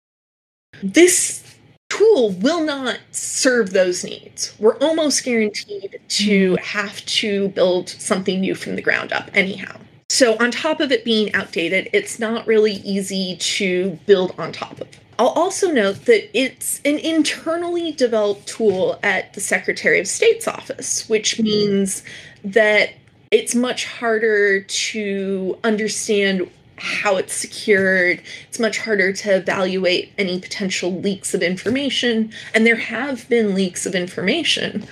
this 0.83 1.43
tool 1.91 2.31
will 2.31 2.65
not 2.65 2.99
serve 3.11 3.71
those 3.71 4.05
needs. 4.05 4.55
We're 4.59 4.79
almost 4.79 5.25
guaranteed 5.25 6.01
to 6.09 6.53
mm-hmm. 6.53 6.65
have 6.65 7.05
to 7.07 7.49
build 7.49 7.89
something 7.89 8.41
new 8.41 8.55
from 8.55 8.77
the 8.77 8.83
ground 8.83 9.13
up, 9.13 9.31
anyhow. 9.35 9.79
So, 10.09 10.37
on 10.39 10.51
top 10.51 10.81
of 10.81 10.93
it 10.93 11.05
being 11.05 11.35
outdated, 11.35 11.91
it's 11.93 12.19
not 12.19 12.47
really 12.47 12.75
easy 12.75 13.37
to 13.37 13.99
build 14.07 14.35
on 14.39 14.53
top 14.53 14.81
of. 14.81 14.89
I'll 15.19 15.29
also 15.29 15.71
note 15.71 16.05
that 16.05 16.31
it's 16.39 16.81
an 16.85 16.99
internally 16.99 17.93
developed 17.93 18.47
tool 18.47 18.99
at 19.03 19.35
the 19.35 19.41
Secretary 19.41 19.99
of 19.99 20.07
State's 20.07 20.47
office, 20.47 21.09
which 21.09 21.41
means 21.41 22.05
that 22.45 22.91
it's 23.31 23.55
much 23.55 23.87
harder 23.87 24.61
to 24.61 25.59
understand 25.65 26.51
how 26.79 27.17
it's 27.17 27.35
secured. 27.35 28.23
It's 28.49 28.61
much 28.61 28.79
harder 28.79 29.13
to 29.13 29.37
evaluate 29.37 30.13
any 30.19 30.39
potential 30.41 31.01
leaks 31.01 31.35
of 31.35 31.43
information. 31.43 32.33
And 32.55 32.67
there 32.67 32.77
have 32.77 33.29
been 33.29 33.55
leaks 33.55 33.87
of 33.87 33.95
information, 33.95 34.87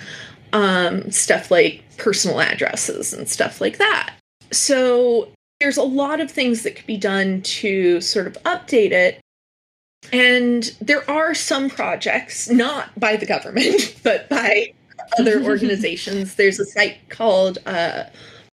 um, 0.51 1.09
stuff 1.11 1.51
like 1.51 1.83
personal 1.97 2.41
addresses 2.41 3.13
and 3.13 3.29
stuff 3.29 3.61
like 3.61 3.77
that 3.77 4.13
so 4.55 5.29
there's 5.59 5.77
a 5.77 5.83
lot 5.83 6.19
of 6.19 6.29
things 6.29 6.63
that 6.63 6.75
could 6.75 6.85
be 6.85 6.97
done 6.97 7.41
to 7.41 8.01
sort 8.01 8.27
of 8.27 8.33
update 8.43 8.91
it. 8.91 9.19
And 10.13 10.63
there 10.81 11.09
are 11.09 11.33
some 11.33 11.69
projects, 11.69 12.49
not 12.49 12.97
by 12.99 13.15
the 13.15 13.25
government, 13.25 13.95
but 14.03 14.29
by 14.29 14.73
other 15.19 15.43
organizations. 15.45 16.35
There's 16.35 16.59
a 16.59 16.65
site 16.65 17.09
called 17.09 17.57
uh, 17.65 18.03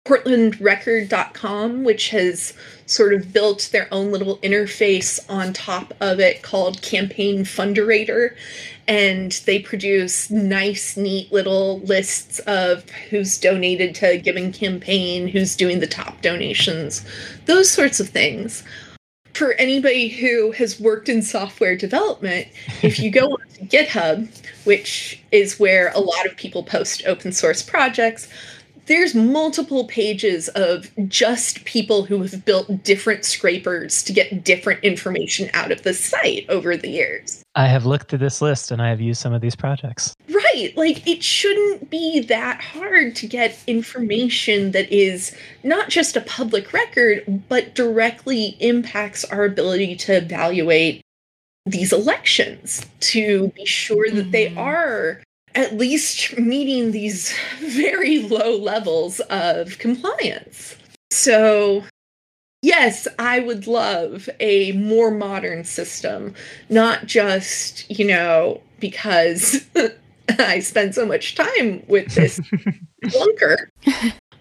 portlandrecord.com, 0.07 1.85
which 1.85 2.11
has 2.11 2.55
sort 2.91 3.15
of 3.15 3.33
built 3.33 3.69
their 3.73 3.89
own 3.93 4.11
little 4.11 4.39
interface 4.39 5.21
on 5.29 5.53
top 5.53 5.95
of 6.01 6.19
it 6.19 6.43
called 6.43 6.83
Campaign 6.83 7.45
Funderator 7.45 8.35
and 8.91 9.41
they 9.47 9.61
produce 9.61 10.33
nice, 10.33 10.97
neat 10.97 11.31
little 11.31 11.79
lists 11.83 12.41
of 12.41 12.91
who's 13.09 13.39
donated 13.39 13.95
to 13.95 14.09
a 14.09 14.19
given 14.19 14.53
campaign, 14.53 15.29
who's 15.29 15.55
doing 15.55 15.79
the 15.79 15.87
top 15.87 16.21
donations, 16.23 17.07
those 17.47 17.71
sorts 17.71 18.01
of 18.01 18.09
things. 18.09 18.65
For 19.33 19.53
anybody 19.53 20.09
who 20.09 20.51
has 20.53 20.81
worked 20.81 21.09
in 21.09 21.23
software 21.23 21.77
development, 21.77 22.49
if 22.83 22.99
you 22.99 23.13
go 23.13 23.29
to 23.29 23.65
GitHub, 23.65 24.29
which 24.65 25.23
is 25.31 25.61
where 25.61 25.93
a 25.95 26.01
lot 26.01 26.27
of 26.27 26.37
people 26.37 26.65
post 26.65 27.05
open 27.07 27.31
source 27.31 27.63
projects, 27.63 28.27
there's 28.91 29.15
multiple 29.15 29.85
pages 29.85 30.49
of 30.49 30.91
just 31.07 31.65
people 31.65 32.05
who 32.05 32.21
have 32.23 32.45
built 32.45 32.83
different 32.83 33.25
scrapers 33.25 34.03
to 34.03 34.13
get 34.13 34.43
different 34.43 34.83
information 34.83 35.49
out 35.55 35.71
of 35.71 35.85
the 35.85 35.95
site 35.95 36.45
over 36.49 36.77
the 36.77 36.89
years. 36.89 37.45
I 37.55 37.69
have 37.69 37.87
looked 37.87 38.09
through 38.11 38.19
this 38.19 38.43
list 38.43 38.73
and 38.73 38.83
I 38.83 38.89
have 38.89 39.01
used 39.01 39.21
some 39.21 39.33
of 39.33 39.43
these 39.43 39.55
projects. 39.55 40.13
Right. 40.29 40.73
Like 40.77 41.07
it 41.07 41.23
shouldn't 41.23 41.89
be 41.89 42.19
that 42.23 42.61
hard 42.61 43.15
to 43.15 43.29
get 43.29 43.63
information 43.69 44.73
that 44.73 44.93
is 44.93 45.37
not 45.63 45.89
just 45.89 46.17
a 46.17 46.23
public 46.23 46.73
record, 46.73 47.45
but 47.49 47.77
directly 47.77 48.57
impacts 48.59 49.25
our 49.25 49.45
ability 49.45 49.95
to 49.97 50.17
evaluate 50.17 51.01
these 51.65 51.93
elections 51.93 52.85
to 52.99 53.53
be 53.55 53.65
sure 53.65 54.11
that 54.11 54.33
they 54.33 54.47
mm-hmm. 54.47 54.59
are 54.59 55.23
at 55.55 55.77
least 55.77 56.39
meeting 56.39 56.93
these 56.93 57.35
very 57.61 58.21
low 58.21 58.57
levels 58.57 59.21
of 59.31 59.79
compliance. 59.79 60.77
So, 61.11 61.85
yes, 62.63 63.09
I 63.19 63.41
would 63.41 63.67
love 63.67 64.29
a 64.39 64.73
more 64.73 65.11
modern 65.11 65.65
system, 65.65 66.35
not 66.69 67.07
just, 67.07 67.91
you 67.91 68.07
know, 68.07 68.61
because 68.79 69.65
I 70.39 70.61
spend 70.61 70.95
so 70.95 71.05
much 71.05 71.35
time 71.35 71.83
with 71.89 72.15
this 72.15 72.41
bunker, 73.13 73.71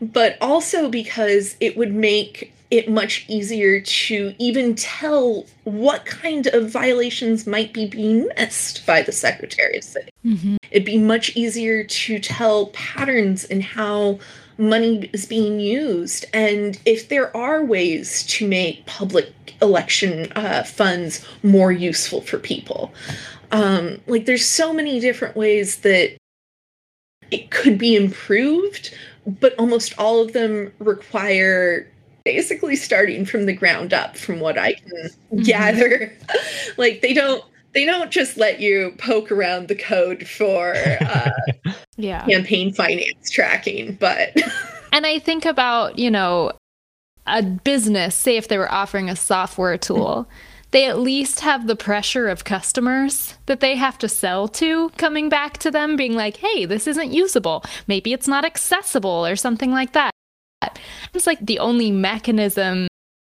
but 0.02 0.38
also 0.42 0.90
because 0.90 1.56
it 1.60 1.76
would 1.76 1.94
make 1.94 2.54
it 2.72 2.90
much 2.90 3.26
easier 3.28 3.82
to 3.82 4.34
even 4.38 4.76
tell 4.76 5.46
what 5.64 6.06
kind 6.06 6.48
of 6.48 6.70
violations 6.70 7.48
might 7.48 7.74
be 7.74 7.88
being 7.88 8.28
missed 8.38 8.86
by 8.86 9.02
the 9.02 9.12
Secretary 9.12 9.78
of 9.78 9.84
State. 9.84 10.12
Mm-hmm. 10.26 10.58
It'd 10.72 10.86
be 10.86 11.00
much 11.00 11.36
easier 11.36 11.84
to 11.84 12.20
tell 12.20 12.68
patterns 12.68 13.44
in 13.44 13.62
how 13.62 14.20
money 14.58 15.10
is 15.14 15.26
being 15.26 15.60
used. 15.60 16.26
And 16.34 16.80
if 16.86 17.10
there 17.10 17.36
are 17.36 17.64
ways 17.64 18.24
to 18.28 18.48
make 18.48 18.86
public 18.86 19.34
election 19.62 20.32
uh, 20.34 20.64
funds 20.64 21.26
more 21.42 21.72
useful 21.72 22.22
for 22.22 22.38
people, 22.38 22.94
um, 23.52 24.00
like 24.06 24.26
there's 24.26 24.46
so 24.46 24.74
many 24.74 25.00
different 25.00 25.36
ways 25.36 25.78
that 25.78 26.18
it 27.32 27.50
could 27.50 27.78
be 27.78 27.96
improved, 27.96 28.94
but 29.26 29.56
almost 29.58 29.98
all 29.98 30.22
of 30.22 30.34
them 30.34 30.72
require 30.80 31.88
basically 32.34 32.76
starting 32.76 33.26
from 33.26 33.48
the 33.48 33.54
ground 33.54 33.92
up 33.92 34.16
from 34.16 34.40
what 34.40 34.56
I 34.56 34.74
can 34.74 34.92
mm-hmm. 34.92 35.42
gather. 35.42 36.16
like 36.78 37.02
they 37.02 37.14
don't 37.14 37.44
they 37.74 37.86
don't 37.86 38.12
just 38.12 38.38
let 38.38 38.60
you 38.60 38.94
poke 39.00 39.32
around 39.32 39.68
the 39.68 39.76
code 39.76 40.28
for 40.28 40.76
uh, 41.02 41.32
yeah 41.98 42.26
campaign 42.28 42.72
finance 42.72 43.32
tracking, 43.32 43.96
but 43.96 44.36
and 44.94 45.08
I 45.08 45.18
think 45.18 45.46
about 45.46 45.98
you 45.98 46.12
know 46.12 46.52
a 47.26 47.42
business. 47.42 48.16
Say 48.16 48.38
if 48.38 48.48
they 48.48 48.60
were 48.60 48.72
offering 48.72 49.10
a 49.10 49.16
software 49.16 49.78
tool. 49.78 50.28
They 50.72 50.86
at 50.86 51.00
least 51.00 51.40
have 51.40 51.66
the 51.66 51.76
pressure 51.76 52.28
of 52.28 52.44
customers 52.44 53.34
that 53.48 53.60
they 53.60 53.76
have 53.76 53.98
to 53.98 54.08
sell 54.08 54.48
to 54.50 54.92
coming 54.98 55.28
back 55.28 55.58
to 55.58 55.72
them, 55.72 55.96
being 55.96 56.14
like, 56.14 56.38
hey, 56.38 56.66
this 56.66 56.86
isn't 56.86 57.12
usable. 57.12 57.64
Maybe 57.88 58.14
it's 58.14 58.28
not 58.28 58.46
accessible 58.46 59.26
or 59.26 59.36
something 59.36 59.72
like 59.72 59.94
that. 59.94 60.12
It's 61.14 61.28
like 61.28 61.40
the 61.46 61.60
only 61.60 61.92
mechanism 61.92 62.88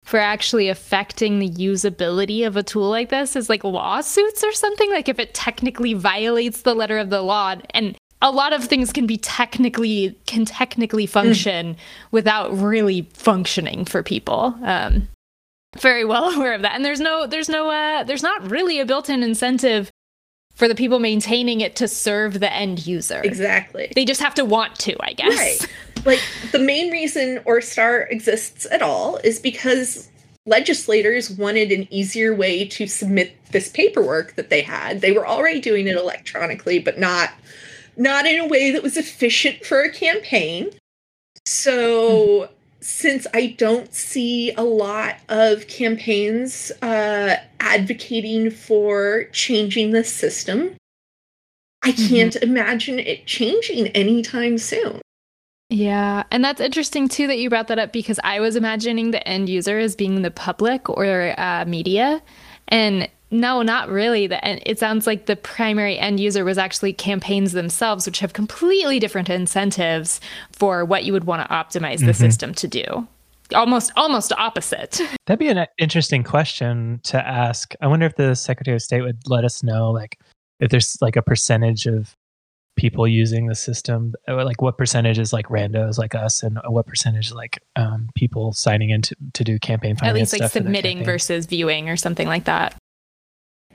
for 0.03 0.19
actually 0.19 0.69
affecting 0.69 1.39
the 1.39 1.49
usability 1.49 2.45
of 2.45 2.57
a 2.57 2.63
tool 2.63 2.89
like 2.89 3.09
this 3.09 3.35
is 3.35 3.49
like 3.49 3.63
lawsuits 3.63 4.43
or 4.43 4.51
something. 4.51 4.91
Like 4.91 5.07
if 5.07 5.19
it 5.19 5.33
technically 5.33 5.93
violates 5.93 6.61
the 6.61 6.75
letter 6.75 6.97
of 6.97 7.09
the 7.09 7.21
law 7.21 7.55
and 7.71 7.95
a 8.21 8.31
lot 8.31 8.53
of 8.53 8.63
things 8.63 8.91
can 8.93 9.05
be 9.05 9.17
technically 9.17 10.17
can 10.25 10.45
technically 10.45 11.05
function 11.05 11.75
mm. 11.75 11.77
without 12.11 12.57
really 12.57 13.09
functioning 13.13 13.85
for 13.85 14.01
people. 14.01 14.55
Um, 14.63 15.09
very 15.77 16.05
well 16.05 16.31
aware 16.35 16.53
of 16.53 16.61
that. 16.61 16.75
And 16.75 16.85
there's 16.85 17.01
no 17.01 17.27
there's 17.27 17.49
no 17.49 17.69
uh, 17.69 18.03
there's 18.03 18.23
not 18.23 18.49
really 18.49 18.79
a 18.79 18.85
built-in 18.85 19.23
incentive 19.23 19.89
for 20.55 20.67
the 20.67 20.75
people 20.75 20.99
maintaining 20.99 21.61
it 21.61 21.75
to 21.75 21.87
serve 21.87 22.39
the 22.39 22.51
end 22.51 22.85
user 22.85 23.21
exactly 23.23 23.91
they 23.95 24.05
just 24.05 24.21
have 24.21 24.35
to 24.35 24.45
want 24.45 24.75
to 24.75 24.95
i 25.01 25.13
guess 25.13 25.37
right 25.37 25.69
like 26.05 26.19
the 26.51 26.59
main 26.59 26.91
reason 26.91 27.39
ORESTAR 27.45 28.09
exists 28.11 28.67
at 28.69 28.81
all 28.81 29.17
is 29.17 29.39
because 29.39 30.09
legislators 30.45 31.29
wanted 31.31 31.71
an 31.71 31.87
easier 31.91 32.35
way 32.35 32.65
to 32.65 32.87
submit 32.87 33.35
this 33.51 33.69
paperwork 33.69 34.35
that 34.35 34.49
they 34.49 34.61
had. 34.61 35.01
They 35.01 35.11
were 35.11 35.27
already 35.27 35.61
doing 35.61 35.87
it 35.87 35.95
electronically, 35.95 36.79
but 36.79 36.99
not 36.99 37.31
not 37.95 38.25
in 38.25 38.39
a 38.39 38.47
way 38.47 38.71
that 38.71 38.83
was 38.83 38.97
efficient 38.97 39.63
for 39.63 39.81
a 39.81 39.91
campaign. 39.91 40.71
So 41.45 42.49
since 42.83 43.25
I 43.33 43.55
don't 43.57 43.93
see 43.93 44.51
a 44.51 44.63
lot 44.63 45.15
of 45.29 45.67
campaigns 45.67 46.69
uh, 46.81 47.37
advocating 47.61 48.51
for 48.51 49.23
changing 49.31 49.91
the 49.91 50.03
system, 50.03 50.75
I 51.81 51.91
mm-hmm. 51.91 52.13
can't 52.13 52.33
mm-hmm. 52.33 52.49
imagine 52.49 52.99
it 52.99 53.25
changing 53.25 53.87
anytime 53.87 54.57
soon. 54.57 55.01
Yeah. 55.69 56.23
And 56.29 56.43
that's 56.43 56.59
interesting 56.59 57.07
too 57.07 57.25
that 57.27 57.39
you 57.39 57.49
brought 57.49 57.67
that 57.69 57.79
up 57.79 57.93
because 57.93 58.19
I 58.21 58.41
was 58.41 58.57
imagining 58.57 59.11
the 59.11 59.25
end 59.25 59.47
user 59.47 59.79
as 59.79 59.95
being 59.95 60.21
the 60.21 60.29
public 60.29 60.89
or 60.89 61.33
uh, 61.39 61.63
media. 61.65 62.21
And 62.67 63.09
no, 63.33 63.63
not 63.63 63.89
really. 63.89 64.27
The, 64.27 64.69
it 64.69 64.77
sounds 64.77 65.07
like 65.07 65.25
the 65.25 65.35
primary 65.35 65.97
end 65.97 66.19
user 66.19 66.45
was 66.45 66.57
actually 66.57 66.93
campaigns 66.93 67.51
themselves, 67.51 68.05
which 68.05 68.19
have 68.19 68.33
completely 68.33 68.99
different 68.99 69.29
incentives 69.29 70.21
for 70.51 70.85
what 70.85 71.03
you 71.03 71.13
would 71.13 71.23
want 71.23 71.41
to 71.41 71.53
optimize 71.53 71.99
the 71.99 72.05
mm-hmm. 72.05 72.13
system 72.13 72.53
to 72.53 72.67
do. 72.67 73.07
Almost, 73.55 73.91
almost 73.95 74.31
opposite. 74.33 75.01
That'd 75.25 75.39
be 75.39 75.49
an 75.49 75.65
interesting 75.77 76.23
question 76.23 77.01
to 77.03 77.27
ask. 77.27 77.73
I 77.81 77.87
wonder 77.87 78.05
if 78.05 78.15
the 78.15 78.35
Secretary 78.35 78.75
of 78.75 78.81
State 78.81 79.01
would 79.01 79.17
let 79.25 79.43
us 79.43 79.63
know, 79.63 79.91
like, 79.91 80.19
if 80.59 80.69
there's 80.69 80.97
like 81.01 81.15
a 81.15 81.21
percentage 81.21 81.87
of 81.87 82.15
people 82.75 83.07
using 83.07 83.47
the 83.47 83.55
system 83.55 84.13
uh, 84.27 84.43
like 84.43 84.59
what 84.59 84.79
percentage 84.79 85.19
is 85.19 85.31
like 85.31 85.45
randos 85.47 85.99
like 85.99 86.15
us 86.15 86.41
and 86.41 86.59
what 86.65 86.87
percentage 86.87 87.31
like 87.31 87.59
um, 87.75 88.09
people 88.15 88.51
signing 88.51 88.89
in 88.89 88.99
to, 88.99 89.15
to 89.33 89.43
do 89.43 89.59
campaign 89.59 89.95
finance 89.95 90.33
at 90.33 90.39
least 90.39 90.41
like 90.41 90.51
submitting 90.51 91.03
versus 91.03 91.45
viewing 91.45 91.87
or 91.87 91.95
something 91.95 92.27
like 92.27 92.45
that 92.45 92.75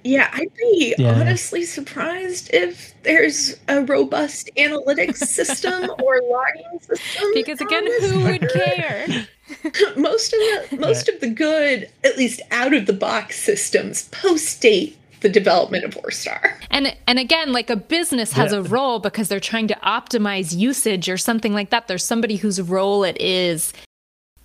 yeah 0.08 0.30
i'd 0.34 0.54
be 0.54 0.94
yeah. 0.98 1.12
honestly 1.12 1.64
surprised 1.64 2.48
if 2.52 2.94
there's 3.02 3.56
a 3.68 3.82
robust 3.82 4.50
analytics 4.56 5.18
system 5.18 5.90
or 6.02 6.20
logging 6.30 6.80
system 6.80 7.24
because 7.34 7.60
again 7.60 7.86
who 8.00 8.24
would 8.24 8.50
care 8.50 9.06
most 9.96 10.32
of 10.32 10.40
the 10.70 10.76
most 10.78 11.08
right. 11.08 11.14
of 11.14 11.20
the 11.20 11.30
good 11.30 11.90
at 12.04 12.16
least 12.16 12.40
out 12.50 12.72
of 12.72 12.86
the 12.86 12.92
box 12.92 13.38
systems 13.38 14.08
post 14.08 14.60
date 14.60 14.96
the 15.20 15.28
development 15.28 15.82
of 15.82 15.96
ORESTAR. 15.96 16.54
And 16.70 16.96
and 17.08 17.18
again, 17.18 17.52
like 17.52 17.70
a 17.70 17.76
business 17.76 18.32
has 18.34 18.52
yeah. 18.52 18.58
a 18.58 18.62
role 18.62 19.00
because 19.00 19.26
they're 19.26 19.40
trying 19.40 19.66
to 19.66 19.74
optimize 19.82 20.56
usage 20.56 21.08
or 21.08 21.16
something 21.16 21.52
like 21.52 21.70
that. 21.70 21.88
There's 21.88 22.04
somebody 22.04 22.36
whose 22.36 22.62
role 22.62 23.02
it 23.02 23.20
is 23.20 23.72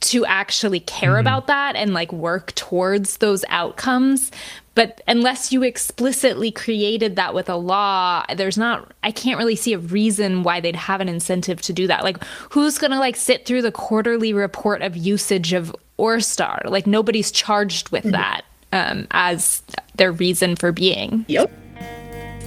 to 0.04 0.26
actually 0.26 0.82
care 0.82 1.12
mm-hmm. 1.12 1.20
about 1.22 1.48
that 1.48 1.76
and 1.76 1.94
like 1.94 2.12
work 2.12 2.54
towards 2.56 3.18
those 3.18 3.46
outcomes. 3.48 4.32
But 4.76 5.02
unless 5.08 5.52
you 5.52 5.62
explicitly 5.64 6.52
created 6.52 7.16
that 7.16 7.34
with 7.34 7.48
a 7.48 7.56
law, 7.56 8.26
there's 8.36 8.58
not, 8.58 8.92
I 9.04 9.12
can't 9.12 9.38
really 9.38 9.56
see 9.56 9.74
a 9.74 9.78
reason 9.78 10.42
why 10.42 10.62
they'd 10.62 10.76
have 10.76 11.00
an 11.00 11.10
incentive 11.10 11.62
to 11.64 11.74
do 11.74 11.86
that. 11.88 12.04
Like, 12.04 12.24
who's 12.50 12.78
going 12.80 12.92
to 12.92 13.00
like 13.00 13.16
sit 13.16 13.46
through 13.46 13.62
the 13.62 13.72
quarterly 13.72 14.34
report 14.34 14.82
of 14.82 14.98
usage 14.98 15.54
of 15.54 15.76
ORESTAR? 16.00 16.70
Like, 16.70 16.88
nobody's 16.88 17.32
charged 17.32 17.90
with 17.90 18.04
mm-hmm. 18.04 18.14
that 18.14 18.46
um, 18.72 19.08
as 19.12 19.62
their 19.96 20.12
reason 20.12 20.56
for 20.56 20.72
being. 20.72 21.26
Yep. 21.28 21.52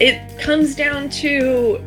It 0.00 0.38
comes 0.40 0.74
down 0.74 1.08
to 1.10 1.80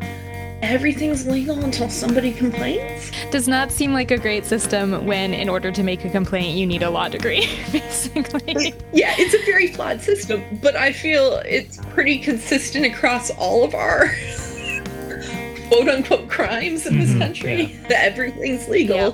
everything's 0.62 1.26
legal 1.26 1.64
until 1.64 1.89
somebody 1.89 2.32
complains. 2.32 3.12
Does 3.32 3.47
not 3.47 3.72
seem 3.72 3.93
like 3.93 4.12
a 4.12 4.18
great 4.18 4.45
system 4.45 5.05
when, 5.05 5.34
in 5.34 5.49
order 5.49 5.72
to 5.72 5.84
make 5.84 6.05
a 6.05 6.10
complaint, 6.10 6.57
you 6.57 6.66
need 6.66 6.84
a 6.84 6.89
law 6.89 7.10
degree, 7.10 7.41
basically. 7.72 8.74
Yeah, 8.93 9.14
it's 9.18 9.34
a 9.34 9.45
very 9.45 9.68
flawed 9.68 10.01
system, 10.01 10.43
but 10.62 10.76
I 10.76 10.93
feel 10.93 11.41
it's 11.45 11.78
pretty 11.88 12.20
consistent 12.20 12.86
across 12.86 13.30
all 13.32 13.64
of 13.64 13.74
our 13.74 14.07
quote 15.68 15.88
unquote 15.88 16.30
crimes 16.30 16.86
in 16.86 16.99
this 16.99 17.10
mm-hmm, 17.10 17.20
country. 17.20 17.64
Yeah. 17.64 17.76
That 17.89 18.05
everything's 18.05 18.68
legal. 18.68 18.97
Yeah 18.97 19.12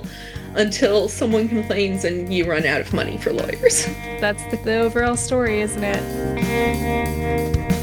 until 0.56 1.06
someone 1.06 1.48
complains 1.50 2.04
and 2.04 2.32
you 2.32 2.48
run 2.48 2.64
out 2.64 2.80
of 2.80 2.90
money 2.94 3.18
for 3.18 3.30
lawyers. 3.30 3.84
That's 4.20 4.42
the, 4.46 4.56
the 4.64 4.78
overall 4.78 5.16
story, 5.16 5.60
isn't 5.60 5.84
it? 5.84 7.75